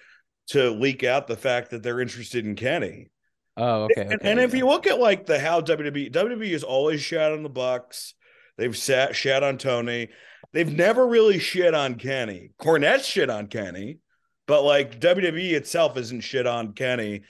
[0.48, 3.11] to leak out the fact that they're interested in Kenny.
[3.58, 4.02] Oh, okay.
[4.02, 4.60] and, okay, and if yeah.
[4.60, 8.14] you look at like the how WWE WWE has always shat on the Bucks,
[8.58, 10.10] they've sat shat on Tony.
[10.54, 12.52] They've never really shit on Kenny.
[12.60, 14.00] Cornette shit on Kenny,
[14.48, 17.22] but like WWE itself isn't shit on Kenny.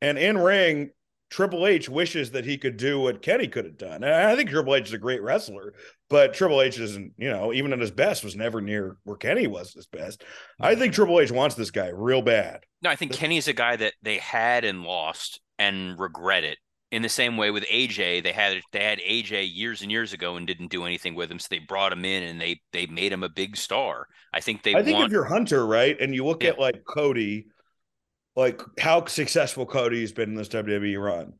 [0.00, 0.90] And in ring,
[1.30, 4.02] Triple H wishes that he could do what Kenny could have done.
[4.02, 5.74] And I think Triple H is a great wrestler,
[6.08, 9.46] but Triple H isn't, you know, even at his best, was never near where Kenny
[9.46, 10.24] was at his best.
[10.60, 12.64] I think Triple H wants this guy real bad.
[12.82, 16.58] No, I think Kenny's a guy that they had and lost and regret it.
[16.90, 20.34] In the same way with AJ, they had they had AJ years and years ago
[20.34, 23.12] and didn't do anything with him, so they brought him in and they they made
[23.12, 24.08] him a big star.
[24.32, 26.50] I think they I think want if you're Hunter, right, and you look Yeah.
[26.50, 27.46] at like Cody,
[28.34, 31.34] like how successful Cody's been in this WWE run,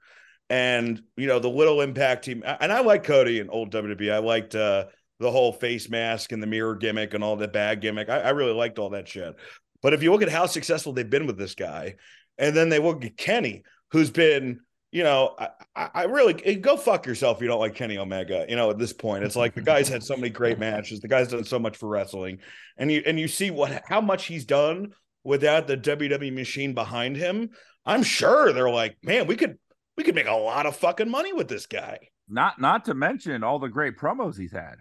[0.49, 4.13] and you know the little impact team, and I like Cody in old WWE.
[4.13, 4.87] I liked uh,
[5.19, 8.09] the whole face mask and the mirror gimmick and all the bag gimmick.
[8.09, 9.35] I, I really liked all that shit.
[9.83, 11.97] But if you look at how successful they've been with this guy,
[12.39, 14.61] and then they look at Kenny, who's been,
[14.93, 17.99] you know, I, I I really eh, go fuck yourself if you don't like Kenny
[17.99, 18.47] Omega.
[18.49, 21.01] You know, at this point, it's like the guy's had so many great matches.
[21.01, 22.39] The guy's done so much for wrestling,
[22.77, 24.93] and you and you see what how much he's done
[25.25, 27.51] without the WWE machine behind him.
[27.87, 29.59] I'm sure they're like, man, we could
[29.97, 31.99] we could make a lot of fucking money with this guy.
[32.29, 34.77] Not not to mention all the great promos he's had.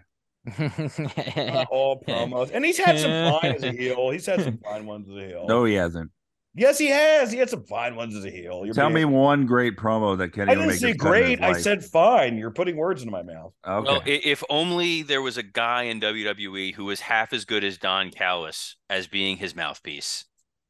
[0.58, 3.10] Not uh, all promos, and he's had some
[3.40, 4.10] fine as a heel.
[4.10, 5.46] He's had some fine ones as a heel.
[5.48, 6.10] No, he hasn't.
[6.54, 7.30] Yes, he has.
[7.30, 8.62] He had some fine ones as a heel.
[8.64, 11.38] You're Tell me one great promo that Kenny I didn't Omega's say done in his
[11.38, 11.42] great.
[11.42, 12.36] I said fine.
[12.36, 13.52] You're putting words into my mouth.
[13.66, 13.86] okay.
[13.86, 17.78] Well, if only there was a guy in WWE who was half as good as
[17.78, 20.24] Don Callis as being his mouthpiece.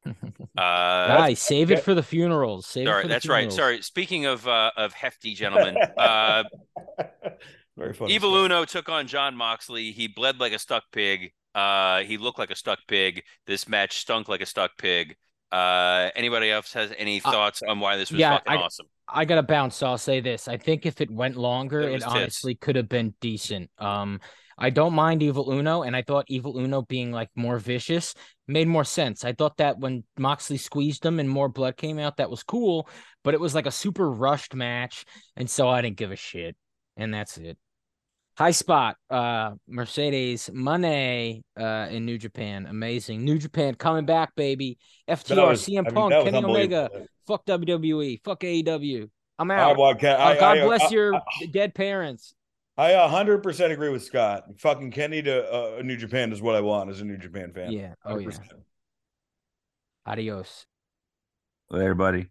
[0.57, 2.67] Uh, Guys, save it for the funerals.
[2.67, 3.51] Save it sorry, for the that's right.
[3.51, 3.81] Sorry.
[3.81, 6.43] Speaking of uh, of hefty gentlemen, uh,
[7.77, 8.13] Very funny.
[8.13, 8.45] Evil stuff.
[8.45, 9.91] Uno took on Jon Moxley.
[9.91, 11.31] He bled like a stuck pig.
[11.55, 13.23] Uh, he looked like a stuck pig.
[13.47, 15.15] This match stunk like a stuck pig.
[15.51, 18.85] Uh, anybody else has any Uh, thoughts on why this was yeah, fucking I- awesome?
[19.13, 19.75] I gotta bounce.
[19.75, 20.47] So I'll say this.
[20.47, 23.69] I think if it went longer, It it, honestly could have been decent.
[23.77, 24.21] Um,
[24.57, 28.13] I don't mind Evil Uno, and I thought Evil Uno being like more vicious
[28.47, 29.25] made more sense.
[29.25, 32.87] I thought that when Moxley squeezed him and more blood came out, that was cool,
[33.23, 35.03] but it was like a super rushed match,
[35.35, 36.55] and so I didn't give a shit.
[36.95, 37.57] And that's it.
[38.41, 43.23] High spot, uh, Mercedes Money, uh, in New Japan, amazing.
[43.23, 44.79] New Japan coming back, baby.
[45.07, 46.89] That FTR, was- CM I mean, Punk, Kenny Omega.
[47.27, 48.19] Fuck WWE.
[48.23, 49.07] Fuck AEW.
[49.37, 49.77] I'm I, out.
[49.77, 52.33] well, Ken- Uh, I, God I- bless I- your I- dead parents.
[52.77, 54.45] I hundred percent agree with Scott.
[54.57, 57.71] Fucking Kenny to uh, New Japan is what I want as a New Japan fan.
[57.71, 57.93] Yeah.
[58.03, 58.27] Oh yeah.
[58.29, 58.39] 100%.
[60.07, 60.65] Adios.
[61.71, 62.27] Hey, buddy.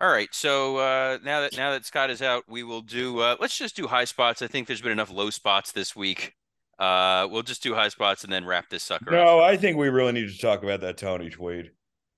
[0.00, 0.28] All right.
[0.32, 3.18] So uh, now that now that Scott is out, we will do.
[3.20, 4.40] Uh, let's just do high spots.
[4.42, 6.34] I think there's been enough low spots this week.
[6.78, 9.26] Uh, we'll just do high spots and then wrap this sucker up.
[9.26, 11.72] No, I think we really need to talk about that Tony Tweed.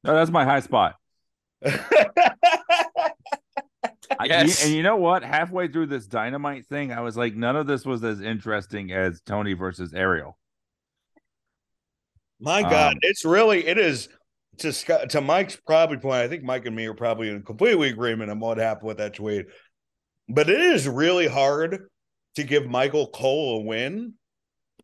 [0.04, 0.94] No, that's my high spot.
[1.64, 3.10] I-
[4.26, 4.64] Yes.
[4.64, 5.24] and you know what?
[5.24, 9.20] Halfway through this dynamite thing, I was like, none of this was as interesting as
[9.22, 10.38] Tony versus Ariel.
[12.38, 14.08] My God, Um, it's really it is
[14.58, 16.16] to Scott to Mike's probably point.
[16.16, 19.14] I think Mike and me are probably in completely agreement on what happened with that
[19.14, 19.46] tweet.
[20.28, 21.88] But it is really hard
[22.36, 24.14] to give Michael Cole a win.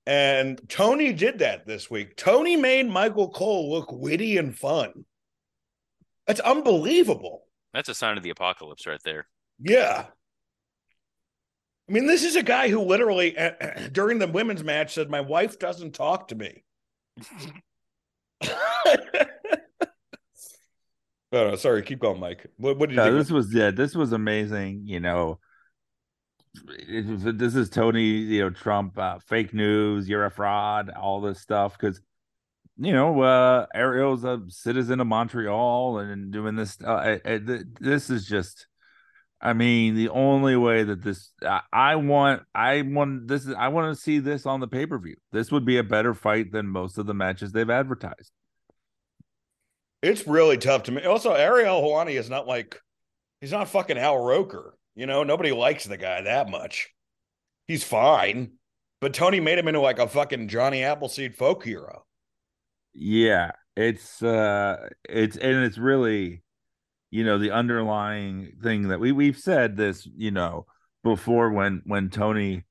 [0.07, 2.16] And Tony did that this week.
[2.16, 5.05] Tony made Michael Cole look witty and fun.
[6.27, 7.45] That's unbelievable.
[7.74, 9.27] That's a sign of the apocalypse right there.
[9.61, 10.07] Yeah.
[11.89, 13.53] I mean, this is a guy who literally uh,
[13.93, 16.65] during the women's match said, "My wife doesn't talk to me."
[21.32, 21.82] oh, no, sorry.
[21.82, 22.46] Keep going, Mike.
[22.56, 23.16] What, what did you think?
[23.16, 24.82] this was yeah, this was amazing.
[24.86, 25.38] You know,
[26.68, 31.40] it this is Tony, you know, Trump, uh, fake news, you're a fraud, all this
[31.40, 31.76] stuff.
[31.78, 32.00] Because
[32.78, 36.78] you know, uh, Ariel's a citizen of Montreal and doing this.
[36.82, 38.66] Uh, I- I- th- this is just.
[39.40, 43.68] I mean, the only way that this I, I want, I want this is I
[43.68, 45.14] want to see this on the pay per view.
[45.30, 48.32] This would be a better fight than most of the matches they've advertised.
[50.03, 51.03] It's really tough to me.
[51.05, 52.81] Also, Ariel Helwani is not like
[53.41, 54.77] he's not fucking Al Roker.
[54.95, 56.91] You know, nobody likes the guy that much.
[57.66, 58.53] He's fine,
[59.01, 62.05] but Tony made him into like a fucking Johnny Appleseed folk hero.
[62.95, 66.43] Yeah, it's uh it's and it's really
[67.11, 70.66] you know the underlying thing that we we've said this, you know,
[71.05, 72.65] before when when Tony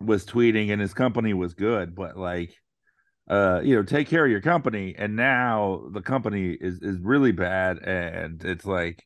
[0.00, 2.54] was tweeting and his company was good, but like
[3.28, 7.32] uh you know, take care of your company and now the company is is really
[7.32, 9.04] bad and it's like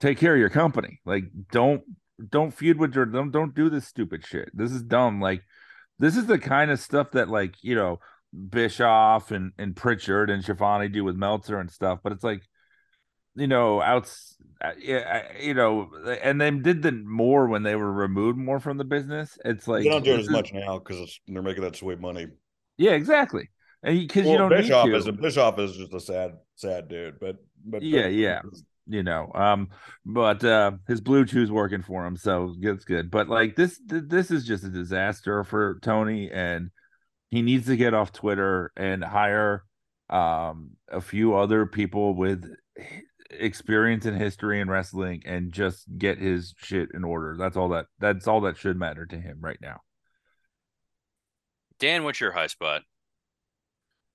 [0.00, 1.00] take care of your company.
[1.04, 1.82] Like don't
[2.28, 4.50] don't feud with your don't don't do this stupid shit.
[4.52, 5.20] This is dumb.
[5.20, 5.42] Like
[5.98, 8.00] this is the kind of stuff that like, you know,
[8.48, 12.42] Bischoff and and Prichard and Shivani do with Meltzer and stuff, but it's like,
[13.34, 15.90] you know, outs, uh, yeah, you know,
[16.22, 19.38] and they did the more when they were removed more from the business.
[19.44, 22.28] It's like they don't do it as much now because they're making that sweet money.
[22.80, 23.50] Yeah, exactly.
[23.82, 24.96] Because Well, you don't Bischoff need to.
[24.96, 27.20] is Bischoff is just a sad, sad dude.
[27.20, 28.40] But but Yeah, yeah.
[28.86, 29.68] you know um
[30.06, 34.30] but uh his BlueChew's working for him so it's good but like this th- this
[34.30, 36.70] is just a disaster for tony and
[37.30, 39.64] he needs to get off twitter and hire
[40.08, 42.44] um a few other people with
[43.30, 47.86] experience in history and wrestling and just get his shit in order that's all that
[48.00, 49.80] that's all that should matter to him right now
[51.80, 52.82] Dan, what's your high spot?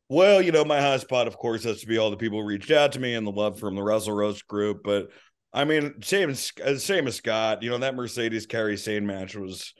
[0.08, 2.48] Well, you know, my high spot, of course, has to be all the people who
[2.48, 4.82] reached out to me and the love from the Wrestle Roast group.
[4.84, 5.10] But
[5.52, 9.36] I mean, same as uh, same as Scott, you know, that Mercedes Kairi Sane match
[9.36, 9.74] was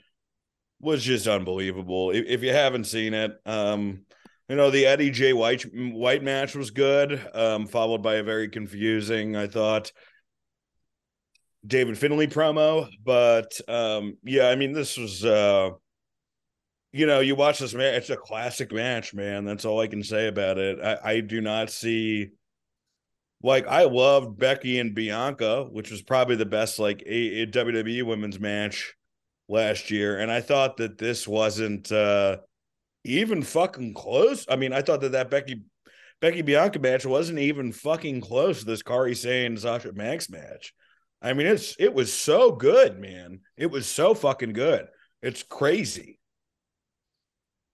[0.80, 2.10] was just unbelievable.
[2.10, 4.02] If, if you haven't seen it, um,
[4.48, 8.48] you know, the Eddie J White White match was good, um, followed by a very
[8.48, 9.92] confusing, I thought,
[11.64, 12.88] David Finlay promo.
[13.04, 15.70] But um, yeah, I mean, this was uh
[16.96, 19.44] you know, you watch this match, it's a classic match, man.
[19.44, 20.78] That's all I can say about it.
[20.82, 22.30] I, I do not see
[23.42, 28.02] like I loved Becky and Bianca, which was probably the best like a, a WWE
[28.04, 28.94] women's match
[29.48, 32.38] last year, and I thought that this wasn't uh
[33.04, 34.46] even fucking close.
[34.48, 35.62] I mean, I thought that that Becky
[36.20, 40.72] Becky Bianca match wasn't even fucking close to this Kairi Sane Sasha Max match.
[41.20, 43.40] I mean, it's it was so good, man.
[43.56, 44.86] It was so fucking good.
[45.22, 46.15] It's crazy.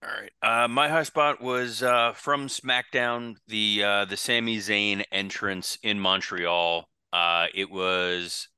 [0.03, 0.31] All right.
[0.41, 5.99] Uh, my high spot was uh, from SmackDown, the uh, the Sami Zayn entrance in
[5.99, 6.89] Montreal.
[7.13, 8.49] Uh, it was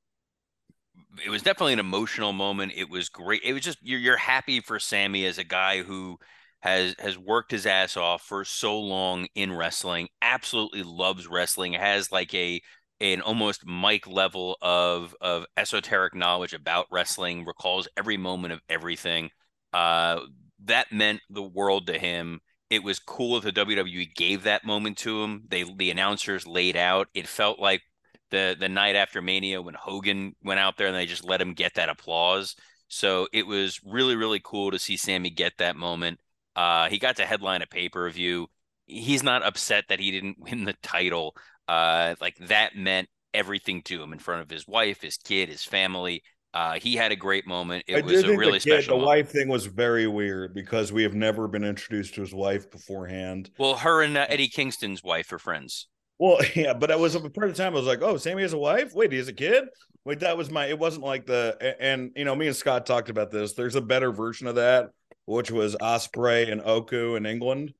[1.24, 2.72] it was definitely an emotional moment.
[2.74, 3.42] It was great.
[3.44, 6.18] It was just you're you're happy for Sammy as a guy who
[6.60, 10.08] has has worked his ass off for so long in wrestling.
[10.22, 11.74] Absolutely loves wrestling.
[11.74, 12.60] Has like a
[13.00, 17.44] an almost Mike level of of esoteric knowledge about wrestling.
[17.44, 19.30] Recalls every moment of everything.
[19.72, 20.20] Uh,
[20.64, 22.40] that meant the world to him.
[22.70, 25.44] It was cool that the WWE gave that moment to him.
[25.48, 27.08] They the announcers laid out.
[27.14, 27.82] It felt like
[28.30, 31.54] the the night after Mania when Hogan went out there and they just let him
[31.54, 32.56] get that applause.
[32.88, 36.18] So it was really really cool to see Sammy get that moment.
[36.56, 38.48] Uh, he got to headline a pay per view.
[38.86, 41.36] He's not upset that he didn't win the title.
[41.68, 45.64] Uh, like that meant everything to him in front of his wife, his kid, his
[45.64, 46.22] family.
[46.54, 47.84] Uh, he had a great moment.
[47.86, 48.96] It I was a really the kid, special.
[48.96, 49.06] the moment.
[49.06, 53.50] wife thing was very weird because we have never been introduced to his wife beforehand.
[53.58, 55.88] Well, her and uh, Eddie Kingston's wife are friends.
[56.18, 58.42] Well, yeah, but I was a part of the time I was like, oh, Sammy
[58.42, 58.94] has a wife.
[58.94, 59.64] Wait, he has a kid.
[60.04, 60.66] Wait, that was my.
[60.66, 63.54] It wasn't like the and you know me and Scott talked about this.
[63.54, 64.90] There's a better version of that,
[65.24, 67.74] which was Ospreay and Oku in England.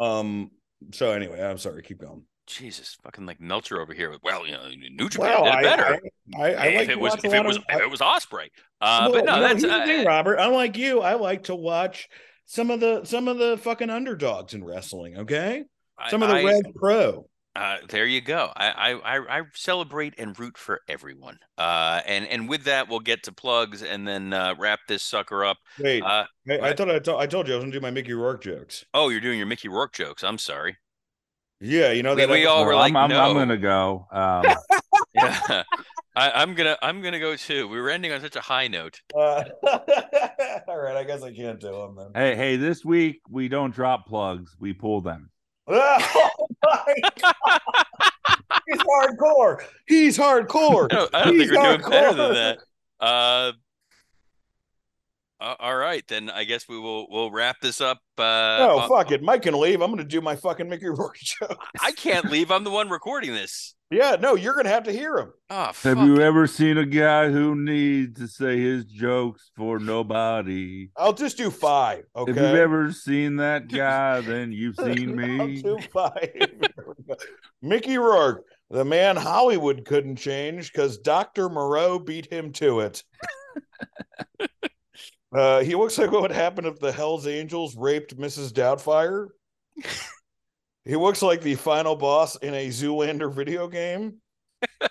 [0.00, 0.50] Um.
[0.92, 1.82] So anyway, I'm sorry.
[1.82, 2.22] Keep going.
[2.48, 4.14] Jesus, fucking like Meltzer over here.
[4.22, 6.00] Well, you know, New Japan Well, did it better.
[6.36, 8.48] I, I, I if like it was if it was of- if it was Ospreay.
[8.80, 10.36] Uh, Well, but no, know, that's the uh, thing, Robert.
[10.36, 12.08] Unlike you, I like to watch
[12.46, 15.18] some of the some of the fucking underdogs in wrestling.
[15.18, 15.64] Okay,
[15.98, 17.28] I- some of the I- Red Pro.
[17.56, 18.52] Uh, there you go.
[18.56, 21.38] I, I I I celebrate and root for everyone.
[21.56, 25.44] Uh, and and with that, we'll get to plugs and then uh, wrap this sucker
[25.44, 25.56] up.
[25.80, 27.90] Wait, Uh, I, I thought I, to- I told you I was gonna do my
[27.90, 28.84] Mickey Rourke jokes.
[28.94, 30.22] oh, you're doing your Mickey Rourke jokes.
[30.22, 30.76] I'm sorry.
[31.60, 34.06] Yeah, you know We- that we all were like, I'm, I'm, I'm gonna go.
[34.12, 34.44] Um,
[35.14, 35.62] yeah.
[36.16, 37.68] I, I'm gonna I'm gonna go too.
[37.68, 39.00] We were ending on such a high note.
[39.16, 39.44] Uh,
[40.68, 42.10] all right, I guess I can't do them then.
[42.14, 45.30] Hey, hey, this week we don't drop plugs, we pull them.
[45.68, 46.30] Oh
[46.64, 47.60] my God.
[48.66, 49.62] He's hardcore.
[49.86, 50.88] He's hardcore.
[50.90, 52.58] I don't, I don't think we're doing better than that.
[52.98, 53.52] Uh,
[55.40, 57.98] uh, all right, then I guess we will we'll wrap this up.
[58.18, 58.22] Uh,
[58.60, 59.80] Oh uh, fuck it, Mike can leave.
[59.80, 61.62] I'm gonna do my fucking Mickey Rourke joke.
[61.80, 62.50] I can't leave.
[62.50, 63.74] I'm the one recording this.
[63.90, 65.32] Yeah, no, you're gonna have to hear him.
[65.48, 65.96] Oh, fuck.
[65.96, 70.90] Have you ever seen a guy who needs to say his jokes for nobody?
[70.96, 72.04] I'll just do five.
[72.14, 72.30] Okay.
[72.32, 75.62] If you've ever seen that guy, then you've seen I'll me.
[75.62, 76.28] do five.
[77.62, 81.48] Mickey Rourke, the man Hollywood couldn't change because Dr.
[81.48, 83.02] Moreau beat him to it.
[85.32, 88.52] Uh, he looks like what would happen if the Hells Angels raped Mrs.
[88.52, 89.28] Doubtfire.
[90.84, 94.20] he looks like the final boss in a Zoolander video game.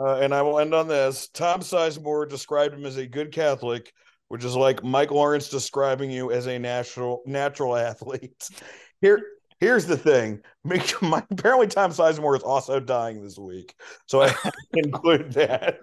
[0.00, 1.28] Uh, and I will end on this.
[1.28, 3.92] Tom Sizemore described him as a good Catholic,
[4.28, 8.48] which is like Mike Lawrence describing you as a natural natural athlete.
[9.02, 9.22] Here,
[9.60, 10.40] here's the thing.
[10.64, 13.74] My, apparently, Tom Sizemore is also dying this week,
[14.06, 14.34] so I
[14.74, 15.78] include that.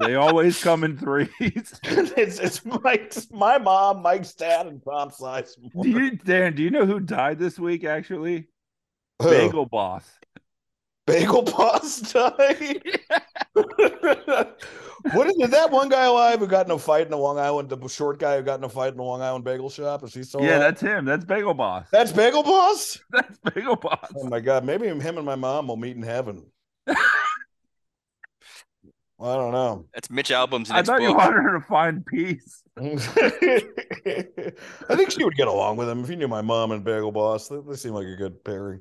[0.00, 1.30] They always come in threes.
[1.84, 5.82] it's it's Mike's my mom, Mike's dad, and Tom Sizemore.
[5.82, 6.54] do you, Dan?
[6.54, 7.84] Do you know who died this week?
[7.84, 8.48] Actually,
[9.20, 9.30] Who?
[9.30, 10.08] Bagel Boss.
[11.06, 12.82] Bagel Boss died.
[15.12, 17.38] what is, is that one guy alive who got in a fight in the Long
[17.38, 17.68] Island?
[17.68, 20.02] The short guy who got in a fight in the Long Island bagel shop?
[20.02, 20.42] Is he still?
[20.42, 20.60] Yeah, alive?
[20.60, 21.04] that's him.
[21.04, 21.86] That's Bagel Boss.
[21.92, 22.98] that's Bagel Boss.
[23.10, 24.12] That's Bagel Boss.
[24.16, 26.44] Oh my god, maybe him and my mom will meet in heaven.
[26.86, 26.96] well,
[29.20, 29.86] I don't know.
[29.94, 31.18] That's Mitch Albom's I next thought you book.
[31.18, 32.62] wanted her to find peace.
[32.76, 32.96] I
[34.96, 37.46] think she would get along with him if you knew my mom and Bagel Boss.
[37.46, 38.80] They, they seem like a good pairing.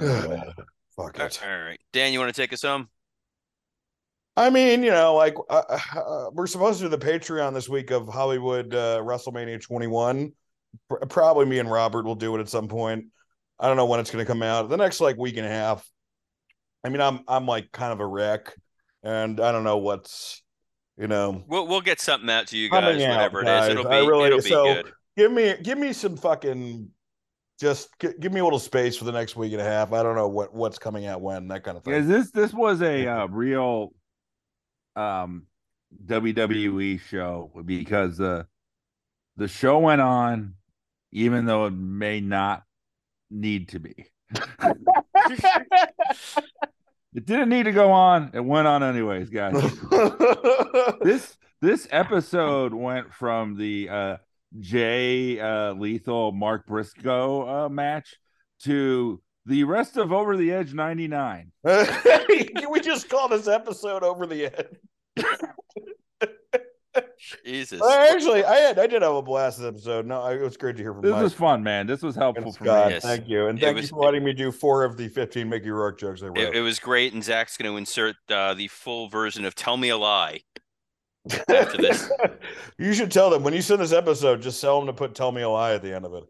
[0.00, 0.38] Uh,
[0.96, 1.40] Fuck it.
[1.44, 2.88] right, Dan, you want to take us home?
[4.36, 7.90] I mean, you know, like uh, uh, we're supposed to do the Patreon this week
[7.90, 10.32] of Hollywood uh, WrestleMania 21.
[10.88, 13.06] Pr- Probably me and Robert will do it at some point.
[13.58, 14.68] I don't know when it's going to come out.
[14.68, 15.86] The next like week and a half.
[16.84, 18.54] I mean, I'm I'm like kind of a wreck,
[19.02, 20.42] and I don't know what's,
[20.98, 23.64] you know, We'll we'll get something out to you guys, out, whatever it guys.
[23.64, 23.70] is.
[23.70, 24.92] It'll be I really- it'll be so- good.
[25.16, 26.90] give me give me some fucking
[27.58, 29.92] just gi- give me a little space for the next week and a half.
[29.92, 32.06] I don't know what what's coming out when that kind of thing.
[32.06, 33.92] this this was a uh, real
[34.94, 35.46] um
[36.04, 38.44] WWE show because uh
[39.36, 40.54] the show went on
[41.12, 42.62] even though it may not
[43.30, 44.06] need to be.
[47.16, 48.30] It didn't need to go on.
[48.34, 49.54] It went on anyways, guys.
[51.00, 54.16] this this episode went from the uh
[54.60, 58.16] Jay uh Lethal Mark Briscoe uh match
[58.64, 61.52] to the rest of Over the Edge 99.
[61.66, 64.76] Can we just call this episode over the edge?
[67.44, 67.80] Jesus.
[67.82, 70.06] I actually, I had, I did have a blast this episode.
[70.06, 71.86] No, it was great to hear from This Mike was fun, man.
[71.86, 72.86] This was helpful for Scott.
[72.88, 72.94] me.
[72.94, 73.02] Yes.
[73.02, 75.48] Thank you, and It thank was- you for letting me do four of the fifteen
[75.48, 76.38] Mickey Rourke jokes I wrote.
[76.38, 79.76] It, it was great, and Zach's going to insert uh, the full version of "Tell
[79.76, 80.40] Me a Lie."
[81.48, 82.10] After this.
[82.78, 84.42] you should tell them when you send this episode.
[84.42, 86.24] Just tell them to put "Tell Me a Lie" at the end of it.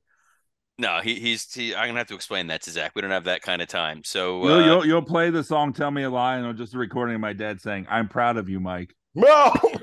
[0.79, 2.93] No, he, he's he, I'm gonna have to explain that to Zach.
[2.95, 4.03] We don't have that kind of time.
[4.05, 6.75] So You'll, uh, you'll, you'll play the song "Tell Me a Lie" and it'll just
[6.75, 8.95] a recording of my dad saying, "I'm proud of you, Mike."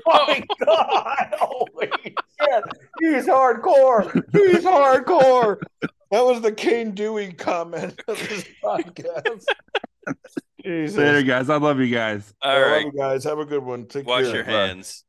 [0.06, 1.34] Oh my god!
[1.38, 2.64] Holy shit!
[3.00, 4.12] He's hardcore.
[4.32, 5.60] He's hardcore.
[6.10, 9.44] That was the Cane Dewey comment of this podcast.
[10.64, 10.96] Jesus.
[10.96, 11.50] Later, guys.
[11.50, 12.32] I love you guys.
[12.42, 13.24] all I love you guys.
[13.24, 13.86] Have a good one.
[13.86, 14.14] Take care.
[14.14, 14.36] wash care.
[14.36, 14.52] your Bye.
[14.52, 15.03] hands.